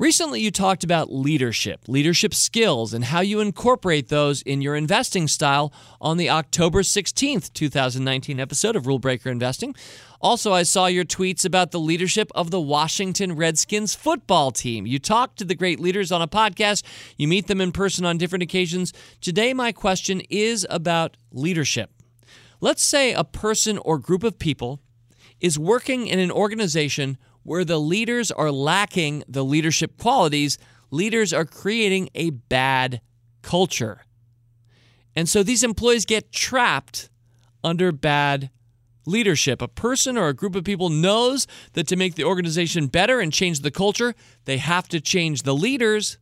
Recently, 0.00 0.40
you 0.40 0.52
talked 0.52 0.84
about 0.84 1.12
leadership, 1.12 1.80
leadership 1.88 2.32
skills, 2.32 2.94
and 2.94 3.06
how 3.06 3.18
you 3.18 3.40
incorporate 3.40 4.10
those 4.10 4.42
in 4.42 4.62
your 4.62 4.76
investing 4.76 5.26
style 5.26 5.72
on 6.00 6.18
the 6.18 6.30
October 6.30 6.82
16th, 6.82 7.52
2019 7.52 8.38
episode 8.38 8.76
of 8.76 8.86
Rule 8.86 9.00
Breaker 9.00 9.28
Investing. 9.28 9.74
Also, 10.20 10.52
I 10.52 10.62
saw 10.62 10.86
your 10.86 11.04
tweets 11.04 11.44
about 11.44 11.72
the 11.72 11.80
leadership 11.80 12.30
of 12.36 12.52
the 12.52 12.60
Washington 12.60 13.34
Redskins 13.34 13.96
football 13.96 14.52
team. 14.52 14.86
You 14.86 15.00
talk 15.00 15.34
to 15.34 15.44
the 15.44 15.56
great 15.56 15.80
leaders 15.80 16.12
on 16.12 16.22
a 16.22 16.28
podcast, 16.28 16.84
you 17.16 17.26
meet 17.26 17.48
them 17.48 17.60
in 17.60 17.72
person 17.72 18.06
on 18.06 18.18
different 18.18 18.44
occasions. 18.44 18.92
Today, 19.20 19.52
my 19.52 19.72
question 19.72 20.22
is 20.30 20.64
about 20.70 21.16
leadership. 21.32 21.90
Let's 22.60 22.84
say 22.84 23.14
a 23.14 23.24
person 23.24 23.78
or 23.78 23.98
group 23.98 24.22
of 24.22 24.38
people 24.38 24.80
is 25.40 25.58
working 25.58 26.06
in 26.06 26.20
an 26.20 26.30
organization 26.30 27.18
where 27.48 27.64
the 27.64 27.80
leaders 27.80 28.30
are 28.30 28.52
lacking 28.52 29.24
the 29.26 29.44
leadership 29.44 29.96
qualities, 29.96 30.58
leaders 30.90 31.32
are 31.32 31.46
creating 31.46 32.10
a 32.14 32.28
bad 32.30 33.00
culture. 33.42 34.02
And 35.16 35.28
so 35.28 35.42
these 35.42 35.64
employees 35.64 36.04
get 36.04 36.30
trapped 36.30 37.08
under 37.64 37.90
bad 37.90 38.50
leadership. 39.06 39.62
A 39.62 39.68
person 39.68 40.18
or 40.18 40.28
a 40.28 40.34
group 40.34 40.54
of 40.54 40.64
people 40.64 40.90
knows 40.90 41.46
that 41.72 41.88
to 41.88 41.96
make 41.96 42.16
the 42.16 42.24
organization 42.24 42.86
better 42.86 43.18
and 43.18 43.32
change 43.32 43.60
the 43.60 43.70
culture, 43.70 44.14
they 44.44 44.58
have 44.58 44.86
to 44.88 45.00
change 45.00 45.42
the 45.42 45.54
leaders. 45.54 46.18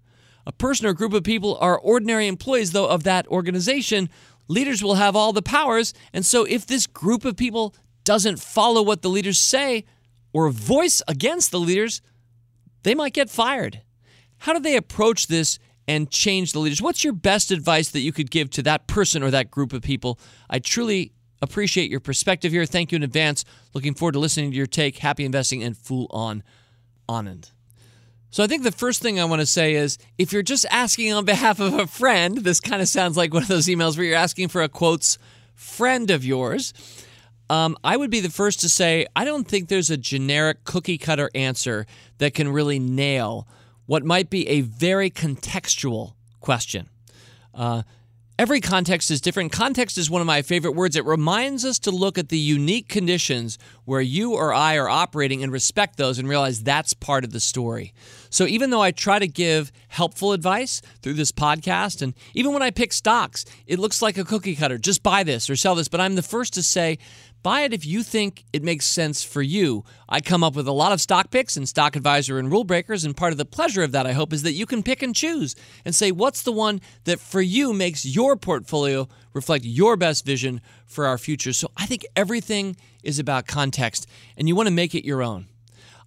A 0.47 0.53
person 0.53 0.87
or 0.87 0.93
group 0.93 1.13
of 1.13 1.25
people 1.25 1.59
are 1.61 1.77
ordinary 1.77 2.29
employees, 2.29 2.71
though, 2.71 2.89
of 2.89 3.03
that 3.03 3.27
organization. 3.27 4.09
Leaders 4.47 4.83
will 4.83 4.95
have 4.95 5.17
all 5.17 5.33
the 5.33 5.43
powers. 5.43 5.93
And 6.13 6.25
so 6.25 6.45
if 6.45 6.65
this 6.65 6.87
group 6.87 7.25
of 7.25 7.37
people 7.37 7.75
doesn't 8.05 8.39
follow 8.39 8.81
what 8.81 9.03
the 9.03 9.11
leaders 9.11 9.41
say, 9.41 9.85
or 10.37 10.45
a 10.45 10.53
voice 10.53 11.01
against 11.09 11.51
the 11.51 11.59
leaders, 11.59 12.03
they 12.83 12.95
might 12.95 13.15
get 13.15 13.31
fired. 13.31 13.81
How 14.37 14.53
do 14.53 14.61
they 14.61 14.77
approach 14.77 15.29
this 15.29 15.59
and 15.89 16.11
change 16.11 16.53
the 16.53 16.59
leaders? 16.59 16.83
What's 16.83 17.03
your 17.03 17.15
best 17.15 17.51
advice 17.51 17.89
that 17.93 18.01
you 18.01 18.13
could 18.13 18.31
give 18.31 18.51
to 18.51 18.63
that 18.65 18.87
person 18.87 19.23
or 19.23 19.31
that 19.31 19.51
group 19.51 19.73
of 19.73 19.81
people? 19.81 20.21
I 20.51 20.59
truly 20.59 21.13
appreciate 21.41 21.91
your 21.91 22.01
perspective 22.01 22.53
here. 22.53 22.67
Thank 22.67 22.93
you 22.93 22.97
in 22.97 23.03
advance. 23.03 23.47
Looking 23.73 23.95
forward 23.95 24.13
to 24.13 24.19
listening 24.19 24.51
to 24.51 24.57
your 24.59 24.67
take. 24.67 24.99
Happy 24.99 25.25
investing 25.25 25.63
and 25.63 25.75
fool 25.75 26.07
on 26.11 26.43
Anand. 27.09 27.53
So 28.29 28.45
I 28.45 28.47
think 28.47 28.63
the 28.63 28.73
first 28.73 29.01
thing 29.01 29.19
I 29.19 29.25
want 29.25 29.41
to 29.41 29.47
say 29.47 29.75
is 29.75 29.97
if 30.19 30.35
you're 30.35 30.43
just 30.43 30.67
asking 30.71 31.15
on 31.15 31.25
behalf 31.25 31.61
of 31.61 31.73
a 31.73 31.87
friend, 31.87 32.37
this 32.37 32.61
kind 32.61 32.83
of 32.83 32.89
sounds 32.89 33.17
like 33.17 33.33
one 33.33 33.43
of 33.43 33.49
those 33.49 33.69
emails 33.69 33.97
where 33.97 34.05
you're 34.05 34.17
asking 34.17 34.49
for 34.49 34.61
a 34.61 34.69
quotes 34.69 35.17
friend 35.55 36.11
of 36.11 36.27
yours. 36.27 36.75
Um, 37.49 37.77
I 37.85 37.97
would 37.97 38.11
be 38.11 38.21
the 38.21 38.31
first 38.31 38.61
to 38.61 38.69
say 38.69 39.07
I 39.15 39.25
don't 39.25 39.47
think 39.47 39.69
there's 39.69 39.91
a 39.91 39.97
generic 39.97 40.65
cookie 40.65 40.99
cutter 40.99 41.31
answer 41.35 41.87
that 42.19 42.35
can 42.35 42.49
really 42.49 42.79
nail 42.79 43.47
what 43.87 44.05
might 44.05 44.31
be 44.31 44.49
a 44.49 44.63
very 44.63 45.11
contextual 45.11 46.15
question. 46.41 46.89
Uh, 47.55 47.83
every 48.39 48.61
context 48.61 49.11
is 49.11 49.21
different. 49.21 49.53
Context 49.53 49.97
is 49.97 50.11
one 50.11 50.21
of 50.21 50.27
my 50.27 50.43
favorite 50.43 50.73
words. 50.73 50.97
It 50.97 51.05
reminds 51.05 51.65
us 51.65 51.79
to 51.81 51.91
look 51.91 52.19
at 52.19 52.29
the 52.29 52.39
unique 52.39 52.89
conditions 52.89 53.59
where 53.85 54.01
you 54.01 54.35
or 54.35 54.53
I 54.53 54.77
are 54.77 54.89
operating 54.89 55.43
and 55.43 55.53
respect 55.53 55.97
those 55.97 56.19
and 56.19 56.29
realize 56.29 56.63
that's 56.63 56.95
part 56.95 57.25
of 57.25 57.31
the 57.31 57.41
story. 57.41 57.95
So 58.31 58.47
even 58.47 58.71
though 58.71 58.83
I 58.83 58.91
try 58.91 59.19
to 59.19 59.29
give 59.29 59.73
helpful 59.89 60.33
advice 60.33 60.83
through 61.03 61.15
this 61.15 61.33
podcast, 61.33 62.03
and 62.03 62.15
even 62.35 62.53
when 62.53 62.63
I 62.63 62.71
pick 62.71 62.93
stocks, 62.93 63.45
it 63.67 63.79
looks 63.79 64.03
like 64.03 64.19
a 64.19 64.25
cookie 64.25 64.57
cutter 64.57 64.79
just 64.79 65.03
buy 65.03 65.23
this 65.23 65.49
or 65.51 65.57
sell 65.57 65.75
this, 65.75 65.89
but 65.89 66.01
I'm 66.01 66.15
the 66.15 66.23
first 66.23 66.55
to 66.55 66.63
say 66.63 66.99
Buy 67.47 67.61
it 67.61 67.73
if 67.73 67.87
you 67.87 68.03
think 68.03 68.45
it 68.53 68.65
makes 68.65 68.87
sense 68.87 69.23
for 69.23 69.41
you. 69.41 69.85
I 70.09 70.21
come 70.21 70.43
up 70.43 70.57
with 70.57 70.67
a 70.67 70.73
lot 70.73 70.91
of 70.91 71.01
stock 71.01 71.31
picks 71.31 71.57
and 71.57 71.69
stock 71.69 71.95
advisor 71.95 72.41
and 72.41 72.51
rule 72.51 72.65
breakers, 72.65 73.05
and 73.05 73.17
part 73.17 73.31
of 73.31 73.39
the 73.39 73.45
pleasure 73.45 73.85
of 73.85 73.93
that, 73.93 74.05
I 74.05 74.15
hope, 74.15 74.33
is 74.33 74.43
that 74.43 74.55
you 74.55 74.67
can 74.67 74.83
pick 74.83 75.01
and 75.01 75.15
choose 75.15 75.55
and 75.85 75.95
say 75.95 76.11
what's 76.11 76.43
the 76.43 76.51
one 76.51 76.81
that 77.05 77.21
for 77.21 77.41
you 77.41 77.73
makes 77.73 78.05
your 78.05 78.35
portfolio 78.35 79.07
reflect 79.33 79.65
your 79.65 79.97
best 79.97 80.27
vision 80.27 80.61
for 80.87 81.07
our 81.07 81.19
future. 81.19 81.53
So 81.53 81.71
I 81.77 81.87
think 81.87 82.05
everything 82.17 82.75
is 83.05 83.21
about 83.21 83.47
context, 83.47 84.09
and 84.37 84.49
you 84.49 84.57
want 84.57 84.67
to 84.67 84.75
make 84.75 84.97
it 84.97 85.07
your 85.07 85.23
own. 85.23 85.47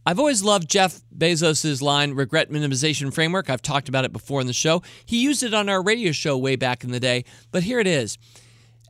I've 0.09 0.17
always 0.17 0.41
loved 0.41 0.67
Jeff 0.67 1.01
Bezos' 1.15 1.83
line, 1.83 2.13
regret 2.13 2.49
minimization 2.49 3.13
framework. 3.13 3.47
I've 3.47 3.61
talked 3.61 3.89
about 3.89 4.05
it 4.05 4.11
before 4.11 4.41
in 4.41 4.47
the 4.47 4.53
show. 4.53 4.81
He 5.05 5.21
used 5.21 5.43
it 5.43 5.53
on 5.53 5.69
our 5.69 5.83
radio 5.83 6.11
show 6.11 6.35
way 6.35 6.55
back 6.55 6.83
in 6.83 6.89
the 6.89 6.99
day, 6.99 7.25
but 7.51 7.61
here 7.61 7.79
it 7.79 7.85
is. 7.85 8.17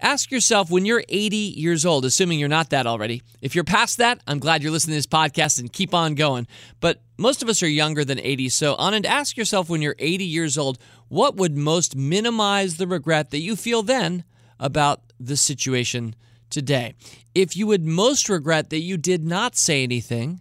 Ask 0.01 0.31
yourself 0.31 0.71
when 0.71 0.85
you're 0.85 1.03
80 1.09 1.35
years 1.35 1.85
old, 1.85 2.05
assuming 2.05 2.39
you're 2.39 2.47
not 2.47 2.69
that 2.69 2.87
already. 2.87 3.21
If 3.41 3.53
you're 3.53 3.65
past 3.65 3.97
that, 3.97 4.21
I'm 4.27 4.39
glad 4.39 4.63
you're 4.63 4.71
listening 4.71 4.93
to 4.93 4.97
this 4.99 5.07
podcast 5.07 5.59
and 5.59 5.73
keep 5.73 5.93
on 5.93 6.15
going. 6.15 6.47
But 6.79 7.01
most 7.17 7.43
of 7.43 7.49
us 7.49 7.61
are 7.61 7.67
younger 7.67 8.05
than 8.05 8.17
80. 8.17 8.47
So, 8.47 8.77
Anand 8.77 9.05
ask 9.05 9.35
yourself 9.35 9.69
when 9.69 9.81
you're 9.81 9.97
80 9.99 10.23
years 10.23 10.57
old, 10.57 10.79
what 11.09 11.35
would 11.35 11.57
most 11.57 11.97
minimize 11.97 12.77
the 12.77 12.87
regret 12.87 13.31
that 13.31 13.41
you 13.41 13.57
feel 13.57 13.83
then 13.83 14.23
about 14.57 15.01
the 15.19 15.35
situation 15.35 16.15
today? 16.49 16.93
If 17.35 17.57
you 17.57 17.67
would 17.67 17.83
most 17.83 18.29
regret 18.29 18.69
that 18.69 18.79
you 18.79 18.95
did 18.95 19.25
not 19.25 19.57
say 19.57 19.83
anything, 19.83 20.39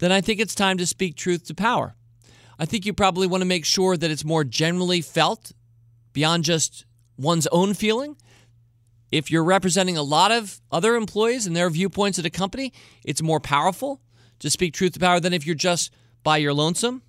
then 0.00 0.12
I 0.12 0.20
think 0.20 0.40
it's 0.40 0.54
time 0.54 0.76
to 0.78 0.86
speak 0.86 1.16
truth 1.16 1.46
to 1.46 1.54
power. 1.54 1.94
I 2.58 2.66
think 2.66 2.84
you 2.84 2.92
probably 2.92 3.26
want 3.26 3.40
to 3.40 3.46
make 3.46 3.64
sure 3.64 3.96
that 3.96 4.10
it's 4.10 4.24
more 4.24 4.44
generally 4.44 5.00
felt 5.00 5.52
beyond 6.12 6.44
just 6.44 6.84
one's 7.16 7.46
own 7.46 7.72
feeling 7.72 8.16
if 9.10 9.30
you're 9.30 9.44
representing 9.44 9.96
a 9.96 10.02
lot 10.02 10.30
of 10.30 10.60
other 10.70 10.94
employees 10.94 11.46
and 11.46 11.54
their 11.56 11.70
viewpoints 11.70 12.18
at 12.18 12.26
a 12.26 12.30
company, 12.30 12.72
it's 13.04 13.22
more 13.22 13.40
powerful 13.40 14.00
to 14.38 14.50
speak 14.50 14.72
truth 14.72 14.92
to 14.92 15.00
power 15.00 15.20
than 15.20 15.32
if 15.32 15.46
you're 15.46 15.54
just 15.54 15.92
by 16.22 16.36
your 16.36 16.54
lonesome. 16.54 17.02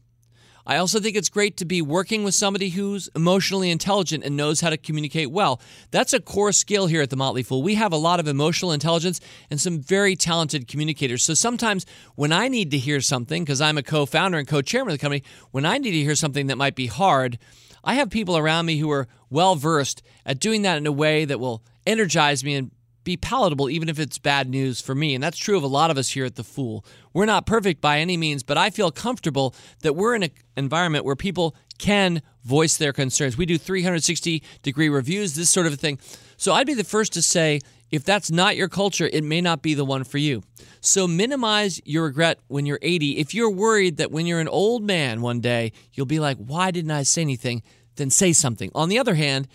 I 0.66 0.78
also 0.78 1.00
think 1.00 1.16
it's 1.16 1.30
great 1.30 1.58
to 1.58 1.66
be 1.66 1.82
working 1.82 2.24
with 2.24 2.36
somebody 2.36 2.70
who's 2.70 3.10
emotionally 3.16 3.72
intelligent 3.72 4.24
and 4.24 4.38
knows 4.38 4.62
how 4.62 4.70
to 4.70 4.78
communicate 4.78 5.32
well. 5.32 5.62
That's 5.92 6.14
a 6.14 6.20
core 6.20 6.52
skill 6.52 6.88
here 6.88 7.02
at 7.02 7.10
the 7.10 7.16
Motley 7.16 7.44
Fool. 7.44 7.64
We 7.64 7.76
have 7.76 7.92
a 7.92 7.98
lot 7.98 8.20
of 8.20 8.28
emotional 8.28 8.72
intelligence 8.72 9.20
and 9.50 9.60
some 9.60 9.80
very 9.80 10.16
talented 10.16 10.68
communicators. 10.68 11.24
So 11.24 11.34
sometimes 11.34 11.86
when 12.16 12.32
I 12.32 12.48
need 12.48 12.72
to 12.72 12.78
hear 12.78 13.02
something, 13.02 13.44
because 13.44 13.62
I'm 13.62 13.78
a 13.78 13.84
co 13.84 14.06
founder 14.06 14.38
and 14.38 14.48
co 14.48 14.62
chairman 14.62 14.94
of 14.94 15.00
the 15.00 15.02
company, 15.02 15.24
when 15.52 15.66
I 15.66 15.78
need 15.78 15.92
to 15.92 16.04
hear 16.04 16.16
something 16.16 16.48
that 16.48 16.58
might 16.58 16.76
be 16.76 16.88
hard, 16.88 17.38
I 17.84 17.96
have 17.96 18.10
people 18.10 18.38
around 18.38 18.68
me 18.68 18.78
who 18.78 18.92
are 18.92 19.08
well 19.30 19.56
versed 19.56 20.04
at 20.26 20.40
doing 20.40 20.62
that 20.64 20.78
in 20.78 20.86
a 20.86 20.92
way 20.92 21.26
that 21.26 21.40
will 21.40 21.64
energize 21.86 22.44
me 22.44 22.56
and 22.56 22.72
be 23.04 23.18
palatable, 23.18 23.70
even 23.70 23.90
if 23.90 24.00
it's 24.00 24.18
bad 24.18 24.50
news 24.50 24.82
for 24.82 24.94
me. 24.96 25.16
And 25.16 25.24
that's 25.24 25.38
true 25.38 25.58
of 25.58 25.64
a 25.64 25.68
lot 25.68 25.92
of 25.92 25.98
us 25.98 26.10
here 26.10 26.26
at 26.26 26.36
The 26.36 26.44
Fool. 26.44 26.86
We're 27.14 27.26
not 27.26 27.46
perfect 27.46 27.82
by 27.82 28.00
any 28.00 28.18
means, 28.18 28.44
but 28.44 28.58
I 28.58 28.70
feel 28.70 28.92
comfortable 28.92 29.56
that 29.82 29.96
we're 29.96 30.16
in 30.16 30.24
an 30.24 30.32
environment 30.56 31.06
where 31.06 31.16
people 31.16 31.56
can 31.78 32.22
voice 32.44 32.78
their 32.78 32.94
concerns. 32.94 33.38
We 33.38 33.46
do 33.46 33.58
360 33.58 34.44
degree 34.62 34.90
reviews, 34.90 35.36
this 35.36 35.50
sort 35.50 35.68
of 35.68 35.80
thing. 35.80 36.00
So 36.38 36.54
I'd 36.54 36.68
be 36.68 36.74
the 36.74 36.84
first 36.84 37.14
to 37.14 37.22
say 37.22 37.60
if 37.92 38.06
that's 38.06 38.32
not 38.32 38.56
your 38.56 38.70
culture, 38.70 39.10
it 39.12 39.24
may 39.24 39.42
not 39.42 39.62
be 39.62 39.74
the 39.74 39.84
one 39.84 40.04
for 40.04 40.18
you. 40.18 40.44
So 40.80 41.08
minimize 41.08 41.82
your 41.84 42.06
regret 42.06 42.40
when 42.48 42.66
you're 42.66 42.80
80. 42.82 43.18
If 43.18 43.34
you're 43.34 43.50
worried 43.50 43.98
that 43.98 44.12
when 44.12 44.26
you're 44.26 44.40
an 44.40 44.48
old 44.48 44.84
man 44.84 45.22
one 45.22 45.42
day, 45.42 45.74
you'll 45.94 46.06
be 46.06 46.20
like, 46.20 46.38
why 46.38 46.72
didn't 46.72 46.92
I 46.92 47.04
say 47.04 47.22
anything? 47.22 47.62
Then 47.98 48.10
say 48.10 48.32
something. 48.32 48.72
On 48.74 48.88
the 48.88 48.98
other 48.98 49.16
hand, 49.16 49.48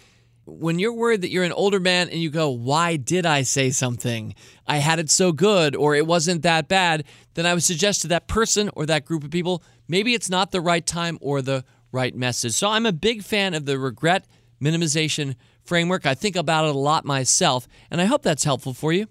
when 0.46 0.78
you're 0.78 0.92
worried 0.92 1.22
that 1.22 1.30
you're 1.30 1.44
an 1.44 1.52
older 1.52 1.80
man 1.80 2.08
and 2.08 2.20
you 2.20 2.30
go, 2.30 2.50
Why 2.50 2.96
did 2.96 3.26
I 3.26 3.42
say 3.42 3.70
something? 3.70 4.34
I 4.66 4.78
had 4.78 4.98
it 4.98 5.10
so 5.10 5.32
good, 5.32 5.74
or 5.74 5.94
it 5.94 6.06
wasn't 6.06 6.42
that 6.42 6.68
bad, 6.68 7.04
then 7.34 7.46
I 7.46 7.54
would 7.54 7.64
suggest 7.64 8.02
to 8.02 8.08
that 8.08 8.28
person 8.28 8.70
or 8.74 8.86
that 8.86 9.04
group 9.04 9.24
of 9.24 9.30
people, 9.30 9.62
maybe 9.88 10.14
it's 10.14 10.30
not 10.30 10.52
the 10.52 10.60
right 10.60 10.86
time 10.86 11.18
or 11.20 11.42
the 11.42 11.64
right 11.92 12.14
message. 12.14 12.52
So 12.52 12.68
I'm 12.68 12.86
a 12.86 12.92
big 12.92 13.22
fan 13.22 13.54
of 13.54 13.66
the 13.66 13.78
regret 13.78 14.26
minimization 14.62 15.34
framework. 15.64 16.06
I 16.06 16.14
think 16.14 16.36
about 16.36 16.66
it 16.66 16.74
a 16.74 16.78
lot 16.78 17.04
myself, 17.04 17.66
and 17.90 18.00
I 18.00 18.04
hope 18.04 18.22
that's 18.22 18.44
helpful 18.44 18.72
for 18.72 18.92
you. 18.92 19.08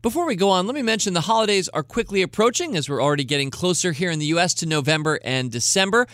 Before 0.00 0.26
we 0.26 0.34
go 0.34 0.50
on, 0.50 0.66
let 0.66 0.74
me 0.74 0.82
mention 0.82 1.14
the 1.14 1.20
holidays 1.20 1.68
are 1.68 1.84
quickly 1.84 2.22
approaching 2.22 2.76
as 2.76 2.88
we're 2.88 3.02
already 3.02 3.22
getting 3.22 3.50
closer 3.50 3.92
here 3.92 4.10
in 4.10 4.18
the 4.18 4.26
U.S. 4.26 4.52
to 4.54 4.66
November 4.66 5.20
and 5.22 5.48
December. 5.48 6.08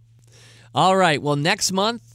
All 0.74 0.96
right, 0.96 1.22
well, 1.22 1.36
next 1.36 1.72
month, 1.72 2.07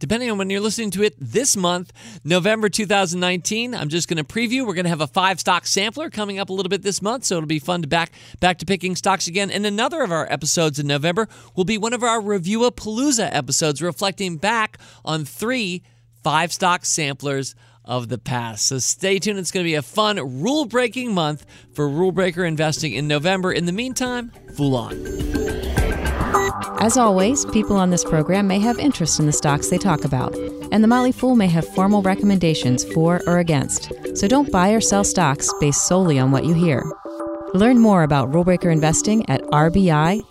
depending 0.00 0.28
on 0.30 0.38
when 0.38 0.50
you're 0.50 0.60
listening 0.60 0.90
to 0.90 1.04
it 1.04 1.14
this 1.20 1.56
month, 1.56 1.92
November 2.24 2.68
2019. 2.68 3.74
I'm 3.74 3.88
just 3.88 4.08
going 4.08 4.16
to 4.16 4.24
preview. 4.24 4.66
We're 4.66 4.74
going 4.74 4.84
to 4.84 4.90
have 4.90 5.00
a 5.00 5.06
five 5.06 5.38
stock 5.38 5.66
sampler 5.66 6.10
coming 6.10 6.40
up 6.40 6.48
a 6.48 6.52
little 6.52 6.70
bit 6.70 6.82
this 6.82 7.00
month, 7.00 7.24
so 7.24 7.36
it'll 7.36 7.46
be 7.46 7.60
fun 7.60 7.82
to 7.82 7.88
back 7.88 8.10
back 8.40 8.58
to 8.58 8.66
picking 8.66 8.96
stocks 8.96 9.28
again. 9.28 9.50
And 9.50 9.64
another 9.64 10.02
of 10.02 10.10
our 10.10 10.30
episodes 10.32 10.80
in 10.80 10.88
November 10.88 11.28
will 11.54 11.64
be 11.64 11.78
one 11.78 11.92
of 11.92 12.02
our 12.02 12.20
Review 12.20 12.64
a 12.64 12.72
Palooza 12.72 13.28
episodes, 13.32 13.80
reflecting 13.80 14.36
back 14.36 14.78
on 15.04 15.24
three 15.24 15.84
five 16.24 16.52
stock 16.52 16.84
samplers 16.84 17.54
of 17.84 18.08
the 18.08 18.18
past. 18.18 18.66
So 18.66 18.78
stay 18.78 19.18
tuned. 19.18 19.38
It's 19.38 19.50
going 19.50 19.64
to 19.64 19.68
be 19.68 19.74
a 19.74 19.82
fun 19.82 20.40
rule 20.40 20.64
breaking 20.64 21.12
month 21.14 21.46
for 21.72 21.88
rule 21.88 22.12
breaker 22.12 22.44
investing 22.44 22.92
in 22.92 23.08
November. 23.08 23.52
In 23.52 23.66
the 23.66 23.72
meantime, 23.72 24.32
fool 24.54 24.76
on. 24.76 25.79
As 26.78 26.96
always, 26.96 27.44
people 27.46 27.76
on 27.76 27.90
this 27.90 28.04
program 28.04 28.46
may 28.46 28.58
have 28.58 28.78
interest 28.78 29.20
in 29.20 29.26
the 29.26 29.32
stocks 29.32 29.68
they 29.68 29.78
talk 29.78 30.04
about, 30.04 30.34
and 30.72 30.82
the 30.82 30.88
Motley 30.88 31.12
Fool 31.12 31.36
may 31.36 31.46
have 31.48 31.66
formal 31.74 32.02
recommendations 32.02 32.84
for 32.92 33.22
or 33.26 33.38
against. 33.38 33.92
So 34.14 34.26
don't 34.26 34.50
buy 34.50 34.70
or 34.70 34.80
sell 34.80 35.04
stocks 35.04 35.52
based 35.60 35.86
solely 35.86 36.18
on 36.18 36.30
what 36.30 36.44
you 36.44 36.54
hear. 36.54 36.90
Learn 37.54 37.78
more 37.78 38.02
about 38.02 38.30
rulebreaker 38.30 38.72
investing 38.72 39.28
at 39.28 39.42
rbi.fool.com. 39.42 40.30